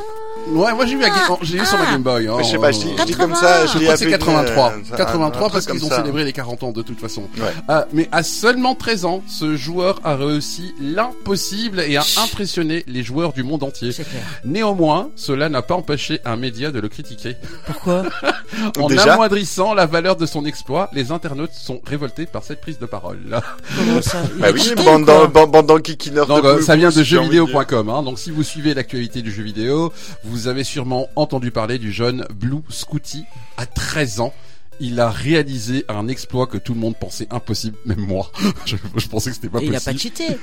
ouais, 0.48 0.74
moi 0.74 0.86
j'ai 0.86 0.94
eu, 0.94 1.00
la 1.00 1.08
Game- 1.08 1.36
j'ai 1.42 1.56
eu 1.58 1.64
sur 1.66 1.78
ma 1.78 1.84
ah. 1.88 1.92
Game 1.92 2.02
Boy. 2.02 2.28
Hein, 2.28 2.34
Mais 2.38 2.44
je 2.44 2.50
sais 2.50 2.58
pas, 2.58 2.70
je 2.72 2.78
dis, 2.78 2.84
je 2.96 3.04
dis 3.04 3.12
80. 3.12 3.16
comme 3.26 3.34
ça, 3.34 3.66
je 3.66 3.78
crois 3.78 3.96
c'est 3.96 4.04
avec 4.04 4.04
une, 4.04 4.10
83. 4.10 4.72
euh, 4.72 4.76
un- 4.92 4.96
83 4.96 5.46
un 5.46 5.50
parce 5.50 5.66
qu'ils 5.66 5.84
ont 5.84 5.88
ça. 5.88 5.96
célébré 5.96 6.24
les 6.24 6.32
40 6.32 6.62
ans 6.62 6.72
de 6.72 6.82
toute 6.82 7.00
façon. 7.00 7.22
Ouais. 7.38 7.44
Euh, 7.70 7.82
mais 7.92 8.08
à 8.12 8.22
seulement 8.22 8.74
13 8.74 9.04
ans, 9.04 9.22
ce 9.26 9.56
joueur 9.56 10.00
a 10.04 10.16
réussi 10.16 10.74
l'impossible 10.80 11.80
et 11.80 11.96
a 11.96 12.04
impressionné 12.24 12.84
les 12.86 13.02
joueurs 13.02 13.32
du 13.32 13.42
monde 13.42 13.62
entier. 13.62 13.92
C'est 13.92 14.04
clair. 14.08 14.22
Néanmoins, 14.44 15.10
cela 15.16 15.48
n'a 15.48 15.62
pas 15.62 15.74
empêché 15.74 16.20
un 16.24 16.36
média 16.36 16.70
de 16.70 16.80
le 16.80 16.88
critiquer. 16.88 17.36
Pourquoi 17.66 18.04
En 18.78 18.88
Déjà 18.88 19.14
amoindrissant 19.14 19.74
la 19.74 19.86
valeur 19.86 20.16
de 20.16 20.26
son 20.26 20.44
exploit, 20.44 20.88
les 20.92 21.10
internautes 21.10 21.52
sont 21.52 21.80
révoltés 21.86 22.26
par 22.26 22.42
cette 22.44 22.60
prise 22.60 22.78
de 22.78 22.86
parole. 22.86 23.18
Comment 23.76 24.02
ça 24.02 24.18
Bah 24.38 24.48
oui, 24.52 24.74
bande 24.76 25.66
dans 25.66 25.78
Kikineur 25.78 26.26
Donc, 26.26 26.42
de 26.42 26.48
euh, 26.48 26.62
ça 26.62 26.76
vient 26.76 26.90
de 26.90 27.02
jeuxvideo.com. 27.02 27.88
Hein. 27.88 28.02
Donc 28.02 28.18
si 28.18 28.30
vous 28.30 28.42
suivez 28.42 28.74
l'actualité 28.74 29.22
du 29.22 29.32
jeu 29.32 29.42
vidéo, 29.42 29.92
vous 30.24 30.33
avez 30.48 30.64
sûrement 30.64 31.08
entendu 31.16 31.50
parler 31.50 31.78
du 31.78 31.92
jeune 31.92 32.26
Blue 32.34 32.62
Scooty 32.68 33.24
à 33.56 33.66
13 33.66 34.20
ans. 34.20 34.34
Il 34.80 34.98
a 34.98 35.08
réalisé 35.08 35.84
un 35.88 36.08
exploit 36.08 36.46
que 36.48 36.58
tout 36.58 36.74
le 36.74 36.80
monde 36.80 36.96
pensait 36.96 37.28
impossible, 37.30 37.76
même 37.86 38.00
moi. 38.00 38.30
je, 38.66 38.76
je 38.96 39.06
pensais 39.08 39.30
que 39.30 39.36
c'était 39.36 39.48
pas 39.48 39.60
Et 39.60 39.66
il 39.66 39.74
a 39.76 39.78
possible. 39.80 39.94
pas 39.94 40.00
cheaté. 40.00 40.36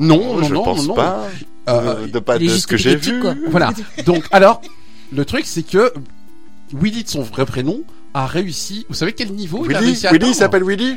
Non, 0.00 0.38
non, 0.38 0.42
je 0.44 0.54
non, 0.54 0.64
pense 0.64 0.86
non. 0.86 0.94
pas. 0.94 1.28
Euh, 1.68 2.06
de 2.06 2.18
pas 2.18 2.38
ce 2.38 2.66
que 2.66 2.76
j'ai 2.78 2.96
vu. 2.96 3.20
quoi. 3.20 3.34
Voilà. 3.50 3.72
Donc, 4.06 4.24
alors, 4.32 4.62
le 5.12 5.24
truc, 5.26 5.44
c'est 5.44 5.62
que 5.62 5.92
Willy, 6.72 7.04
de 7.04 7.08
son 7.08 7.22
vrai 7.22 7.44
prénom, 7.44 7.82
a 8.14 8.26
réussi. 8.26 8.86
Vous 8.88 8.94
savez 8.94 9.12
quel 9.12 9.32
niveau 9.32 9.64
il 9.66 9.74
a 9.74 9.80
Willy, 9.80 9.90
réussi 9.90 10.06
à 10.06 10.12
Willy 10.12 10.28
il 10.28 10.34
s'appelle 10.34 10.64
Willy? 10.64 10.96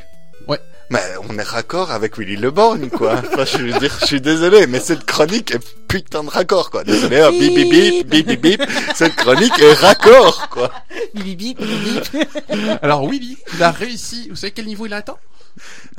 Mais 0.90 1.00
on 1.30 1.38
est 1.38 1.44
raccord 1.44 1.92
avec 1.92 2.18
Willy 2.18 2.38
Le 2.38 2.50
Borgne, 2.52 2.90
quoi. 2.90 3.16
Enfin, 3.34 3.44
je 3.46 3.58
veux 3.58 3.80
dire, 3.80 3.94
je 4.02 4.06
suis 4.06 4.22
désolé, 4.22 4.68
mais 4.68 4.80
cette 4.80 5.06
chronique 5.06 5.52
est 5.52 5.60
putain 5.88 6.24
de 6.24 6.30
raccord, 6.30 6.70
quoi. 6.72 6.84
Désolé, 6.86 7.20
hein, 7.20 7.32
bip 7.32 7.54
bip 7.54 7.70
bip, 7.70 8.08
bip 8.08 8.28
bip 8.28 8.42
bip. 8.42 8.62
Cette 8.96 9.16
chronique 9.16 9.58
est 9.60 9.74
raccord, 9.74 10.48
quoi. 10.50 10.72
Bip, 11.14 11.38
bip, 11.38 11.60
bip, 11.62 12.12
bip. 12.14 12.80
Alors, 12.82 13.06
Willy, 13.10 13.38
il 13.56 13.64
a 13.64 13.72
réussi. 13.72 14.28
Vous 14.30 14.36
savez 14.38 14.52
quel 14.52 14.66
niveau 14.66 14.86
il 14.86 14.94
a 14.94 14.98
atteint? 14.98 15.18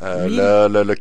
Euh, 0.03 0.27
Oui. 0.27 0.37
le, 0.37 0.69
le, 0.69 0.85
le, 0.85 0.95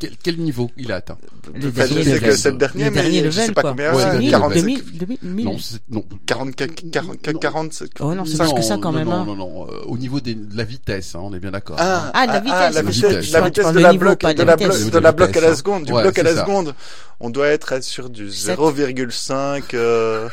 quel, 0.00 0.10
quel 0.22 0.38
niveau 0.38 0.70
il 0.78 0.90
a 0.90 0.96
atteint 0.96 1.18
Le 1.54 1.68
Enfin, 1.68 1.84
je 1.86 1.94
dernier 1.94 2.18
que 2.20 2.34
c'est 2.34 2.50
le 2.50 2.56
dernier, 2.56 2.84
Le 2.84 2.90
mais 2.90 3.02
dernier 3.02 3.24
je 3.26 3.30
sais 3.30 3.52
pas 3.52 3.60
quoi. 3.60 3.70
combien, 3.70 3.92
Ouais, 3.94 4.02
euh, 4.02 4.06
le 4.06 4.10
dernier 4.12 4.30
40, 4.30 4.48
level. 4.54 4.62
2000, 4.62 4.98
2000, 4.98 5.18
1000. 5.22 5.44
Non, 5.44 5.58
c'est- 5.58 5.78
non. 5.90 6.04
40, 6.26 6.56
40, 6.56 6.90
40, 6.90 7.38
40, 7.40 7.82
Oh 8.00 8.14
non, 8.14 8.24
c'est 8.24 8.38
plus 8.38 8.52
que 8.54 8.62
ça 8.62 8.78
quand 8.80 8.92
même. 8.92 9.06
Non, 9.08 9.12
hein. 9.12 9.24
non, 9.26 9.36
non. 9.36 9.66
euh, 9.68 9.82
au 9.86 9.98
niveau 9.98 10.20
des- 10.20 10.34
de 10.34 10.56
la 10.56 10.64
vitesse, 10.64 11.14
hein, 11.14 11.20
on 11.22 11.34
est 11.34 11.38
bien 11.38 11.50
d'accord. 11.50 11.76
Ah, 11.78 12.10
Ah, 12.14 12.26
la 12.26 12.40
vitesse, 12.40 12.52
la 12.58 12.70
la 12.70 12.82
vitesse, 12.82 13.10
vitesse. 13.10 13.32
la 13.32 13.40
vitesse 13.42 13.72
de 13.72 13.78
la 13.78 13.92
bloc, 13.92 14.20
de 14.22 14.28
vitesse. 14.28 14.44
bloc, 14.44 14.90
De 14.90 14.98
la 14.98 15.12
bloc 15.12 15.36
à 15.36 15.40
la 15.42 15.54
seconde, 15.54 15.84
du 15.84 15.92
bloc 15.92 16.18
à 16.18 16.22
la 16.22 16.36
seconde. 16.36 16.74
On 17.20 17.28
doit 17.28 17.48
être 17.48 17.82
sur 17.82 18.08
du 18.08 18.30
Sept. 18.30 18.56
0,5 18.58 19.74
euh, 19.74 20.28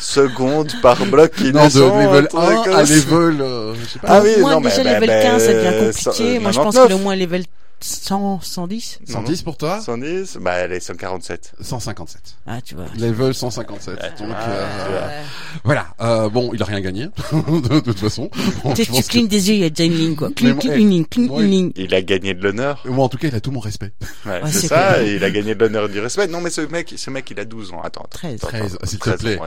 secondes 0.00 0.72
par 0.82 1.04
bloc 1.06 1.30
qui 1.32 1.52
non, 1.52 1.68
de 1.68 1.80
level 1.80 2.24
un 2.24 2.26
truc 2.26 2.40
1 2.42 2.62
comme 2.64 2.74
à 2.74 2.82
level, 2.82 3.40
euh, 3.40 3.74
je 3.80 3.86
sais 3.88 3.98
pas. 4.00 4.08
Ah 4.08 4.20
oui, 4.22 4.30
Moi, 4.40 4.50
non, 4.52 4.60
mais, 4.60 4.70
déjà, 4.70 4.84
mais, 4.84 4.94
level 4.94 5.08
mais, 5.08 5.22
15, 5.22 5.42
ça 5.46 5.52
devient 5.52 5.86
compliqué. 5.92 6.38
Moi, 6.40 6.50
je 6.52 6.56
pense 6.58 6.74
99. 6.74 6.88
que 6.88 6.92
le 6.92 6.98
moins 6.98 7.16
level 7.16 7.44
100, 7.80 8.40
110. 8.42 8.98
110 9.06 9.42
pour 9.42 9.56
toi 9.56 9.80
110, 9.80 10.38
bah 10.40 10.54
elle 10.54 10.72
est 10.72 10.80
147. 10.80 11.52
157. 11.60 12.20
Ah, 12.46 12.60
tu 12.60 12.74
vois. 12.74 12.86
Level 12.96 13.32
157. 13.34 13.94
Donc, 14.18 14.28
Ah, 14.34 14.48
euh, 14.48 15.22
voilà. 15.64 15.86
Euh, 16.00 16.28
bon, 16.28 16.50
il 16.52 16.60
a 16.62 16.64
rien 16.66 16.80
gagné, 16.80 17.06
de 17.32 17.80
toute 17.80 17.98
façon. 18.00 18.30
Bon, 18.64 18.74
Tu 18.74 18.84
tu 18.86 18.92
que- 18.92 19.06
clignes 19.06 19.28
des 19.28 19.48
yeux, 19.48 19.54
il 19.54 19.60
y 19.60 19.64
a 19.64 19.70
déjà 19.70 19.84
une 19.84 19.96
ligne, 19.96 20.16
quoi. 20.16 20.30
Cligne, 20.30 20.52
moi, 20.54 20.60
cligne, 20.60 20.72
eh, 20.74 20.80
une 20.80 20.90
ligne, 20.90 21.04
cligne, 21.04 21.26
moi, 21.28 21.42
une 21.42 21.50
ligne. 21.50 21.72
Il 21.76 21.94
a 21.94 22.02
gagné 22.02 22.34
de 22.34 22.42
l'honneur. 22.42 22.82
Moi, 22.84 23.04
en 23.04 23.08
tout 23.08 23.18
cas, 23.18 23.28
il 23.28 23.34
a 23.34 23.40
tout 23.40 23.50
mon 23.52 23.60
respect. 23.60 23.92
Ouais, 24.26 24.42
Ouais, 24.42 24.50
c'est 24.52 24.66
ça, 24.68 25.02
il 25.02 25.22
a 25.22 25.30
gagné 25.30 25.54
de 25.54 25.60
l'honneur 25.60 25.84
et 25.88 25.92
du 25.92 26.00
respect. 26.00 26.26
Non, 26.26 26.40
mais 26.40 26.50
ce 26.50 26.62
mec, 26.62 26.94
ce 26.96 27.10
mec, 27.10 27.30
il 27.30 27.38
a 27.40 27.44
12 27.44 27.72
ans. 27.72 27.80
Attends, 27.82 28.00
attends, 28.00 28.08
13. 28.10 28.34
attends, 28.42 28.48
13, 28.48 28.74
attends, 28.74 28.86
s'il 28.86 28.98
te 28.98 29.04
13 29.10 29.14
ans, 29.14 29.18
plaît. 29.18 29.38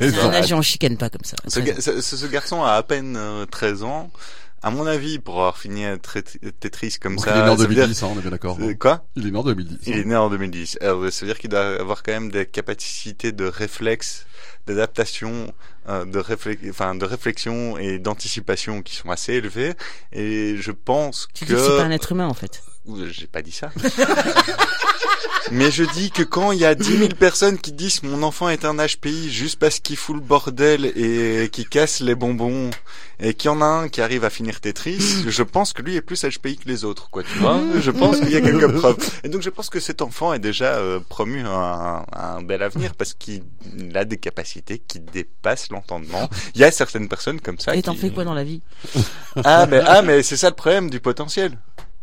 ouais. 0.00 0.10
Un 0.22 0.32
âge, 0.32 0.52
on 0.52 0.62
chicane 0.62 0.96
pas 0.96 1.10
comme 1.10 1.24
ça. 1.24 1.36
Ce, 1.48 1.58
ga- 1.60 1.80
ce, 1.80 2.00
ce- 2.00 2.16
ce 2.16 2.26
garçon 2.26 2.62
a 2.62 2.72
à 2.74 2.82
peine 2.84 3.16
euh, 3.16 3.44
13 3.46 3.82
ans. 3.82 4.10
À 4.62 4.70
mon 4.70 4.86
avis, 4.86 5.18
pour 5.18 5.34
avoir 5.36 5.56
fini 5.56 5.84
Tetris 6.60 6.96
comme 7.00 7.16
Donc, 7.16 7.24
ça, 7.24 7.32
il 7.36 7.40
est 7.40 7.44
né 7.44 7.50
en 7.50 7.56
ça 7.56 7.62
veut 7.62 7.74
dire- 7.74 7.84
2010, 7.84 8.02
hein, 8.02 8.08
on 8.12 8.18
est 8.18 8.22
bien 8.22 8.30
d'accord. 8.30 8.58
Euh, 8.60 8.74
Quoi? 8.74 9.04
Il 9.14 9.26
est 9.26 9.30
né 9.30 9.38
en 9.38 9.44
2010. 9.44 9.78
Il 9.86 9.94
hein. 9.94 9.96
est 9.98 10.04
né 10.04 10.16
en 10.16 10.30
2010. 10.30 10.78
Alors, 10.80 11.12
ça 11.12 11.24
veut 11.24 11.32
dire 11.32 11.38
qu'il 11.38 11.50
doit 11.50 11.80
avoir 11.80 12.02
quand 12.02 12.12
même 12.12 12.30
des 12.30 12.44
capacités 12.46 13.30
de 13.32 13.44
réflexe, 13.44 14.26
d'adaptation, 14.66 15.52
euh, 15.88 16.04
de, 16.04 16.18
réflex... 16.18 16.60
enfin, 16.70 16.94
de 16.94 17.04
réflexion 17.04 17.78
et 17.78 17.98
d'anticipation 17.98 18.82
qui 18.82 18.96
sont 18.96 19.10
assez 19.10 19.34
élevées. 19.34 19.74
Et 20.12 20.56
je 20.58 20.72
pense 20.72 21.28
Tu 21.34 21.46
que 21.46 21.56
c'est 21.56 21.76
pas 21.76 21.84
un 21.84 21.90
être 21.90 22.12
humain, 22.12 22.26
en 22.26 22.34
fait. 22.34 22.62
Ouh, 22.88 23.06
J'ai 23.10 23.26
pas 23.26 23.42
dit 23.42 23.52
ça. 23.52 23.70
Mais 25.50 25.70
je 25.70 25.84
dis 25.84 26.10
que 26.10 26.22
quand 26.22 26.52
il 26.52 26.58
y 26.58 26.64
a 26.64 26.74
10 26.74 26.98
000 26.98 27.08
personnes 27.18 27.58
qui 27.58 27.72
disent 27.72 28.02
mon 28.02 28.22
enfant 28.22 28.48
est 28.48 28.64
un 28.64 28.74
HPI 28.74 29.30
juste 29.30 29.58
parce 29.58 29.78
qu'il 29.78 29.96
fout 29.96 30.16
le 30.16 30.20
bordel 30.22 30.86
et 30.86 31.48
qu'il 31.50 31.68
casse 31.68 32.00
les 32.00 32.14
bonbons 32.14 32.70
et 33.20 33.34
qu'il 33.34 33.48
y 33.48 33.50
en 33.50 33.60
a 33.62 33.64
un 33.64 33.88
qui 33.88 34.00
arrive 34.00 34.24
à 34.24 34.30
finir 34.30 34.60
Tetris, 34.60 35.24
je 35.26 35.42
pense 35.42 35.72
que 35.72 35.82
lui 35.82 35.96
est 35.96 36.02
plus 36.02 36.22
HPI 36.24 36.56
que 36.58 36.68
les 36.68 36.84
autres, 36.84 37.10
quoi, 37.10 37.22
tu 37.22 37.38
vois. 37.38 37.60
Je 37.80 37.90
pense 37.90 38.18
qu'il 38.18 38.30
y 38.30 38.36
a 38.36 38.40
quelques 38.40 38.70
preuves. 38.72 38.96
Et 39.24 39.28
donc 39.28 39.42
je 39.42 39.50
pense 39.50 39.70
que 39.70 39.80
cet 39.80 40.02
enfant 40.02 40.32
est 40.34 40.38
déjà 40.38 40.76
euh, 40.76 41.00
promu 41.00 41.40
à 41.46 41.50
un, 41.50 42.04
à 42.12 42.34
un 42.36 42.42
bel 42.42 42.62
avenir 42.62 42.94
parce 42.94 43.14
qu'il 43.14 43.42
a 43.94 44.04
des 44.04 44.18
capacités 44.18 44.78
qui 44.78 45.00
dépassent 45.00 45.70
l'entendement. 45.70 46.28
Il 46.54 46.60
y 46.60 46.64
a 46.64 46.70
certaines 46.70 47.08
personnes 47.08 47.40
comme 47.40 47.58
ça 47.58 47.74
Et 47.74 47.78
qui... 47.78 47.82
t'en 47.84 47.94
fais 47.94 48.10
quoi 48.10 48.24
dans 48.24 48.34
la 48.34 48.44
vie? 48.44 48.60
Ah 49.44 49.66
mais 49.66 49.80
ah 49.84 50.02
mais 50.02 50.22
c'est 50.22 50.36
ça 50.36 50.48
le 50.50 50.54
problème 50.54 50.90
du 50.90 51.00
potentiel. 51.00 51.58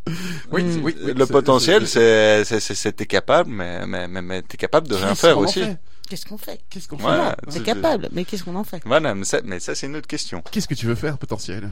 Oui, 0.51 0.63
Hmm. 0.63 0.83
oui, 0.83 0.95
oui, 1.03 1.13
le 1.15 1.25
potentiel, 1.25 1.87
c'est- 1.87 2.43
c'est 2.45 2.59
c'est 2.59 2.75
c'est 2.75 2.91
t'es 2.93 3.05
capable, 3.07 3.49
mais 3.49 3.85
mais 3.87 4.07
mais, 4.07 4.21
mais 4.21 4.41
t'es 4.43 4.57
capable 4.57 4.87
de 4.87 4.95
rien 4.95 5.15
faire 5.15 5.37
aussi. 5.39 5.63
Qu'est-ce 6.07 6.27
qu'on 6.27 6.37
fait? 6.37 6.59
Qu'est-ce 6.69 6.87
qu'on 6.87 6.97
fait? 6.97 7.03
Voilà. 7.03 7.35
C'est 7.47 7.63
capable, 7.63 8.09
mais 8.11 8.25
qu'est-ce 8.25 8.43
qu'on 8.43 8.55
en 8.55 8.63
fait? 8.63 8.79
Voilà, 8.85 9.15
mais 9.15 9.25
ça, 9.25 9.39
mais 9.43 9.59
ça 9.59 9.73
c'est 9.73 9.87
une 9.87 9.95
autre 9.95 10.05
question. 10.07 10.43
Qu'est-ce 10.51 10.67
que 10.67 10.75
tu 10.75 10.85
veux 10.85 10.93
faire, 10.93 11.17
potentiel? 11.17 11.71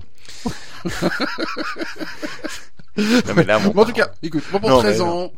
Non 2.98 3.34
mais 3.36 3.44
là, 3.44 3.60
mon 3.60 3.70
Bon, 3.72 3.82
en 3.82 3.86
tout 3.86 3.92
cas, 3.94 4.12
écoute, 4.22 4.44
moi 4.52 4.60
pour 4.60 4.70
Non, 4.70 4.80
13 4.80 4.98
mais 4.98 5.02
ans, 5.02 5.32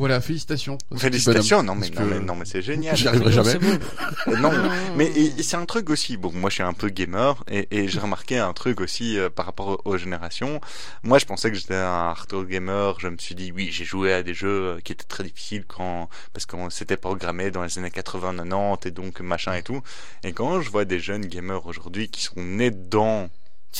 voilà, 0.00 0.22
félicitations. 0.22 0.78
Félicitations, 0.96 1.62
non 1.62 1.74
mais 1.74 1.90
non 1.90 2.06
mais 2.06 2.20
non 2.20 2.34
mais 2.34 2.46
c'est 2.46 2.62
génial. 2.62 2.96
J'y 2.96 3.06
arriverai 3.06 3.32
jamais. 3.32 3.54
Euh, 3.56 4.36
Non, 4.38 4.50
mais 4.96 5.12
c'est 5.42 5.58
un 5.58 5.66
truc 5.66 5.90
aussi. 5.90 6.16
Bon, 6.16 6.32
moi, 6.32 6.48
je 6.48 6.54
suis 6.54 6.62
un 6.62 6.72
peu 6.72 6.88
gamer 6.88 7.44
et, 7.50 7.68
et 7.70 7.86
j'ai 7.86 8.00
remarqué 8.00 8.38
un 8.38 8.54
truc 8.54 8.80
aussi 8.80 9.18
euh, 9.18 9.28
par 9.28 9.44
rapport 9.44 9.82
aux, 9.84 9.98
générations. 9.98 10.58
Moi, 11.02 11.18
je 11.18 11.26
pensais 11.26 11.50
que 11.50 11.56
j'étais 11.58 11.74
un 11.74 12.08
hardcore 12.08 12.46
gamer. 12.46 12.98
Je 12.98 13.08
me 13.08 13.18
suis 13.18 13.34
dit, 13.34 13.52
oui, 13.54 13.68
j'ai 13.70 13.84
joué 13.84 14.14
à 14.14 14.22
des 14.22 14.32
jeux 14.32 14.48
euh, 14.48 14.80
qui 14.82 14.92
étaient 14.92 15.04
très 15.04 15.22
difficiles 15.22 15.66
quand 15.66 16.08
parce 16.32 16.46
qu'on 16.46 16.70
s'était 16.70 16.96
programmé 16.96 17.50
dans 17.50 17.62
les 17.62 17.78
années 17.78 17.90
80-90 17.90 18.88
et 18.88 18.92
donc 18.92 19.20
machin 19.20 19.52
et 19.52 19.62
tout. 19.62 19.82
Et 20.24 20.32
quand 20.32 20.62
je 20.62 20.70
vois 20.70 20.86
des 20.86 20.98
jeunes 20.98 21.26
gamers 21.26 21.66
aujourd'hui 21.66 22.08
qui 22.08 22.22
sont 22.22 22.40
nés 22.40 22.70
dedans 22.70 23.28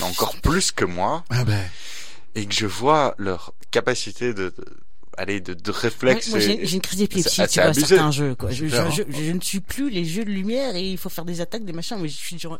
encore 0.02 0.36
plus 0.42 0.70
que 0.70 0.84
moi 0.84 1.24
Ah 1.30 1.44
ben, 1.44 1.64
et 2.34 2.44
que 2.44 2.54
je 2.54 2.66
vois 2.66 3.14
leur 3.16 3.54
capacité 3.70 4.34
de, 4.34 4.54
de 4.56 4.64
aller 5.16 5.40
de, 5.40 5.54
de 5.54 5.70
Ouais, 5.70 5.76
réflexe. 5.78 6.28
moi, 6.30 6.38
j'ai 6.38 6.66
j'ai 6.66 6.76
une 6.76 6.80
crise 6.82 6.98
d'épilepsie, 6.98 7.36
c'est- 7.36 7.48
tu 7.48 7.60
vois, 7.60 7.68
abusé. 7.70 7.86
certains 7.86 8.10
jeux, 8.10 8.34
quoi. 8.34 8.50
Je, 8.50 8.64
Super, 8.66 8.90
je, 8.90 9.02
hein. 9.02 9.06
je, 9.10 9.24
je 9.26 9.32
ne 9.32 9.40
suis 9.40 9.60
plus 9.60 9.90
les 9.90 10.04
jeux 10.04 10.24
de 10.24 10.30
lumière 10.30 10.76
et 10.76 10.82
il 10.90 10.98
faut 10.98 11.08
faire 11.08 11.24
des 11.24 11.40
attaques, 11.40 11.64
des 11.64 11.72
machins, 11.72 11.96
mais 12.00 12.08
je 12.08 12.16
suis 12.16 12.38
genre, 12.38 12.58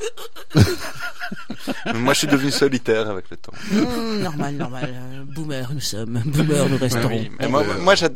moi, 1.95 2.13
je 2.15 2.19
suis 2.19 2.27
devenu 2.29 2.51
solitaire 2.51 3.09
avec 3.09 3.31
le 3.31 3.37
temps. 3.37 3.53
Hum, 3.73 4.21
normal, 4.23 4.55
normal, 4.57 4.91
euh, 4.93 5.25
boomer, 5.25 5.71
nous 5.73 5.81
sommes, 5.81 6.23
boomer, 6.27 6.69
nous 6.69 6.79
resterons. 6.79 7.09
Oui, 7.09 7.31
mais 7.41 7.49
moi, 7.49 7.95
j'a- 7.95 8.09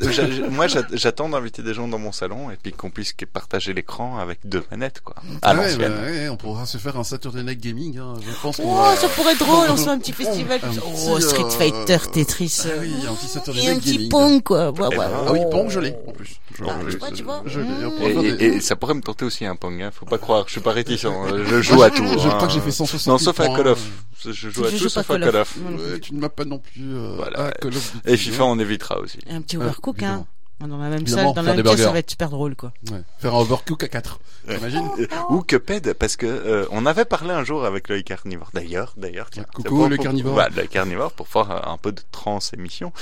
moi, 0.50 0.66
j'att- 0.66 0.94
j'attends 0.96 1.28
d'inviter 1.28 1.62
des 1.62 1.74
gens 1.74 1.88
dans 1.88 1.98
mon 1.98 2.12
salon 2.12 2.50
et 2.50 2.56
puis 2.56 2.72
qu'on 2.72 2.90
puisse 2.90 3.14
partager 3.32 3.72
l'écran 3.72 4.18
avec 4.18 4.40
deux 4.44 4.62
manettes, 4.70 5.00
quoi. 5.02 5.16
À 5.42 5.50
ah 5.50 5.54
ouais, 5.56 5.76
bah, 5.76 5.88
on 6.30 6.36
pourra 6.36 6.66
se 6.66 6.78
faire 6.78 6.96
un 6.98 7.04
Saturday 7.04 7.42
Night 7.42 7.60
Gaming. 7.60 7.98
Hein. 7.98 8.14
Je 8.20 8.40
pense 8.42 8.60
Oh, 8.62 8.74
va- 8.76 8.96
ça 8.96 9.08
pourrait 9.08 9.32
être 9.32 9.38
drôle, 9.38 9.66
on 9.70 9.76
se 9.76 9.84
fait 9.84 9.90
un 9.90 9.98
petit 9.98 10.12
festival. 10.12 10.60
Un 10.62 10.70
Oh, 11.08 11.20
Street 11.20 11.44
euh, 11.44 11.50
Fighter, 11.50 11.98
Tetris. 12.12 12.62
Ah 12.64 12.68
euh, 12.68 12.78
oui, 12.82 12.94
un 13.08 13.14
petit 13.14 13.28
Saturday 13.28 13.60
Et 13.60 13.68
un 13.68 13.72
Night 13.74 13.82
petit 13.82 13.92
Gaming. 14.08 14.08
Quoi. 14.42 14.70
Ouais, 14.70 14.96
ouais. 14.96 14.96
Ah 15.00 15.32
oui, 15.32 15.40
Pong, 15.50 15.68
je 15.68 15.80
l'ai, 15.80 15.94
en 16.06 16.12
plus. 16.12 16.40
Ah, 16.66 16.76
je- 16.86 17.14
tu 17.14 17.22
vois. 17.22 17.42
je. 17.46 17.60
Mmh. 17.60 17.90
Pourra 17.98 18.22
Et, 18.40 18.60
ça 18.60 18.76
pourrait 18.76 18.94
me 18.94 19.00
tenter 19.00 19.24
aussi 19.24 19.44
un 19.44 19.56
Pong, 19.56 19.80
hein. 19.82 19.90
faut 19.92 20.06
pas 20.06 20.18
croire, 20.18 20.44
je 20.46 20.52
suis 20.52 20.60
pas 20.60 20.72
réticent, 20.72 21.04
hein. 21.06 21.26
je 21.46 21.60
joue 21.62 21.82
à 21.82 21.90
tout. 21.90 22.04
Je 22.06 22.28
hein. 22.28 22.30
crois 22.36 22.46
que 22.46 22.52
j'ai 22.52 22.60
fait 22.60 22.70
160 22.70 23.06
Non, 23.12 23.18
sauf 23.18 23.38
à. 23.40 23.48
Call 23.48 23.68
of. 23.68 23.80
Je 24.24 24.32
joue 24.32 24.64
à 24.64 24.68
Je 24.68 24.76
tout 24.76 24.82
joue 24.84 24.88
sauf 24.88 25.10
à 25.10 25.14
Call 25.18 25.24
Call 25.24 25.36
of. 25.36 25.58
tu 26.00 26.14
ne 26.14 26.20
m'as 26.20 26.28
pas 26.28 26.44
non 26.44 26.58
plus 26.58 26.94
euh, 26.94 27.14
Voilà. 27.16 27.46
à 27.46 27.50
Call 27.52 27.74
of 27.76 27.92
Duty. 27.92 28.02
Et 28.12 28.16
FIFA, 28.16 28.44
on 28.44 28.58
évitera 28.58 28.98
aussi. 29.00 29.18
Un 29.28 29.40
petit 29.42 29.56
overcook, 29.56 30.02
hein. 30.02 30.26
Évidemment. 30.64 30.76
Dans 30.78 30.78
la 30.78 30.90
même 30.90 31.06
salle, 31.06 31.34
dans 31.34 31.42
la 31.42 31.54
même 31.54 31.62
pièce, 31.64 31.80
ça 31.82 31.92
va 31.92 31.98
être 31.98 32.10
super 32.10 32.30
drôle, 32.30 32.56
quoi. 32.56 32.72
Ouais. 32.90 33.02
Faire 33.18 33.34
un 33.34 33.38
overcook 33.40 33.82
à 33.82 33.88
4. 33.88 34.18
Ouais. 34.48 34.56
T'imagines 34.56 34.88
Ou 35.30 35.42
Cuphead, 35.42 35.94
parce 35.94 36.16
que 36.16 36.26
euh, 36.26 36.66
on 36.70 36.86
avait 36.86 37.04
parlé 37.04 37.30
un 37.30 37.44
jour 37.44 37.64
avec 37.64 37.88
le 37.88 38.00
carnivore. 38.02 38.50
D'ailleurs, 38.54 38.94
d'ailleurs, 38.96 39.30
tiens. 39.30 39.44
Coucou, 39.54 39.88
le 39.88 39.96
carnivore. 39.96 40.34
Voilà, 40.34 40.50
le 40.56 40.66
carnivore 40.66 41.12
pour 41.12 41.28
faire 41.28 41.68
un 41.68 41.76
peu 41.78 41.92
de 41.92 42.02
trans 42.12 42.38
émission. 42.52 42.92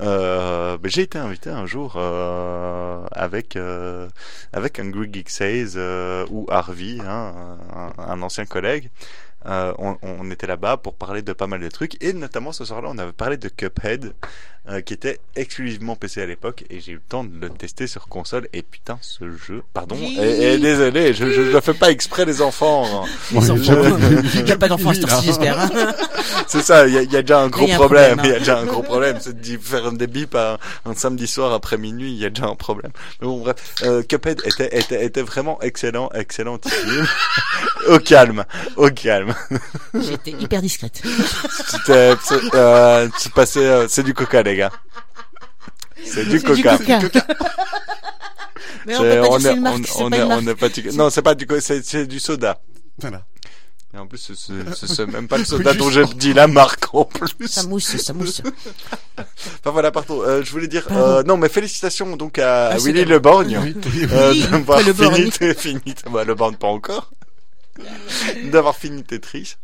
Euh, 0.00 0.78
ben, 0.78 0.90
j'ai 0.90 1.02
été 1.02 1.18
invité 1.18 1.50
un 1.50 1.66
jour 1.66 1.94
euh, 1.96 3.04
avec 3.12 3.56
euh, 3.56 4.08
avec 4.52 4.78
un 4.78 4.88
Greek 4.90 5.14
Geek 5.14 5.30
Says 5.30 5.72
euh, 5.76 6.26
ou 6.30 6.46
Harvey, 6.50 6.98
hein, 7.00 7.32
un, 7.74 7.92
un 8.02 8.22
ancien 8.22 8.44
collègue. 8.44 8.90
Euh, 9.46 9.72
on, 9.78 9.96
on 10.02 10.30
était 10.30 10.46
là-bas 10.46 10.76
pour 10.76 10.94
parler 10.94 11.20
de 11.20 11.32
pas 11.32 11.48
mal 11.48 11.60
de 11.60 11.68
trucs 11.68 12.00
et 12.00 12.12
notamment 12.12 12.52
ce 12.52 12.64
soir-là 12.64 12.88
on 12.92 12.98
avait 12.98 13.10
parlé 13.10 13.36
de 13.36 13.48
Cuphead 13.48 14.14
euh, 14.68 14.80
qui 14.80 14.94
était 14.94 15.18
exclusivement 15.34 15.96
PC 15.96 16.22
à 16.22 16.26
l'époque 16.26 16.64
et 16.70 16.78
j'ai 16.80 16.92
eu 16.92 16.96
le 16.96 17.00
temps 17.08 17.24
de 17.24 17.30
le 17.40 17.50
tester 17.50 17.88
sur 17.88 18.06
console 18.06 18.46
et 18.52 18.62
putain 18.62 18.96
ce 19.00 19.24
jeu 19.36 19.64
pardon 19.74 19.96
et, 20.00 20.54
et 20.54 20.58
désolé 20.58 21.12
je, 21.14 21.28
je 21.30 21.40
le 21.40 21.60
fais 21.60 21.74
pas 21.74 21.90
exprès 21.90 22.24
les 22.24 22.40
enfants 22.42 22.84
hein. 23.04 23.08
Les 23.32 23.50
enfants. 23.50 23.62
je- 23.64 24.38
Il 24.38 24.44
n'y 24.44 24.52
a 24.52 24.56
pas 24.56 24.68
d'enfants 24.68 24.90
à 24.90 25.20
j'espère. 25.20 25.58
hein. 25.58 25.70
c'est 26.46 26.62
ça 26.62 26.86
il 26.86 26.94
y 26.94 26.98
a, 26.98 27.02
il 27.02 27.10
y 27.12 27.16
a 27.16 27.22
déjà 27.22 27.40
un 27.40 27.48
gros 27.48 27.66
y 27.66 27.72
a 27.72 27.74
problème 27.76 28.20
il 28.22 28.30
y 28.30 28.32
a 28.32 28.36
hein. 28.36 28.38
déjà 28.38 28.58
un 28.60 28.64
gros 28.64 28.82
problème 28.82 29.16
c'est 29.20 29.36
de 29.40 29.58
faire 29.58 29.90
des 29.92 30.06
bips 30.06 30.34
un, 30.36 30.58
un 30.86 30.94
samedi 30.94 31.26
soir 31.26 31.52
après 31.52 31.76
minuit 31.76 32.12
il 32.12 32.18
y 32.18 32.24
a 32.24 32.30
déjà 32.30 32.46
un 32.46 32.54
problème 32.54 32.92
mais 33.20 33.26
bon 33.26 33.38
bref 33.40 33.56
euh, 33.82 34.02
Cuphead 34.04 34.40
était, 34.44 34.78
était 34.78 35.04
était 35.04 35.22
vraiment 35.22 35.60
excellent 35.62 36.08
excellentissime 36.14 37.06
au 37.88 37.98
calme 37.98 38.44
au 38.76 38.90
calme 38.90 39.34
J'étais 39.94 40.30
hyper 40.32 40.62
discrète. 40.62 41.02
C'était, 41.68 42.14
c'est, 42.22 42.54
euh, 42.54 43.08
c'est 43.18 43.32
passé, 43.32 43.60
euh, 43.60 43.86
c'est 43.88 44.02
du 44.02 44.14
coca, 44.14 44.42
les 44.52 44.56
gars. 44.58 44.72
C'est 46.04 46.24
du 46.24 46.38
C'est 46.40 46.54
du 46.54 46.62
coca. 46.62 46.78
coca. 46.78 47.26
Mais 48.86 48.96
on 48.96 49.00
C'est- 49.02 49.14
peut 49.14 49.20
pas 49.20 49.28
on 49.28 49.38
dire 49.38 49.40
c'est 49.40 49.48
est- 49.52 49.56
une 49.56 49.62
marque, 49.62 49.76
on- 49.78 49.84
c'est 49.84 50.02
on 50.02 50.10
pas 50.10 50.16
est- 50.16 50.18
une 50.20 50.24
on 50.24 50.28
marque. 50.28 50.42
n'est 50.42 50.54
pas 50.54 50.68
du- 50.68 50.90
non, 50.94 51.10
c'est 51.10 51.22
pas 51.22 51.34
du, 51.34 51.46
co- 51.46 51.60
c'est, 51.60 52.06
du 52.06 52.18
soda. 52.18 52.60
Voilà. 52.98 53.22
Et 53.94 53.98
en 53.98 54.06
plus, 54.06 54.18
c'est, 54.18 54.34
c'est, 54.34 54.74
c'est- 54.74 54.86
c'est 54.94 55.06
même 55.06 55.28
pas 55.28 55.36
le 55.38 55.44
soda 55.44 55.74
dont 55.74 55.90
j'ai 55.90 56.04
dit 56.06 56.32
la 56.32 56.46
marque 56.48 56.92
en 56.94 57.04
plus. 57.04 57.28
Ça 57.46 57.62
mousse, 57.64 57.96
ça 57.98 58.12
mousse. 58.14 58.40
Enfin 59.18 59.70
voilà, 59.70 59.92
pardon. 59.92 60.22
Euh, 60.22 60.42
je 60.42 60.50
voulais 60.50 60.66
dire, 60.66 60.86
euh, 60.90 61.22
non, 61.22 61.36
mais 61.36 61.48
félicitations 61.50 62.16
donc 62.16 62.38
à 62.38 62.68
Ah, 62.70 62.78
Willy. 62.78 63.04
Le 63.04 63.18
Borgne. 63.18 63.58
Oui. 63.62 63.76
Euh, 64.10 64.30
Oui, 64.32 64.40
d'avoir 64.50 64.78
pas 64.78 64.82
le 64.82 64.92
fini, 64.94 65.54
fini, 65.54 65.94
bah, 66.10 66.24
le 66.24 66.34
Borgne 66.34 66.56
pas 66.56 66.68
encore. 66.68 67.10
d'avoir 68.44 68.76
fini 68.76 69.04
Tetris. 69.04 69.56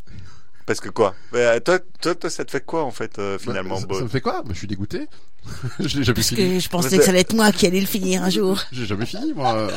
Parce 0.69 0.81
que 0.81 0.91
quoi? 0.91 1.15
Bah, 1.33 1.59
toi, 1.61 1.79
toi, 2.03 2.15
toi, 2.15 2.29
ça 2.31 2.45
te 2.45 2.51
fait 2.51 2.65
quoi, 2.65 2.85
en 2.85 2.91
fait, 2.91 3.19
euh, 3.19 3.39
finalement, 3.39 3.75
Bah, 3.77 3.81
ça, 3.81 3.87
Bo 3.87 3.95
ça 3.99 4.05
me 4.05 4.09
fait 4.09 4.21
quoi? 4.21 4.43
Bah, 4.43 4.51
Je 4.53 4.59
suis 4.59 4.67
dégoûté. 4.69 5.07
je 5.81 5.99
l'ai 5.99 6.05
jamais 6.05 6.15
Parce 6.15 6.29
fini. 6.29 6.41
que 6.57 6.61
je 6.61 6.69
pensais 6.69 6.99
que 6.99 7.03
ça 7.05 7.11
allait 7.11 7.21
être 7.21 7.33
moi 7.35 7.51
qui 7.53 7.67
allais 7.67 7.81
le 7.81 7.87
finir 7.87 8.23
un 8.23 8.29
jour. 8.29 8.61
J'ai 8.71 8.85
jamais 8.87 9.07
fini, 9.07 9.33
moi. 9.33 9.55
euh. 9.55 9.71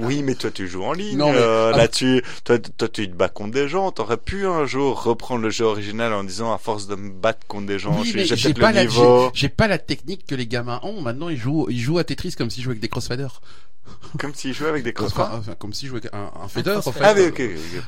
Oui, 0.00 0.22
mais 0.22 0.34
toi 0.36 0.50
tu 0.52 0.68
joues 0.68 0.84
en 0.84 0.92
ligne. 0.92 1.18
Non, 1.18 1.32
mais- 1.32 1.38
euh, 1.38 1.72
ah. 1.74 1.76
Là-dessus, 1.78 2.22
toi, 2.44 2.58
toi 2.60 2.88
tu 2.88 3.08
te 3.10 3.14
bats 3.14 3.28
contre 3.28 3.50
des 3.52 3.66
gens. 3.68 3.90
T'aurais 3.90 4.18
pu 4.18 4.46
un 4.46 4.66
jour 4.66 5.02
reprendre 5.02 5.42
le 5.42 5.50
jeu 5.50 5.64
original 5.64 6.12
en 6.12 6.22
disant 6.22 6.52
à 6.54 6.58
force 6.58 6.86
de 6.86 6.94
me 6.94 7.10
battre 7.10 7.44
contre 7.48 7.66
des 7.66 7.78
gens, 7.80 7.98
Oui, 8.00 8.12
j'ai 8.14 8.24
peut-être 8.36 8.60
pas, 8.60 8.70
le 8.70 8.76
la, 8.76 8.84
niveau. 8.84 9.30
j'ai- 9.34 9.40
j'ai 9.40 9.48
pas 9.48 9.66
la 9.66 9.78
technique 9.78 10.26
que 10.26 10.34
les 10.36 10.46
gamins 10.46 10.78
ont. 10.84 11.00
Maintenant, 11.00 11.28
ils 11.28 11.38
jouent, 11.38 11.66
ils 11.70 11.80
jouent 11.80 11.98
à 11.98 12.04
Tetris 12.04 12.32
comme 12.38 12.50
s'ils 12.50 12.62
jouaient 12.62 12.72
avec 12.72 12.82
des 12.82 12.88
crossfaders. 12.88 13.40
Comme 14.18 14.32
s'ils 14.34 14.54
jouaient 14.54 14.68
avec 14.68 14.84
des 14.84 14.92
crossbars. 14.92 15.34
enfin, 15.38 15.54
comme 15.58 15.72
s'ils 15.72 15.88
jouaient 15.88 15.98
avec 16.00 16.14
un, 16.14 16.30
un 16.44 16.48
fader, 16.48 16.76
en 16.84 16.92
fait. 16.92 17.00
Ah 17.02 17.14
oui, 17.16 17.26
ok. 17.26 17.42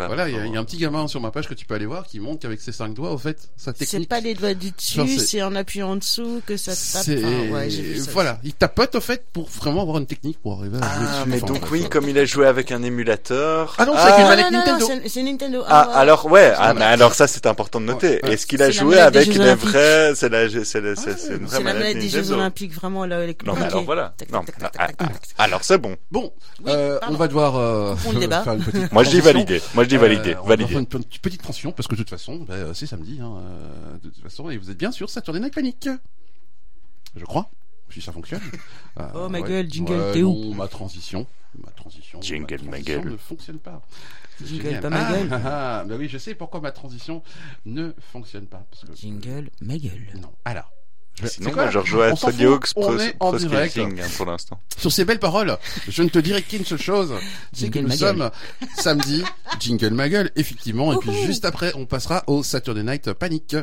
Voilà, 0.06 0.28
il 0.28 0.34
y, 0.34 0.38
a- 0.38 0.44
il 0.46 0.52
y 0.52 0.56
a 0.56 0.60
un 0.60 0.64
petit 0.64 0.76
gamin 0.76 1.06
sur 1.06 1.20
ma 1.20 1.30
page 1.30 1.48
que 1.48 1.54
tu 1.54 1.66
peux 1.66 1.74
aller 1.74 1.86
voir 1.86 2.04
qui 2.06 2.18
montre 2.18 2.40
qu'avec 2.42 2.60
ses 2.60 2.72
cinq 2.72 2.94
doigts, 2.94 3.12
au 3.12 3.18
fait, 3.18 3.38
sa 3.56 3.72
C'est 3.72 3.86
technique. 3.86 4.08
pas 4.08 4.18
les 4.20 4.34
doigts 4.34 4.54
du 4.54 4.72
dessus, 4.72 5.06
c'est- 5.06 5.18
c'est 5.24 5.42
en 5.42 5.54
appuyant 5.54 5.90
en 5.90 5.96
dessous 5.96 6.42
que 6.44 6.56
ça 6.56 6.72
tape. 6.72 7.04
C'est 7.04 7.24
Enfin, 7.24 7.52
ouais, 7.52 7.68
vu 7.68 7.98
ça. 8.00 8.10
voilà, 8.12 8.38
il 8.42 8.52
tapote 8.54 8.96
au 8.96 9.00
fait 9.00 9.24
pour 9.32 9.48
vraiment 9.48 9.82
avoir 9.82 9.98
une 9.98 10.06
technique 10.06 10.40
pour 10.42 10.58
arriver 10.58 10.78
à 10.78 10.80
jouer 10.80 11.06
Ah, 11.08 11.24
mais 11.26 11.36
Enfin, 11.42 11.46
donc 11.52 11.70
oui, 11.70 11.88
comme 11.88 12.08
il 12.08 12.18
a 12.18 12.24
joué 12.24 12.46
avec 12.46 12.72
un 12.72 12.82
émulateur. 12.82 13.74
Ah 13.78 13.86
non, 13.86 13.92
c'est 13.94 14.00
avec 14.00 14.16
une 14.16 14.22
Non, 14.24 14.28
manette 14.28 14.52
non, 14.52 14.58
non, 14.58 14.64
Nintendo. 14.78 14.86
c'est- 15.04 15.08
c'est 15.08 15.22
Nintendo. 15.22 15.62
Ah, 15.68 15.88
ouais. 15.88 15.94
alors 15.96 16.26
ouais, 16.26 16.52
ah, 16.56 16.74
mais 16.74 16.84
alors 16.84 17.14
ça 17.14 17.26
c'est 17.28 17.46
important 17.46 17.80
de 17.80 17.86
noter. 17.86 18.20
Est-ce 18.26 18.46
qu'il 18.46 18.62
a 18.62 18.66
C'est 18.66 18.72
joué 18.72 18.98
avec 18.98 19.28
Olympiques. 19.28 19.68
vrais, 19.68 20.12
c'est 20.16 20.28
la, 20.28 20.48
c'est 20.64 20.80
la, 20.80 20.96
c'est 20.96 21.18
c'est 21.18 21.28
une 21.36 21.46
vraie 21.46 21.58
C'est 21.58 21.62
la 21.62 21.72
manette 21.72 21.98
des 21.98 22.08
Jeux. 22.08 22.32
Olympiques, 22.32 22.72
vraiment, 22.74 23.04
là, 23.06 23.18
avec 23.18 23.44
Non, 23.46 23.54
mais 23.54 23.66
alors 23.66 23.84
voilà. 23.84 24.14
Mais- 24.32 24.38
ah, 24.78 24.88
ah, 24.98 25.08
alors 25.38 25.62
c'est 25.62 25.78
bon. 25.88 25.96
Bon, 26.10 26.32
Oui, 26.60 26.64
euh, 26.72 26.98
pardon. 26.98 27.14
on 27.14 27.18
va 27.18 27.28
devoir 27.28 27.56
euh, 27.56 27.96
faire 27.96 28.52
une 28.52 28.62
petite 28.64 28.92
Moi 28.92 29.04
je 29.04 29.10
dis 29.10 29.20
validé. 29.20 29.60
Moi 29.74 29.84
je 29.84 29.88
dis 29.88 29.96
Euh, 29.96 29.98
validé. 29.98 30.36
on 30.36 30.44
va 30.46 30.56
faire 30.56 30.78
une, 30.78 30.86
petite 30.86 31.42
transition 31.42 31.72
parce 31.72 31.86
que 31.88 31.94
de 31.94 32.00
toute 32.00 32.10
façon, 32.10 32.36
bah, 32.46 32.54
euh, 32.54 32.74
c'est 32.74 32.86
samedi. 32.86 33.18
Hein, 33.20 33.34
euh, 33.38 33.98
de 34.02 34.08
toute 34.10 34.22
façon, 34.22 34.50
et 34.50 34.56
vous 34.56 34.70
êtes 34.70 34.78
bien 34.78 34.92
sûr 34.92 35.08
Saturday 35.10 35.40
Night 35.40 35.54
Panic. 35.54 35.88
Je 37.14 37.24
crois, 37.24 37.48
si 37.90 38.00
ça 38.02 38.12
fonctionne. 38.12 38.40
Euh, 38.98 39.04
Oh, 39.14 39.28
ma 39.28 39.42
gueule, 39.42 39.70
jingle, 39.70 39.92
Ouais, 39.92 40.12
t'es 40.14 40.22
où 40.22 40.32
non, 40.32 40.54
Ma 40.54 40.68
transition, 40.68 41.26
ma 41.62 41.70
transition, 41.72 42.18
Jingle, 42.22 42.56
ma 42.64 42.70
ma 42.70 42.76
transition 42.78 43.02
gueule. 43.02 43.12
ne 43.12 43.16
fonctionne 43.18 43.58
pas. 43.58 43.82
Jingle, 44.42 44.62
génial. 44.64 44.80
pas 44.80 44.88
ma 44.90 45.06
Ah, 45.06 45.12
gueule. 45.12 45.28
ah, 45.32 45.40
ah, 45.80 45.84
bah 45.84 45.96
oui, 45.98 46.08
je 46.08 46.16
sais 46.16 46.34
pourquoi 46.34 46.60
ma 46.62 46.72
transition 46.72 47.22
ne 47.66 47.92
fonctionne 48.12 48.46
pas. 48.46 48.64
Parce 48.70 48.84
que 48.86 48.96
Jingle, 48.96 49.50
ma 49.60 49.76
gueule. 49.76 50.06
non. 50.14 50.32
Alors. 50.46 50.72
Sinon, 51.24 51.50
quoi 51.50 51.70
je 51.70 51.98
à 51.98 52.14
Tony 52.14 52.44
Hawk's 52.44 52.74
pour 52.74 54.26
l'instant. 54.26 54.60
Sur 54.76 54.92
ces 54.92 55.04
belles 55.04 55.18
paroles, 55.18 55.56
je 55.88 56.02
ne 56.02 56.08
te 56.08 56.18
dirai 56.18 56.42
qu'une 56.42 56.64
seule 56.64 56.80
chose, 56.80 57.14
c'est 57.52 57.70
que 57.70 57.78
nous 57.78 57.90
sommes 57.90 58.30
samedi, 58.76 59.24
jingle 59.58 59.94
ma 59.94 60.08
gueule, 60.08 60.30
effectivement, 60.36 60.92
et 60.92 60.96
puis 60.98 61.12
juste 61.24 61.44
après, 61.44 61.72
on 61.74 61.86
passera 61.86 62.22
au 62.26 62.42
Saturday 62.42 62.82
Night 62.82 63.12
Panic. 63.14 63.56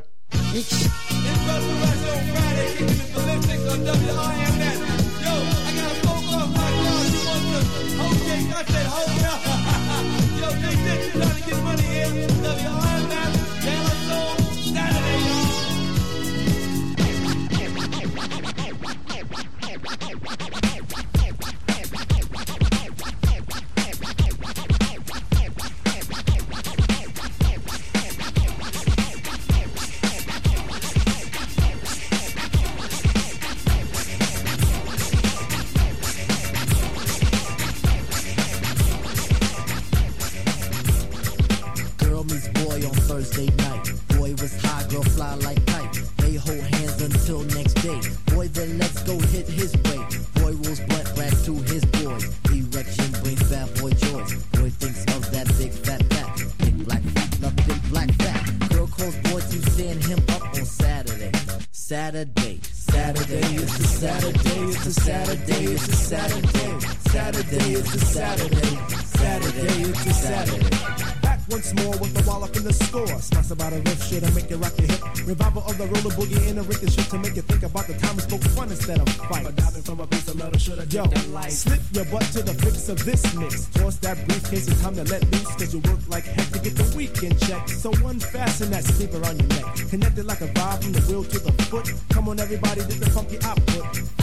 Thursday 43.23 43.55
night. 43.55 43.91
Boy 44.19 44.31
was 44.41 44.53
high, 44.61 44.83
girl 44.89 45.03
fly 45.03 45.35
like 45.35 45.65
kite. 45.65 46.01
They 46.17 46.35
hold 46.35 46.59
hands 46.59 47.01
until 47.01 47.41
next 47.55 47.75
day. 47.75 48.01
Boy 48.33 48.47
then 48.49 48.77
let's 48.77 49.01
go 49.03 49.17
hit 49.17 49.47
his 49.47 49.73
way. 49.85 49.99
Boy 50.35 50.51
rolls 50.63 50.81
blunt 50.81 51.15
back 51.15 51.31
to 51.45 51.53
his 51.71 51.85
boy. 51.85 52.19
Erection 52.51 53.11
brings 53.23 53.43
bad 53.49 53.69
boy 53.79 53.91
joy. 53.91 54.23
Boy 54.59 54.69
thinks 54.75 55.03
of 55.15 55.31
that 55.31 55.47
big 55.57 55.71
fat 55.71 56.03
fat. 56.11 56.43
Big 56.59 56.85
black 56.85 57.01
fat, 57.01 57.39
nothing 57.39 57.79
black 57.89 58.11
fat. 58.11 58.69
Girl 58.69 58.87
calls 58.87 59.15
boy 59.31 59.39
to 59.39 59.71
stand 59.71 60.03
him 60.03 60.19
up 60.29 60.43
on 60.43 60.65
Saturday. 60.65 61.31
Saturday. 61.71 62.59
Saturday 62.63 63.55
is 63.55 63.79
a 63.79 63.83
Saturday, 63.83 64.59
it's 64.69 64.85
a 64.85 64.93
Saturday, 64.93 65.63
it's 65.65 65.87
a 65.87 65.93
Saturday. 65.93 66.79
Saturday 67.09 67.73
is 67.73 67.95
a 67.95 67.99
Saturday. 67.99 68.77
Saturday 69.17 69.81
is 69.81 70.05
a 70.07 70.13
Saturday. 70.13 70.69
Back 70.69 71.22
once 71.49 71.73
more 71.75 71.95
with 71.97 72.13
the 72.13 72.23
wall 72.29 72.43
up 72.43 72.55
in 72.55 72.63
the 72.63 72.73
score. 72.73 73.07
Smash 73.07 73.51
about 73.51 73.73
a 73.73 73.79
riff 73.79 74.03
shit 74.03 74.23
and 74.23 74.33
make 74.35 74.49
it 74.49 74.57
rock 74.57 74.73
your 74.77 74.87
hip. 74.87 75.01
Revival 75.25 75.63
of 75.67 75.77
the 75.77 75.85
roller 75.85 76.13
boogie 76.15 76.47
in 76.47 76.57
a 76.57 76.63
ricochet 76.63 77.03
shit 77.03 77.09
to 77.11 77.17
make 77.17 77.35
you 77.35 77.41
think 77.41 77.63
about 77.63 77.87
the 77.87 77.93
time 77.95 78.15
we 78.15 78.21
spoke 78.21 78.43
fun 78.55 78.69
instead 78.69 78.99
of 78.99 79.09
fight. 79.27 79.43
But 79.43 79.55
diving 79.55 79.83
from 79.83 79.99
a 79.99 80.07
piece 80.07 80.27
of 80.27 80.37
metal 80.37 80.59
should 80.59 80.79
have 80.79 80.93
Yo, 80.93 81.05
slip 81.49 81.81
your 81.91 82.05
butt 82.05 82.23
to 82.33 82.41
the 82.43 82.53
fix 82.53 82.89
of 82.89 83.03
this 83.03 83.23
mix. 83.35 83.65
Toss 83.73 83.97
that 83.97 84.17
briefcase, 84.27 84.67
it's 84.67 84.81
time 84.81 84.95
to 84.95 85.03
let 85.03 85.23
loose. 85.31 85.55
Cause 85.55 85.73
you 85.73 85.79
work 85.89 85.99
like 86.07 86.23
heck 86.23 86.49
to 86.51 86.59
get 86.59 86.75
the 86.75 86.87
weekend 86.95 87.39
check. 87.39 87.67
So 87.69 87.91
unfasten 88.05 88.69
that 88.71 88.83
sleeper 88.83 89.23
on 89.25 89.37
your 89.39 89.47
neck. 89.49 89.65
Connected 89.89 90.25
like 90.25 90.41
a 90.41 90.47
vibe 90.47 90.83
from 90.83 90.93
the 90.93 91.01
wheel 91.01 91.23
to 91.23 91.39
the 91.39 91.51
foot. 91.63 91.91
Come 92.09 92.29
on, 92.29 92.39
everybody, 92.39 92.81
did 92.81 92.99
the 92.99 93.09
funky 93.09 93.37
output. 93.43 94.22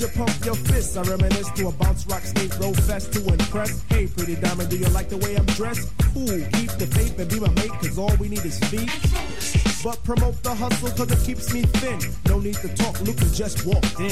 You 0.00 0.08
pump 0.08 0.44
your 0.46 0.54
fists, 0.54 0.96
I 0.96 1.02
reminisce 1.02 1.50
to 1.56 1.68
a 1.68 1.72
bounce 1.72 2.06
rock 2.06 2.22
skate 2.22 2.56
roll 2.58 2.72
fest 2.72 3.12
to 3.12 3.26
impress. 3.26 3.82
Hey, 3.90 4.06
pretty 4.06 4.36
diamond, 4.36 4.70
do 4.70 4.78
you 4.78 4.88
like 4.88 5.10
the 5.10 5.18
way 5.18 5.36
I'm 5.36 5.44
dressed? 5.46 5.90
Cool, 6.14 6.40
keep 6.52 6.70
the 6.78 6.86
faith 6.86 7.18
and 7.18 7.28
be 7.28 7.38
my 7.38 7.50
mate, 7.50 7.70
cause 7.82 7.98
all 7.98 8.14
we 8.16 8.28
need 8.28 8.44
is 8.44 8.58
feet. 8.70 8.90
But 9.84 10.02
promote 10.04 10.42
the 10.42 10.54
hustle 10.54 10.90
cause 10.90 11.10
it 11.10 11.26
keeps 11.26 11.52
me 11.52 11.62
thin. 11.62 12.00
No 12.26 12.38
need 12.38 12.56
to 12.56 12.68
talk, 12.74 12.98
Luke 13.02 13.18
just 13.34 13.66
walked 13.66 14.00
in. 14.00 14.06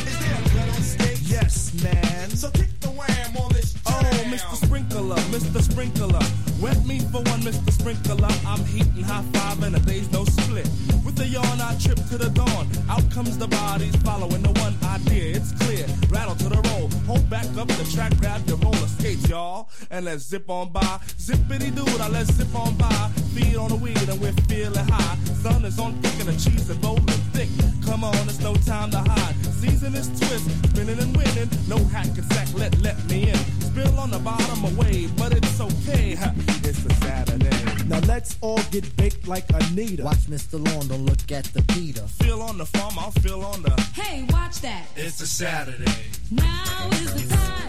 Is 0.00 0.18
there 0.18 0.34
a 0.34 0.74
on 0.74 0.82
stage? 0.82 1.20
Yes, 1.20 1.80
man. 1.82 2.30
So 2.30 2.50
kick 2.50 2.80
the 2.80 2.88
wham 2.88 3.36
on 3.36 3.52
this 3.52 3.76
Oh, 3.86 4.00
Mr. 4.26 4.56
Sprinkler, 4.56 5.16
Mr. 5.30 5.62
Sprinkler. 5.62 6.43
Wet 6.64 6.82
me 6.86 6.98
for 6.98 7.20
one, 7.20 7.42
Mr. 7.42 7.70
Sprinkler. 7.70 8.26
I'm 8.46 8.64
heating 8.64 9.02
high 9.02 9.22
five 9.34 9.62
and 9.62 9.76
a 9.76 9.80
day's 9.80 10.10
no 10.10 10.24
split. 10.24 10.66
With 11.04 11.20
a 11.20 11.26
yawn, 11.26 11.60
I 11.60 11.76
trip 11.78 11.98
to 12.08 12.16
the 12.16 12.30
dawn. 12.30 12.66
Out 12.88 13.04
comes 13.10 13.36
the 13.36 13.46
bodies 13.46 13.94
following 13.96 14.42
the 14.42 14.48
one 14.62 14.74
idea. 14.82 15.36
It's 15.36 15.52
clear. 15.52 15.86
Rattle 16.08 16.34
to 16.36 16.48
the 16.48 16.62
roll. 16.70 16.88
Hold 17.04 17.28
back 17.28 17.44
up 17.58 17.68
the 17.68 17.86
track, 17.92 18.16
grab 18.16 18.48
your 18.48 18.56
roller 18.56 18.88
skates, 18.96 19.28
y'all. 19.28 19.68
And 19.90 20.06
let's 20.06 20.24
zip 20.26 20.48
on 20.48 20.72
by. 20.72 21.00
Zippity 21.18 21.68
doo, 21.68 21.84
now 21.98 22.08
let's 22.08 22.32
zip 22.32 22.54
on 22.54 22.74
by. 22.78 23.10
Feed 23.34 23.56
on 23.56 23.68
the 23.68 23.76
weed 23.76 24.08
and 24.08 24.20
we're 24.20 24.32
feeling 24.48 24.86
high. 24.88 25.16
Sun 25.42 25.64
is 25.64 25.78
on 25.78 25.94
thick 26.02 26.20
and 26.20 26.28
the 26.28 26.50
cheese 26.50 26.70
is 26.70 26.76
rolling 26.78 27.04
thick. 27.34 27.48
Come 27.84 28.04
on, 28.04 28.14
it's 28.28 28.40
no 28.40 28.54
time 28.54 28.90
to 28.92 28.98
hide. 28.98 29.34
Season 29.60 29.94
is 29.94 30.08
twist, 30.18 30.48
spinning 30.70 30.98
and 30.98 31.16
winning. 31.16 31.48
No 31.68 31.78
hack 31.92 32.06
and 32.06 32.24
sack, 32.32 32.48
let 32.54 32.78
let 32.80 32.96
me 33.10 33.30
in. 33.30 33.36
Spill 33.60 33.98
on 33.98 34.10
the 34.10 34.18
bottom 34.20 34.64
away, 34.64 35.08
but 35.18 35.32
it's 35.32 35.60
okay. 35.60 36.14
ha, 36.14 36.32
It's 36.62 36.84
a 36.86 36.94
Saturday. 36.94 37.50
Now 37.88 37.98
let's 38.06 38.38
all 38.40 38.60
get 38.70 38.96
baked 38.96 39.26
like 39.28 39.44
Anita. 39.52 40.04
Watch 40.04 40.26
Mr. 40.30 40.54
Lawn, 40.64 40.88
don't 40.88 41.04
look 41.04 41.30
at 41.32 41.44
the 41.52 41.62
Peter. 41.74 42.02
Feel 42.22 42.40
on 42.40 42.56
the 42.56 42.66
farm, 42.66 42.94
I'll 42.98 43.10
feel 43.10 43.42
on 43.42 43.62
the. 43.62 43.72
Hey, 43.94 44.24
watch 44.30 44.60
that. 44.60 44.86
It's 44.96 45.20
a 45.20 45.26
Saturday. 45.26 45.92
Now 46.30 46.88
is 46.92 47.12
the 47.14 47.34
time 47.34 47.68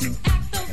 to 0.00 0.30
act 0.30 0.52
the 0.52 0.63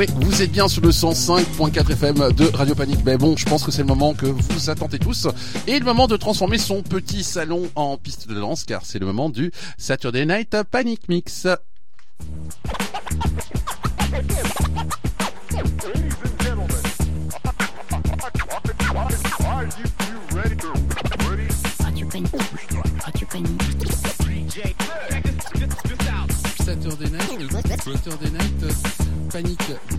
oui, 0.00 0.06
vous 0.16 0.40
êtes 0.40 0.50
bien 0.50 0.66
sur 0.66 0.80
le 0.80 0.88
105.4 0.88 1.92
FM 1.92 2.32
de 2.32 2.56
Radio 2.56 2.74
Panique. 2.74 3.00
Mais 3.04 3.18
bon, 3.18 3.36
je 3.36 3.44
pense 3.44 3.62
que 3.62 3.70
c'est 3.70 3.82
le 3.82 3.88
moment 3.88 4.14
que 4.14 4.24
vous 4.24 4.70
attendez 4.70 4.98
tous. 4.98 5.28
Et 5.66 5.78
le 5.78 5.84
moment 5.84 6.06
de 6.06 6.16
transformer 6.16 6.56
son 6.56 6.82
petit 6.82 7.22
salon 7.22 7.68
en 7.74 7.98
piste 7.98 8.26
de 8.26 8.34
danse, 8.34 8.64
car 8.64 8.86
c'est 8.86 8.98
le 8.98 9.04
moment 9.04 9.28
du 9.28 9.52
Saturday 9.76 10.24
Night 10.24 10.56
Panic 10.70 11.06
Mix. 11.10 11.46
Saturday 26.64 27.10
Night, 27.10 27.52
Saturday 27.84 28.30
Night 28.30 28.64
Panique. 29.30 29.89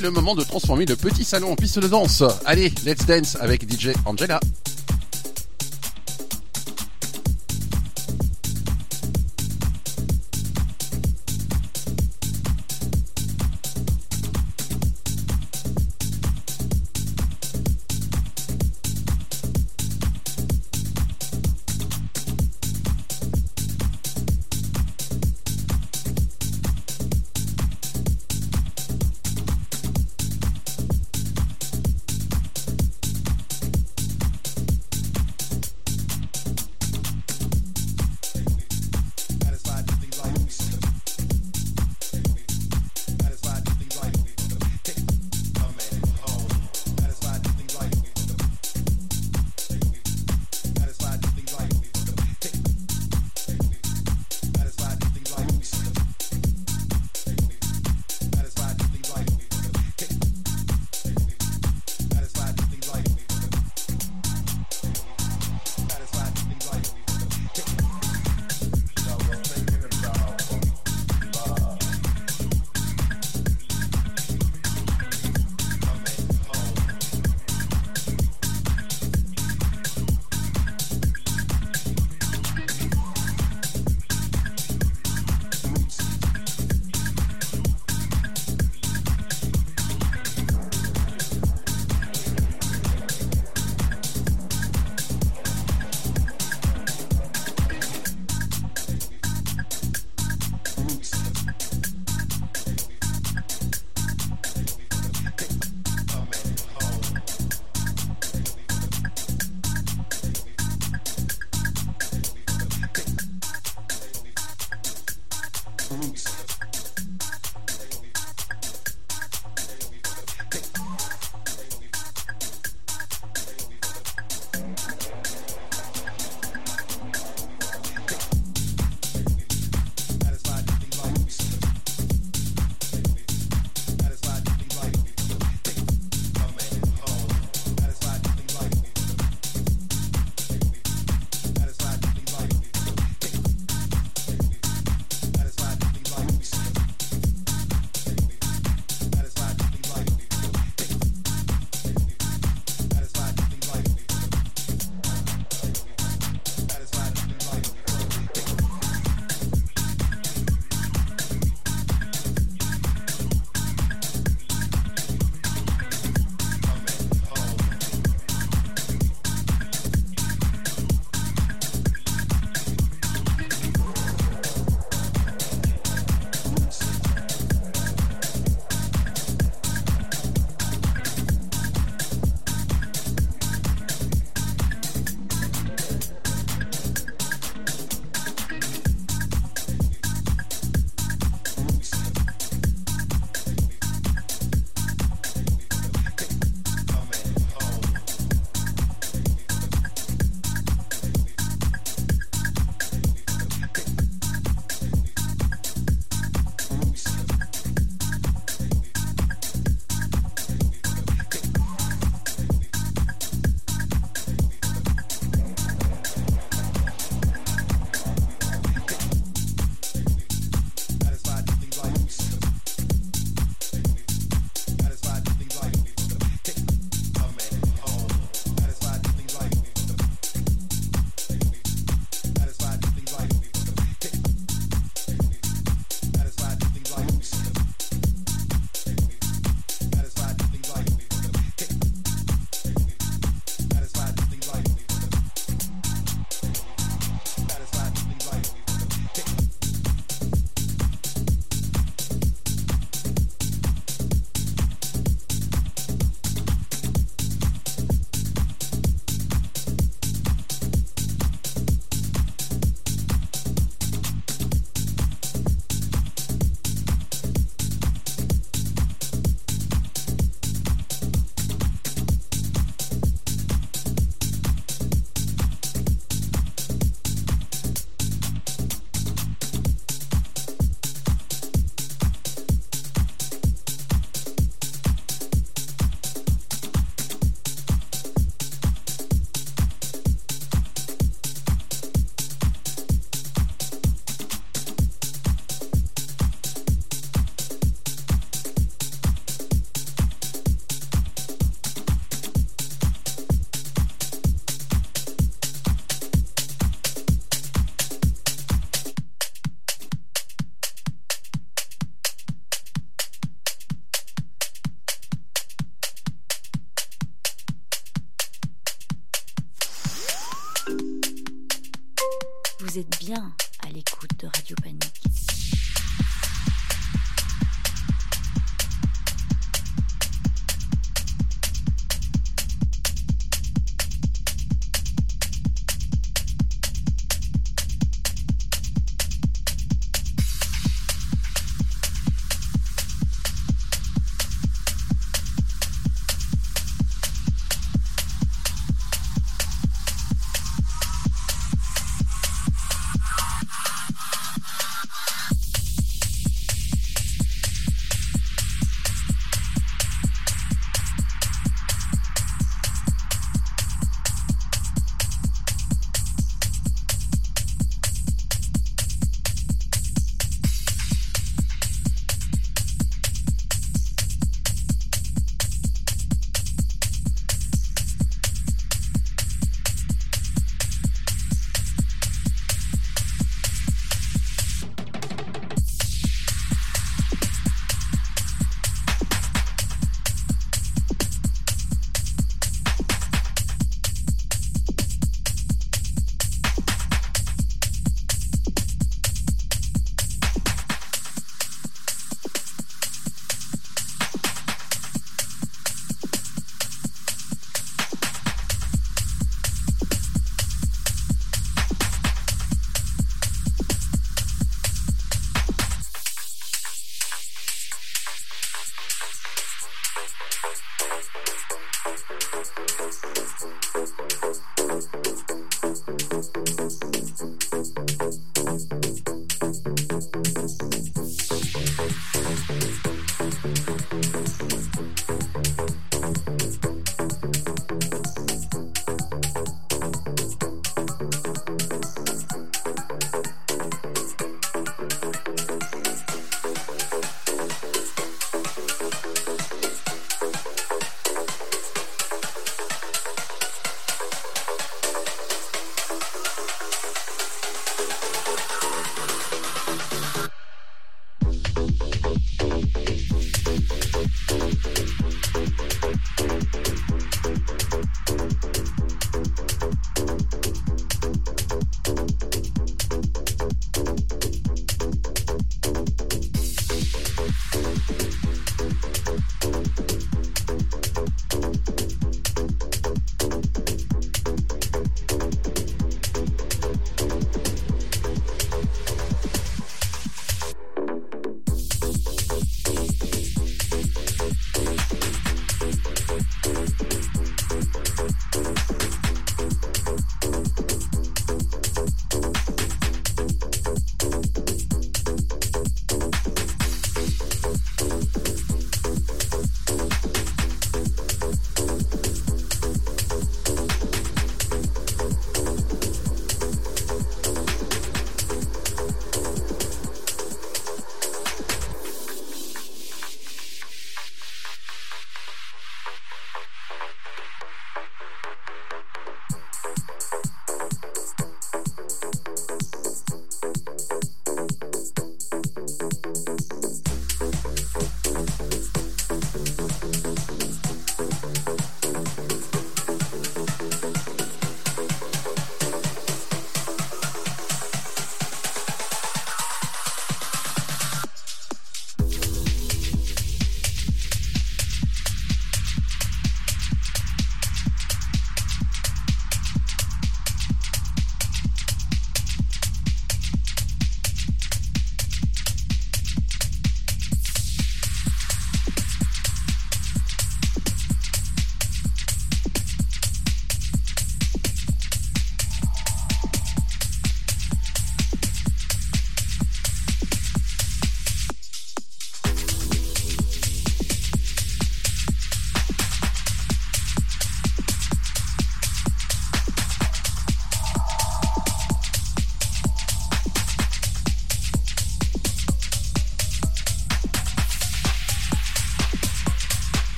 C'est 0.00 0.06
le 0.06 0.12
moment 0.12 0.34
de 0.34 0.42
transformer 0.42 0.86
le 0.86 0.96
petit 0.96 1.24
salon 1.24 1.52
en 1.52 1.56
piste 1.56 1.78
de 1.78 1.86
danse. 1.86 2.22
Allez, 2.46 2.72
let's 2.86 3.04
dance 3.04 3.36
avec 3.38 3.70
DJ 3.70 3.90
Angela. 4.06 4.40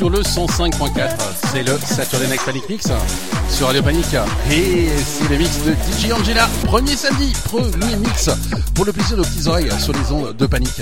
Sur 0.00 0.08
le 0.08 0.20
105.4. 0.20 1.14
C'est 1.52 1.62
le 1.62 1.76
Saturday 1.76 2.26
Night 2.28 2.42
Panic 2.42 2.66
Mix 2.70 2.88
sur 3.50 3.66
Radio. 3.66 3.82
Et 4.50 4.88
c'est 4.96 5.28
le 5.28 5.36
mix 5.36 5.58
de 5.62 5.72
DJ 5.72 6.12
Angela. 6.12 6.48
Premier 6.64 6.96
samedi, 6.96 7.34
premier 7.44 7.96
mix 7.96 8.30
pour 8.74 8.86
le 8.86 8.94
plaisir 8.94 9.18
de 9.18 9.22
petites 9.22 9.46
oreilles 9.46 9.70
sur 9.78 9.92
les 9.92 10.10
ondes 10.10 10.34
de 10.34 10.46
Panic. 10.46 10.80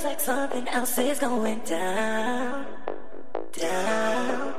Feels 0.00 0.12
like 0.12 0.20
something 0.20 0.68
else 0.68 0.98
is 0.98 1.18
going 1.18 1.58
down. 1.60 2.64
Down. 3.52 4.54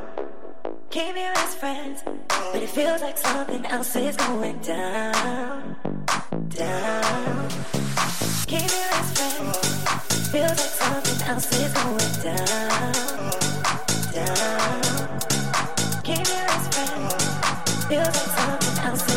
Came 0.91 1.15
here 1.15 1.33
as 1.35 1.55
friends, 1.55 2.03
but 2.27 2.61
it 2.61 2.69
feels 2.69 3.01
like 3.01 3.17
something 3.17 3.65
else 3.65 3.95
is 3.95 4.15
going 4.17 4.59
down. 4.59 5.75
Down. 6.49 7.49
Came 8.45 8.69
here 8.69 8.91
as 8.99 9.11
friends, 9.17 9.57
feels 10.29 10.57
like 10.61 10.75
something 10.83 11.27
else 11.27 11.51
is 11.59 11.73
going 11.73 12.13
down. 12.21 12.93
Down. 14.13 15.19
Came 16.03 16.25
here 16.33 16.47
as 16.55 16.67
friends, 16.75 17.13
feels 17.87 18.13
like 18.17 18.31
something 18.39 18.77
else 18.85 19.10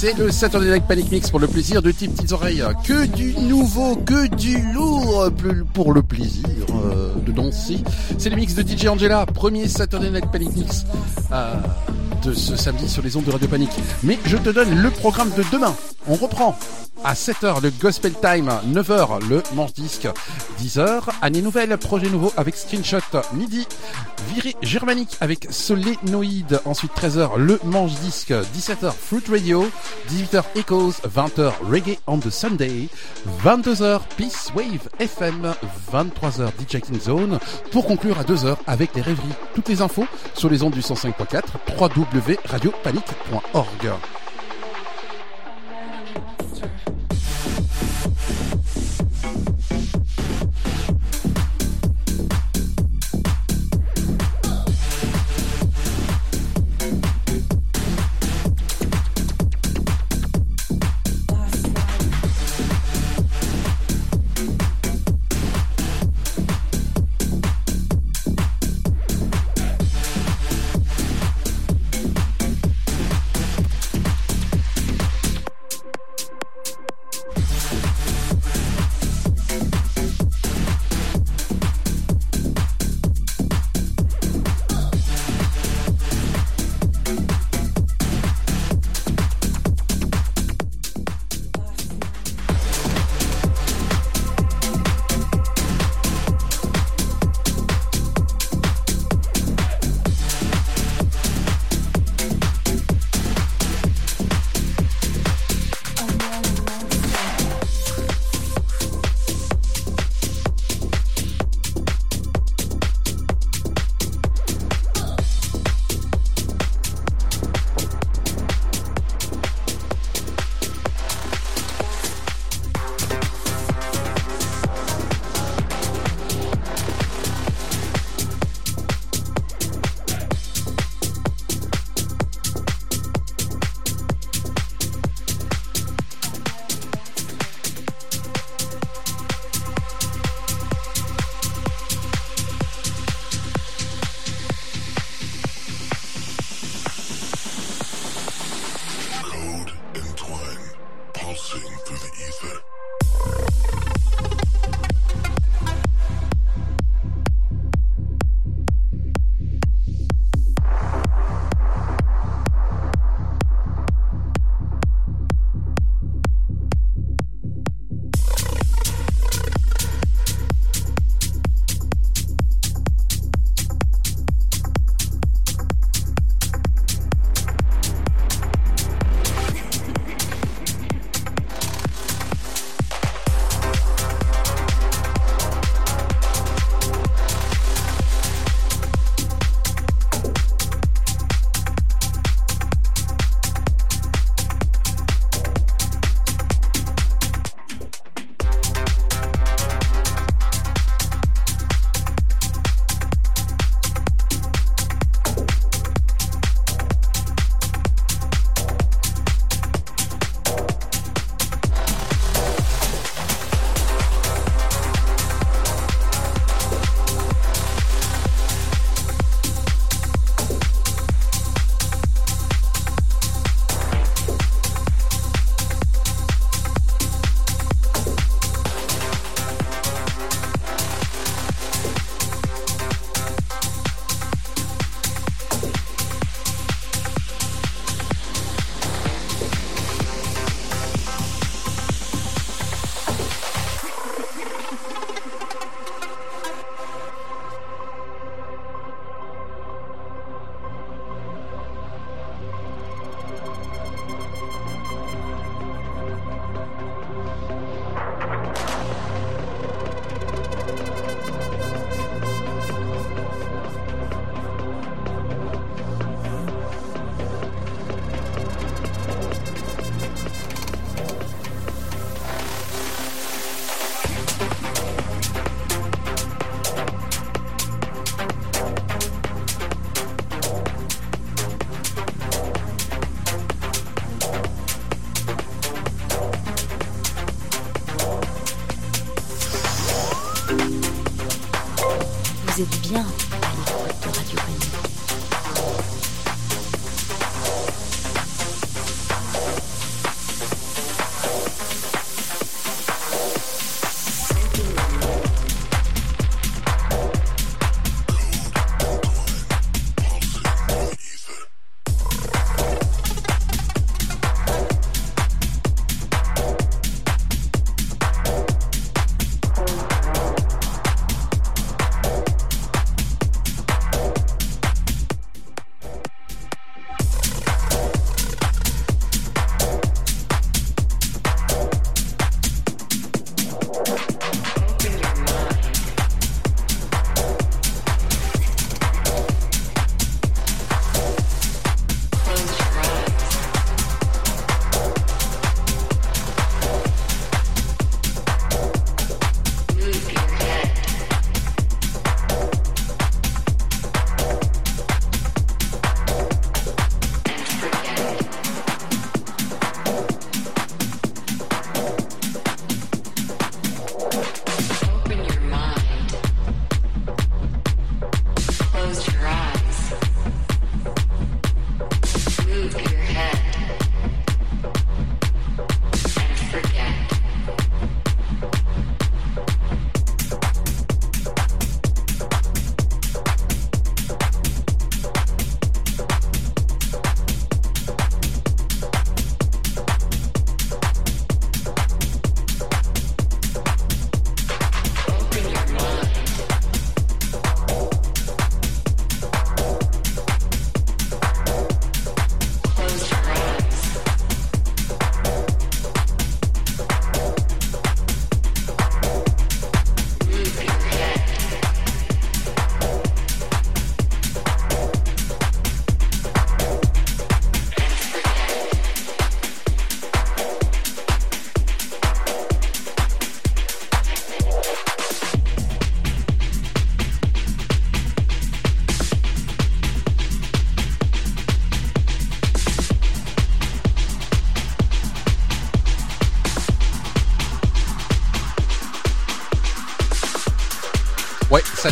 c'est 0.00 0.16
le 0.16 0.30
Saturday 0.30 0.70
Night 0.70 0.84
Panic 0.86 1.10
Mix 1.10 1.28
pour 1.28 1.40
le 1.40 1.48
plaisir 1.48 1.82
de 1.82 1.90
tes 1.90 2.06
petites 2.06 2.30
oreilles. 2.30 2.62
Que 2.84 3.04
du 3.04 3.34
nouveau, 3.34 3.96
que 3.96 4.28
du 4.28 4.62
lourd 4.72 5.28
pour 5.74 5.92
le 5.92 6.04
plaisir 6.04 6.44
euh, 6.70 7.14
de 7.16 7.32
danser. 7.32 7.78
C'est 8.16 8.30
le 8.30 8.36
mix 8.36 8.54
de 8.54 8.62
DJ 8.62 8.86
Angela, 8.86 9.26
premier 9.26 9.66
Saturday 9.66 10.12
Night 10.12 10.30
Panic 10.30 10.54
Mix 10.54 10.84
euh, 11.32 11.54
de 12.24 12.32
ce 12.32 12.54
samedi 12.54 12.88
sur 12.88 13.02
les 13.02 13.16
ondes 13.16 13.24
de 13.24 13.32
Radio 13.32 13.48
Panic. 13.48 13.70
Mais 14.04 14.20
je 14.24 14.36
te 14.36 14.50
donne 14.50 14.80
le 14.80 14.90
programme 14.90 15.30
de 15.36 15.42
demain. 15.50 15.74
On 16.06 16.14
reprend 16.14 16.56
à 17.04 17.14
7h 17.14 17.62
le 17.62 17.70
Gospel 17.70 18.12
Time, 18.20 18.50
9h 18.72 19.28
le 19.28 19.42
Manche 19.54 19.72
Disque, 19.72 20.08
10h 20.60 21.02
année 21.22 21.42
nouvelle, 21.42 21.76
projet 21.78 22.08
nouveau 22.08 22.32
avec 22.36 22.56
Screenshot, 22.56 22.98
midi 23.34 23.66
virée 24.34 24.56
germanique 24.62 25.16
avec 25.20 25.46
Solénoïde, 25.50 26.60
ensuite 26.64 26.92
13h 26.96 27.36
le 27.36 27.60
Manche 27.64 27.94
Disque, 28.00 28.32
17h 28.32 28.92
Fruit 28.92 29.22
Radio, 29.28 29.68
18h 30.08 30.42
Echoes, 30.56 31.00
20h 31.02 31.52
Reggae 31.70 31.98
on 32.06 32.18
the 32.18 32.30
Sunday, 32.30 32.88
22h 33.44 34.00
Peace 34.16 34.50
Wave 34.54 34.88
FM, 34.98 35.54
23h 35.92 36.48
DJ 36.58 36.80
King 36.80 36.98
Zone, 36.98 37.38
pour 37.70 37.84
conclure 37.86 38.18
à 38.18 38.22
2h 38.22 38.56
avec 38.66 38.94
les 38.94 39.02
rêveries. 39.02 39.34
Toutes 39.54 39.68
les 39.68 39.82
infos 39.82 40.06
sur 40.34 40.48
les 40.48 40.62
ondes 40.62 40.72
du 40.72 40.80
105.4, 40.80 41.42
www.radiopanique.org. 41.78 43.92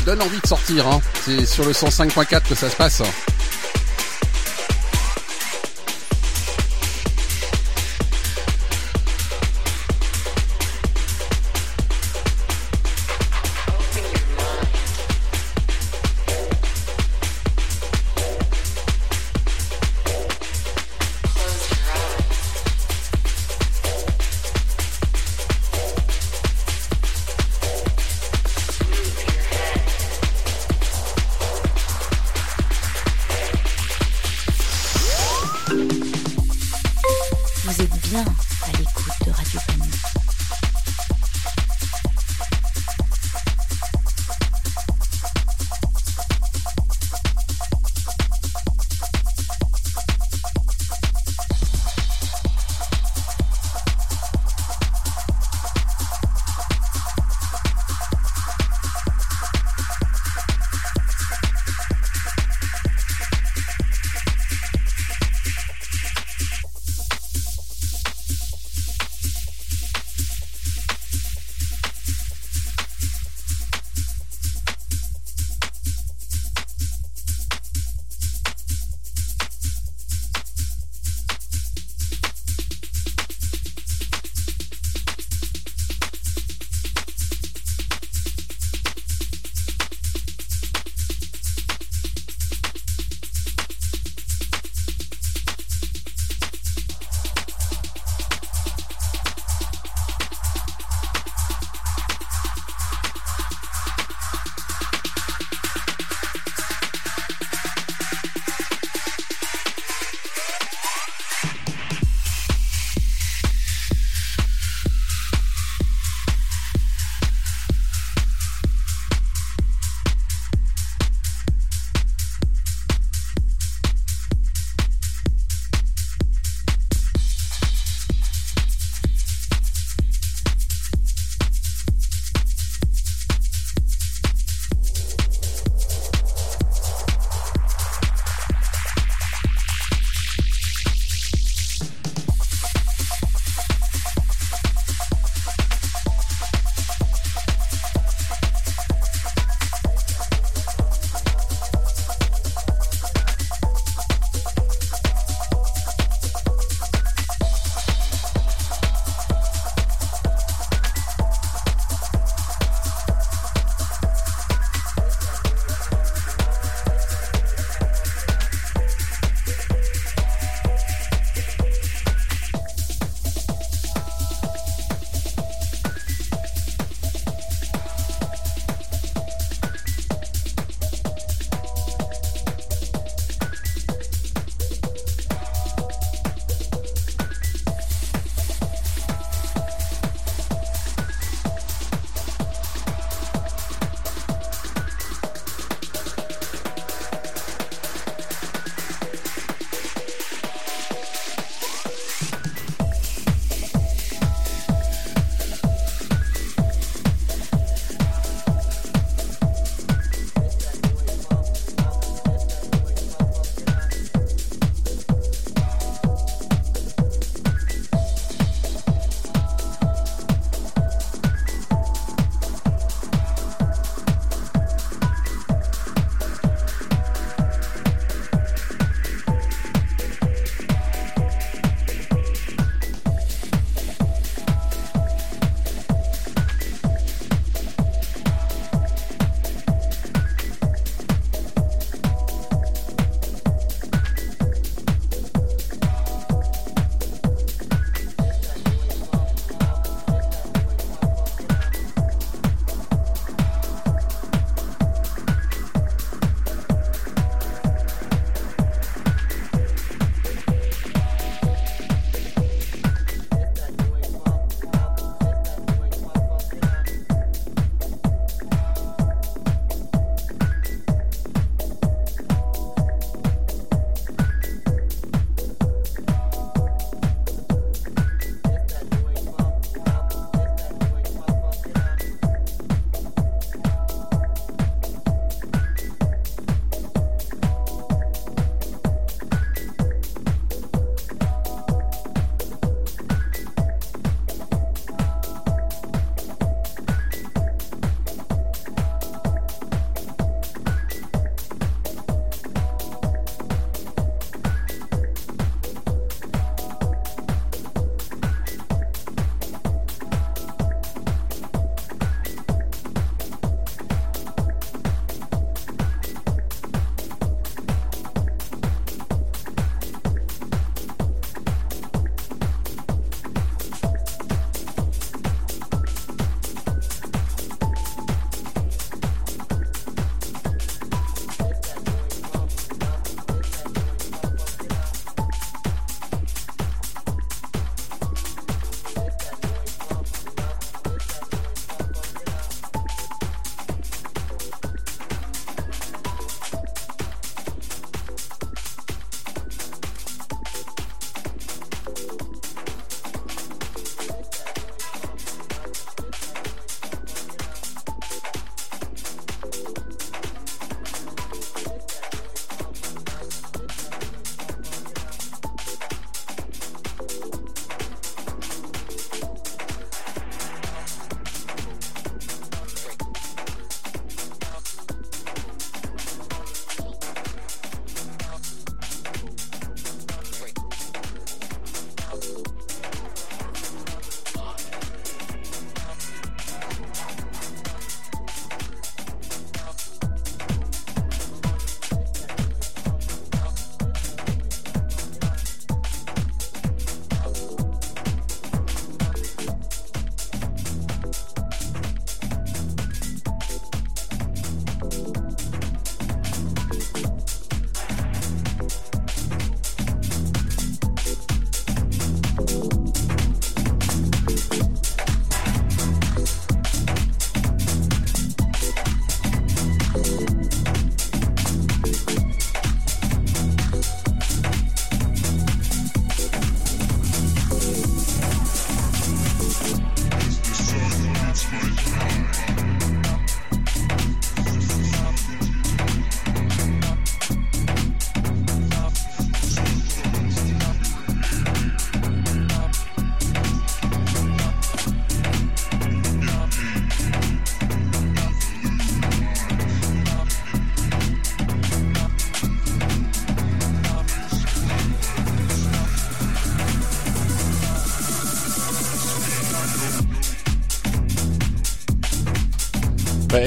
donne 0.07 0.23
envie 0.23 0.41
de 0.41 0.47
sortir. 0.47 0.87
Hein. 0.87 1.01
C'est 1.25 1.45
sur 1.45 1.65
le 1.65 1.73
105.4 1.73 2.49
que 2.49 2.55
ça 2.55 2.71
se 2.71 2.77
passe. 2.77 3.03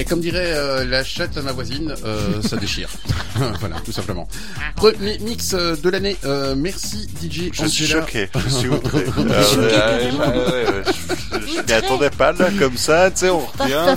Comme 0.09 0.19
dirait 0.21 0.53
euh, 0.55 0.85
la 0.85 1.03
chatte 1.03 1.37
à 1.37 1.41
ma 1.43 1.51
voisine, 1.51 1.93
euh, 2.03 2.41
ça 2.41 2.57
déchire. 2.57 2.89
voilà, 3.59 3.75
tout 3.85 3.91
simplement. 3.91 4.27
Premier 4.75 5.19
mix 5.19 5.53
euh, 5.53 5.75
de 5.75 5.89
l'année. 5.89 6.17
Euh, 6.25 6.55
merci 6.57 7.07
DJ 7.21 7.49
Je 7.53 7.65
suis 7.67 7.85
choqué, 7.87 8.27
je 8.35 8.49
suis 8.49 8.67
outré. 8.69 9.05
Euh, 9.17 9.21
ouais, 9.21 10.11
ouais, 10.11 10.35
ouais, 10.35 10.71
ouais, 10.71 10.83
je- 10.85 11.55
je 11.57 11.58
m'y 11.69 11.77
attendais 11.85 12.09
pas 12.09 12.31
là 12.33 12.49
comme 12.59 12.77
ça, 12.77 13.09
tu 13.11 13.17
sais, 13.19 13.29
on 13.29 13.39
revient. 13.39 13.95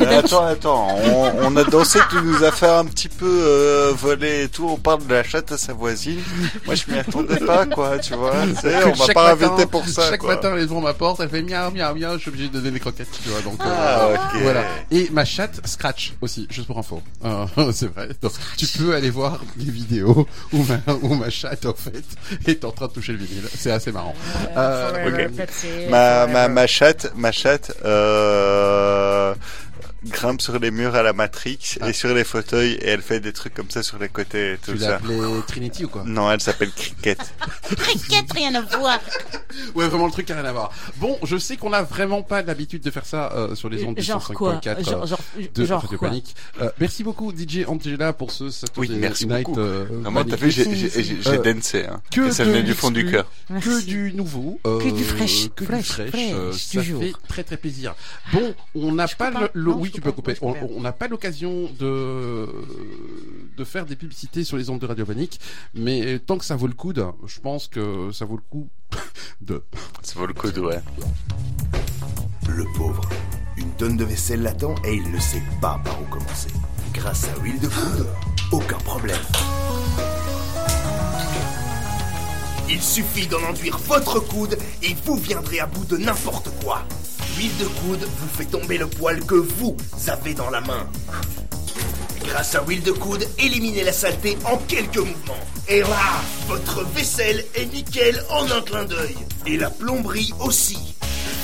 Mais 0.00 0.16
Attends, 0.16 0.44
attends, 0.46 0.88
on, 1.04 1.32
on 1.42 1.56
a 1.56 1.64
dansé, 1.64 1.98
tu 2.10 2.16
nous 2.22 2.42
as 2.44 2.52
fait 2.52 2.66
un 2.68 2.84
petit 2.84 3.08
peu 3.08 3.26
euh, 3.26 3.92
voler 3.96 4.44
et 4.44 4.48
tout, 4.48 4.66
on 4.68 4.76
parle 4.76 5.06
de 5.06 5.14
la 5.14 5.22
chatte 5.22 5.52
à 5.52 5.58
sa 5.58 5.72
voisine. 5.72 6.20
Moi 6.66 6.74
je 6.74 6.84
m'y 6.92 6.98
attendais 6.98 7.36
pas 7.36 7.66
quoi, 7.66 7.98
tu 7.98 8.14
vois. 8.14 8.34
Tu 8.46 8.54
sais, 8.60 8.84
on 8.84 8.96
m'a 8.96 9.06
pas 9.14 9.34
matin- 9.34 9.46
invité 9.48 9.66
pour 9.66 9.86
ça. 9.88 10.10
Chaque 10.10 10.20
quoi. 10.20 10.34
matin, 10.36 10.50
elle 10.54 10.60
est 10.60 10.66
devant 10.66 10.80
ma 10.80 10.94
porte, 10.94 11.20
elle 11.20 11.28
fait 11.28 11.42
miaou, 11.42 11.70
miaou, 11.72 11.94
miaou, 11.94 12.14
je 12.14 12.18
suis 12.20 12.28
obligé 12.30 12.48
de 12.48 12.52
donner 12.54 12.70
des 12.70 12.80
croquettes, 12.80 13.08
tu 13.22 13.28
vois, 13.28 13.40
donc, 13.42 13.60
euh, 13.60 13.64
Ah, 13.68 14.08
ok. 14.12 14.40
voilà. 14.42 14.62
Et 14.90 15.08
ma 15.12 15.24
chatte 15.24 15.60
scratch 15.66 16.12
aussi, 16.20 16.46
juste 16.50 16.66
pour 16.66 16.78
info. 16.78 17.02
Euh, 17.24 17.46
c'est 17.72 17.92
vrai. 17.92 18.08
Donc, 18.22 18.32
tu 18.56 18.66
peux 18.66 18.94
aller 18.94 19.10
voir 19.10 19.40
les 19.56 19.70
vidéos 19.70 20.26
où 20.52 20.64
ma, 20.64 20.94
où 21.02 21.14
ma 21.14 21.30
chatte, 21.30 21.66
en 21.66 21.74
fait, 21.74 22.04
est 22.46 22.64
en 22.64 22.70
train 22.70 22.86
de 22.86 22.92
toucher 22.92 23.12
le 23.12 23.18
vinyle. 23.18 23.44
C'est 23.56 23.70
assez 23.70 23.92
marrant. 23.92 24.14
Euh, 24.56 25.28
Ma, 25.90 26.26
ma, 26.26 26.48
ma 26.48 26.66
chatte, 26.66 27.12
ma 27.14 27.32
chatte, 27.32 27.72
euh, 27.84 29.34
grimpe 30.06 30.40
sur 30.42 30.58
les 30.58 30.70
murs 30.70 30.94
à 30.94 31.02
la 31.02 31.12
Matrix 31.12 31.76
et 31.86 31.92
sur 31.92 32.12
les 32.14 32.24
fauteuils 32.24 32.72
et 32.74 32.88
elle 32.88 33.02
fait 33.02 33.20
des 33.20 33.32
trucs 33.32 33.54
comme 33.54 33.70
ça 33.70 33.82
sur 33.82 33.98
les 33.98 34.08
côtés 34.08 34.52
et 34.52 34.58
tout 34.58 34.72
tu 34.72 34.78
ça. 34.78 34.96
appelé 34.96 35.18
Trinity 35.46 35.84
ou 35.84 35.88
quoi? 35.88 36.02
Non, 36.04 36.30
elle 36.30 36.40
s'appelle 36.40 36.70
Cricket. 36.72 37.18
Cricket, 37.76 38.32
rien 38.32 38.54
à 38.54 38.60
voir. 38.62 38.98
Ouais, 39.74 39.88
vraiment 39.88 40.06
le 40.06 40.12
truc 40.12 40.30
a 40.30 40.34
rien 40.34 40.44
à 40.44 40.52
voir. 40.52 40.70
Bon, 40.96 41.18
je 41.22 41.36
sais 41.36 41.56
qu'on 41.56 41.70
n'a 41.70 41.82
vraiment 41.82 42.22
pas 42.22 42.42
l'habitude 42.42 42.82
de 42.82 42.90
faire 42.90 43.06
ça 43.06 43.32
euh, 43.32 43.54
sur 43.54 43.68
les 43.68 43.84
ondes 43.84 43.98
Genre 44.00 44.32
quoi? 44.34 44.54
105.4 44.56 44.84
Genre- 44.84 45.02
euh, 45.02 45.06
genre- 45.06 45.18
de 45.54 45.64
genre 45.64 45.88
quoi? 45.88 46.08
Panique. 46.08 46.34
Euh, 46.60 46.70
merci 46.80 47.02
beaucoup 47.04 47.32
DJ 47.32 47.64
Angela 47.66 48.12
pour 48.12 48.30
ce 48.30 48.50
Saturday 48.50 48.88
Oui, 48.92 48.96
merci 48.98 49.26
Night. 49.26 49.46
beaucoup. 49.46 49.60
euh, 49.60 49.86
Vraiment, 50.02 50.24
t'as 50.24 50.36
vu, 50.36 50.50
j'ai- 50.50 50.64
dansé, 51.38 51.86
hein. 51.86 52.00
Que 52.10 52.28
Et 52.28 52.30
ça 52.32 52.44
venait 52.44 52.62
du 52.62 52.74
fond 52.74 52.90
du 52.90 53.06
cœur. 53.10 53.30
Que 53.48 53.82
du 53.84 54.12
nouveau. 54.12 54.60
Que 54.64 54.90
du 54.90 55.04
fraîche, 55.04 55.48
Que 55.54 55.60
du 55.64 55.66
fraîche. 55.82 55.86
ça 55.88 56.82
fait 56.82 57.12
très 57.28 57.44
très 57.44 57.56
plaisir. 57.56 57.94
Bon, 58.32 58.54
on 58.74 58.92
n'a 58.92 59.08
pas, 59.08 59.30
le, 59.54 59.70
oui, 59.72 59.90
tu 59.94 60.00
peux 60.00 60.12
couper. 60.12 60.36
On 60.42 60.80
n'a 60.80 60.92
pas 60.92 61.08
l'occasion 61.08 61.70
de 61.78 62.48
de 63.56 63.64
faire 63.64 63.86
des 63.86 63.96
publicités 63.96 64.42
sur 64.44 64.56
les 64.56 64.68
ondes 64.70 64.80
de 64.80 64.86
Radio 64.86 65.06
Panique, 65.06 65.38
mais 65.74 66.18
tant 66.18 66.38
que 66.38 66.44
ça 66.44 66.56
vaut 66.56 66.66
le 66.66 66.74
coup, 66.74 66.92
de- 66.92 67.04
je 67.26 67.38
pense 67.40 67.68
que 67.68 68.10
ça 68.12 68.24
vaut 68.24 68.36
le 68.36 68.42
coup 68.50 68.68
de. 69.40 69.62
Ça 70.02 70.18
vaut 70.18 70.26
le 70.26 70.34
coup, 70.34 70.48
ouais. 70.48 70.80
Le 72.48 72.64
pauvre. 72.76 73.08
Une 73.56 73.70
tonne 73.72 73.96
de 73.96 74.04
vaisselle 74.04 74.42
l'attend 74.42 74.74
et 74.84 74.94
il 74.94 75.10
ne 75.12 75.18
sait 75.20 75.42
pas 75.60 75.80
par 75.84 76.00
où 76.02 76.04
commencer. 76.06 76.48
Grâce 76.92 77.28
à 77.28 77.40
huile 77.42 77.60
de 77.60 77.68
coude, 77.68 78.06
aucun 78.52 78.78
problème. 78.78 79.20
Il 82.68 82.82
suffit 82.82 83.26
d'en 83.28 83.42
enduire 83.44 83.78
votre 83.78 84.18
coude 84.20 84.58
et 84.82 84.94
vous 85.04 85.16
viendrez 85.16 85.60
à 85.60 85.66
bout 85.66 85.84
de 85.84 85.96
n'importe 85.96 86.48
quoi. 86.64 86.82
L'huile 87.36 87.56
de 87.58 87.64
coude 87.64 88.06
vous 88.18 88.28
fait 88.36 88.44
tomber 88.44 88.78
le 88.78 88.86
poil 88.86 89.24
que 89.24 89.34
vous 89.34 89.76
avez 90.06 90.34
dans 90.34 90.50
la 90.50 90.60
main. 90.60 90.86
Grâce 92.24 92.54
à 92.54 92.64
huile 92.64 92.82
de 92.82 92.92
coude, 92.92 93.26
éliminez 93.38 93.82
la 93.82 93.92
saleté 93.92 94.38
en 94.44 94.56
quelques 94.56 94.98
mouvements. 94.98 95.44
Et 95.68 95.80
là, 95.80 96.22
votre 96.46 96.84
vaisselle 96.84 97.44
est 97.54 97.66
nickel 97.66 98.22
en 98.30 98.44
un 98.50 98.62
clin 98.62 98.84
d'œil. 98.84 99.16
Et 99.46 99.56
la 99.56 99.70
plomberie 99.70 100.32
aussi. 100.40 100.94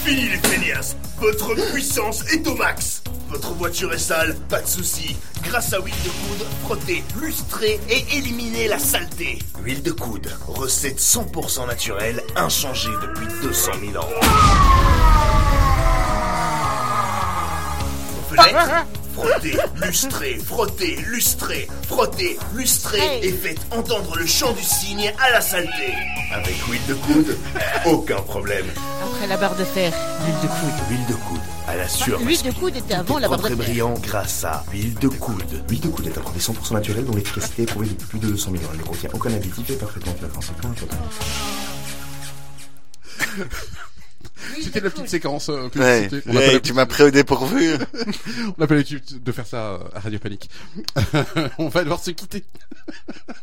Fini 0.05 0.29
les 0.29 0.39
feignasses, 0.39 0.97
votre 1.19 1.55
puissance 1.73 2.25
est 2.33 2.47
au 2.47 2.55
max. 2.55 3.03
Votre 3.29 3.53
voiture 3.55 3.93
est 3.93 3.99
sale, 3.99 4.37
pas 4.49 4.61
de 4.61 4.67
souci. 4.67 5.17
Grâce 5.43 5.73
à 5.73 5.81
huile 5.81 5.95
de 6.05 6.09
coude, 6.09 6.47
frottez, 6.65 7.05
lustrez 7.21 7.81
et 7.89 8.17
éliminez 8.17 8.69
la 8.69 8.79
saleté. 8.79 9.39
Huile 9.62 9.83
de 9.83 9.93
coude, 9.93 10.31
recette 10.47 11.01
100% 11.01 11.67
naturelle, 11.67 12.23
inchangée 12.37 12.91
depuis 13.03 13.27
200 13.43 13.73
000 13.93 13.97
ans. 14.03 15.19
Frottez, 19.12 19.59
lustrez, 19.83 20.39
frottez, 20.39 20.97
lustrez, 21.09 21.69
frottez, 21.87 22.39
lustrez 22.55 23.21
et 23.23 23.33
faites 23.33 23.61
entendre 23.71 24.17
le 24.17 24.25
chant 24.25 24.53
du 24.53 24.62
cygne 24.62 25.12
à 25.19 25.31
la 25.31 25.41
saleté. 25.43 25.95
Avec 26.33 26.57
huile 26.67 26.81
de 26.89 26.95
coude, 26.95 27.37
aucun 27.85 28.21
problème. 28.23 28.65
Après 29.03 29.27
la 29.27 29.37
barre 29.37 29.57
de 29.57 29.65
fer, 29.65 29.93
l'huile 30.25 30.41
de 30.43 30.47
coude. 30.47 30.89
Huile 30.91 31.07
de 31.07 31.15
coude, 31.15 31.41
à 31.69 31.77
la 31.77 31.89
sueur. 31.89 32.21
L'huile 32.21 32.43
de 32.43 32.51
coude 32.53 32.77
était 32.77 32.95
avant 32.95 33.19
la 33.19 33.29
barre 33.29 33.41
de 33.41 33.49
fer. 33.49 33.57
brillant 33.57 33.95
grâce 34.01 34.45
à 34.45 34.65
l'huile 34.73 34.95
de 34.95 35.09
coude. 35.09 35.65
L'huile 35.69 35.81
de 35.81 35.89
coude 35.89 36.07
est 36.07 36.17
un 36.17 36.23
produit 36.23 36.41
100% 36.41 36.73
naturel 36.73 37.05
dont 37.05 37.17
l'efficacité 37.17 37.65
est 37.65 37.67
prouvée 37.67 37.89
depuis 37.89 38.07
plus 38.07 38.19
de 38.21 38.29
200 38.29 38.53
000 38.53 38.65
ans. 38.65 38.69
Elle 38.73 38.79
ne 38.79 38.85
contient 38.85 39.11
aucun 39.12 39.35
additif 39.35 39.69
et 39.69 39.73
est 39.75 39.77
parfaitement 39.77 40.12
point 40.12 40.29
important. 40.29 40.97
C'était 44.62 44.81
la 44.81 44.91
petite 44.91 45.09
séquence 45.09 45.49
euh, 45.49 45.69
Ouais. 45.77 46.09
On 46.27 46.59
tu 46.61 46.73
m'as 46.73 46.87
pris 46.87 47.05
au 47.05 47.11
dépourvu. 47.11 47.75
On 48.47 48.55
n'a 48.61 48.67
pas 48.67 48.75
l'habitude 48.75 49.23
de 49.23 49.33
faire 49.33 49.47
ça 49.47 49.57
euh, 49.57 49.79
à 49.95 50.01
Radio 50.01 50.19
Panique. 50.19 50.51
on 51.59 51.69
va 51.69 51.83
devoir 51.83 52.01
se 52.03 52.11
quitter. 52.11 52.45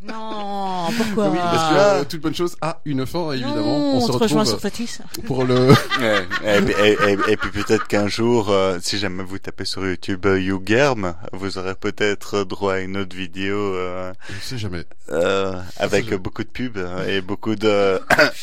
Non, 0.02 0.88
pourquoi 0.96 1.30
Oui, 1.30 1.38
parce 1.42 1.74
que 1.74 1.78
euh, 1.80 2.04
toute 2.04 2.22
bonne 2.22 2.36
chose 2.36 2.56
a 2.62 2.80
une 2.86 3.06
fin, 3.06 3.32
évidemment. 3.32 3.56
Non, 3.80 3.96
on 3.96 4.06
se 4.06 4.12
retrouve 4.12 4.46
sur 4.46 4.60
Fatis. 4.60 5.00
pour 5.26 5.44
le. 5.44 5.70
Ouais, 6.00 6.28
et, 6.46 6.62
puis- 6.62 6.74
et- 6.84 7.12
et- 7.12 7.32
et 7.34 7.38
puis 7.38 7.50
peut-être 7.52 7.88
qu'un 7.88 8.08
jour, 8.08 8.50
euh, 8.50 8.78
si 8.82 8.98
jamais 8.98 9.24
vous 9.24 9.40
tapez 9.40 9.66
sur 9.66 9.86
YouTube 9.86 10.26
euh, 10.26 10.40
YouGerm, 10.40 11.16
vous 11.34 11.58
aurez 11.58 11.76
peut-être 11.76 12.44
droit 12.44 12.74
à 12.76 12.80
une 12.80 12.98
autre 12.98 13.16
vidéo 13.16 13.56
euh, 13.58 14.14
Je 14.30 14.46
sais 14.46 14.58
jamais. 14.58 14.86
euh, 15.10 15.54
avec 15.78 16.14
beaucoup 16.16 16.44
de 16.44 16.50
pubs 16.50 16.80
et 17.08 17.22
beaucoup 17.22 17.56
de 17.56 18.00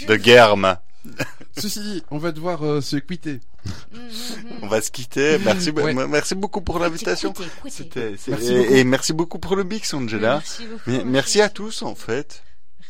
de 0.09 0.17
germ. 0.23 0.77
Ceci 1.57 1.81
dit, 1.81 2.03
on 2.11 2.19
va 2.19 2.33
devoir 2.33 2.65
euh, 2.65 2.81
se 2.81 2.97
quitter. 2.97 3.41
On 4.63 4.67
va 4.69 4.81
se 4.81 4.91
quitter. 4.91 5.39
Merci, 5.39 5.71
Ouais. 5.71 5.95
merci 5.95 6.35
beaucoup 6.35 6.61
pour 6.61 6.79
l'invitation. 6.79 7.33
Et, 8.41 8.81
et 8.81 8.85
merci 8.85 9.13
beaucoup 9.13 9.39
pour 9.39 9.55
le 9.57 9.65
mix, 9.65 9.95
Angela. 9.95 10.37
Merci 10.37 10.67
beaucoup. 10.67 10.83
Mais- 10.91 11.05
merci 11.05 11.41
à 11.41 11.49
tous, 11.49 11.83
en 11.83 11.95
fait. 11.95 12.43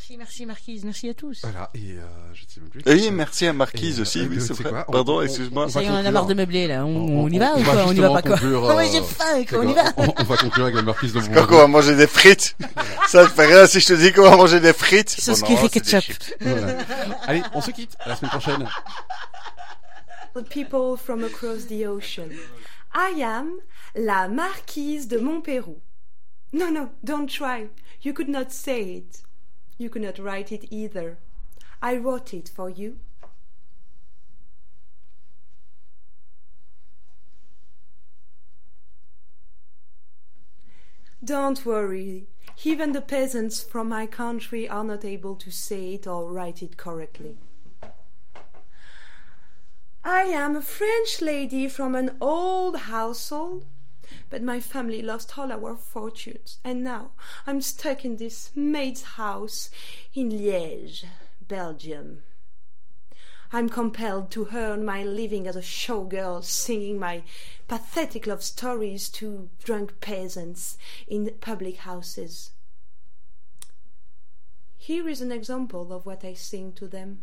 Merci, 0.06 0.18
merci 0.18 0.44
Marquise, 0.46 0.84
merci 0.84 1.08
à 1.08 1.14
tous. 1.14 1.40
Voilà, 1.44 1.70
et 1.74 1.92
euh, 1.92 2.02
je 2.34 2.44
ne 2.44 2.48
sais 2.50 2.60
même 2.60 2.68
plus. 2.68 2.82
Oui, 2.86 3.10
merci 3.10 3.46
à 3.46 3.54
Marquise 3.54 3.98
Et, 3.98 4.02
aussi. 4.02 4.18
euh, 4.20 4.26
Oui, 4.28 4.38
c'est 4.38 4.52
vrai. 4.52 4.68
quoi, 4.68 4.84
on- 4.88 4.92
Pardon, 4.92 5.16
on- 5.16 5.22
excuse-moi. 5.22 5.64
on 5.64 5.68
Ça 5.70 5.82
y 5.82 5.86
est, 5.86 5.88
va 5.88 5.94
on 5.94 5.98
en 6.00 6.04
a 6.04 6.10
marre 6.10 6.26
de 6.26 6.34
meubler 6.34 6.66
là. 6.66 6.84
On, 6.84 6.94
On- 6.94 7.24
on 7.24 7.28
y 7.28 7.36
on- 7.36 7.38
va 7.40 7.54
on 7.54 7.60
ou 7.60 7.62
va 7.62 7.72
quoi? 7.72 7.84
On 7.86 7.92
y 7.92 8.00
va 8.00 8.08
pas 8.10 8.20
quoi? 8.22 8.30
conclure, 8.32 8.62
ouais, 8.64 8.86
euh, 8.86 8.92
j'ai 8.92 9.02
faim, 9.02 9.44
quoi, 9.48 9.58
on 9.60 9.68
y 9.70 9.72
va. 9.72 9.84
on, 9.96 10.14
on 10.18 10.24
va 10.24 10.36
conclure 10.36 10.64
avec 10.64 10.76
la 10.76 10.82
marquise 10.82 11.12
de 11.14 11.20
C'est 11.22 11.32
quoi 11.32 11.46
qu'on 11.46 11.56
va 11.56 11.66
manger 11.68 11.96
des 11.96 12.06
frites 12.06 12.54
Ça 13.08 13.24
te 13.24 13.30
fait 13.30 13.46
rien 13.46 13.66
si 13.66 13.80
je 13.80 13.86
te 13.86 13.92
dis 13.94 14.12
qu'on 14.12 14.28
va 14.28 14.36
manger 14.36 14.60
des 14.60 14.74
frites 14.74 15.08
Sauce 15.08 15.40
Bon, 15.40 15.46
curry 15.46 15.70
ketchup. 15.70 16.04
Voilà. 16.38 16.78
Allez, 17.26 17.42
on 17.54 17.62
se 17.62 17.70
quitte. 17.70 17.96
À 18.00 18.10
la 18.10 18.16
semaine 18.16 18.30
prochaine. 18.30 18.68
The 20.34 20.42
people 20.46 20.98
from 21.02 21.24
across 21.24 21.66
the 21.68 21.86
ocean. 21.86 22.28
I 22.94 23.22
am 23.22 23.52
la 23.94 24.28
marquise 24.28 25.08
de 25.08 25.16
Montpérou. 25.18 25.78
No, 26.52 26.70
no, 26.70 26.90
don't 27.02 27.26
try. 27.26 27.68
You 28.04 28.12
could 28.12 28.28
not 28.28 28.50
say 28.50 28.98
it. 28.98 29.22
You 29.76 29.90
cannot 29.90 30.18
write 30.18 30.52
it 30.52 30.66
either. 30.70 31.18
I 31.82 31.96
wrote 31.96 32.32
it 32.32 32.48
for 32.48 32.70
you. 32.70 32.98
Don't 41.24 41.64
worry. 41.64 42.26
Even 42.64 42.92
the 42.92 43.00
peasants 43.00 43.62
from 43.62 43.88
my 43.88 44.06
country 44.06 44.68
are 44.68 44.84
not 44.84 45.04
able 45.04 45.36
to 45.36 45.50
say 45.50 45.94
it 45.94 46.06
or 46.06 46.30
write 46.30 46.62
it 46.62 46.76
correctly. 46.76 47.36
I 50.04 50.24
am 50.24 50.54
a 50.54 50.60
French 50.60 51.22
lady 51.22 51.66
from 51.66 51.94
an 51.94 52.16
old 52.20 52.76
household, 52.76 53.64
but 54.30 54.42
my 54.42 54.60
family 54.60 55.02
lost 55.02 55.38
all 55.38 55.52
our 55.52 55.76
fortunes, 55.76 56.58
and 56.64 56.82
now 56.82 57.10
I'm 57.46 57.60
stuck 57.60 58.04
in 58.04 58.16
this 58.16 58.50
maid's 58.54 59.02
house 59.02 59.70
in 60.14 60.30
Liège, 60.30 61.04
Belgium. 61.46 62.22
I'm 63.52 63.68
compelled 63.68 64.32
to 64.32 64.48
earn 64.52 64.84
my 64.84 65.04
living 65.04 65.46
as 65.46 65.54
a 65.54 65.60
showgirl, 65.60 66.42
singing 66.42 66.98
my 66.98 67.22
pathetic 67.68 68.26
love 68.26 68.42
stories 68.42 69.08
to 69.10 69.48
drunk 69.62 70.00
peasants 70.00 70.76
in 71.06 71.30
public 71.40 71.76
houses. 71.76 72.50
Here 74.76 75.08
is 75.08 75.20
an 75.20 75.30
example 75.30 75.92
of 75.92 76.04
what 76.04 76.24
I 76.24 76.34
sing 76.34 76.72
to 76.72 76.88
them. 76.88 77.22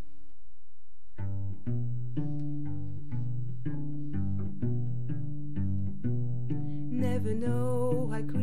Never 7.02 7.34
know. 7.34 8.10
I 8.12 8.22
could 8.22 8.41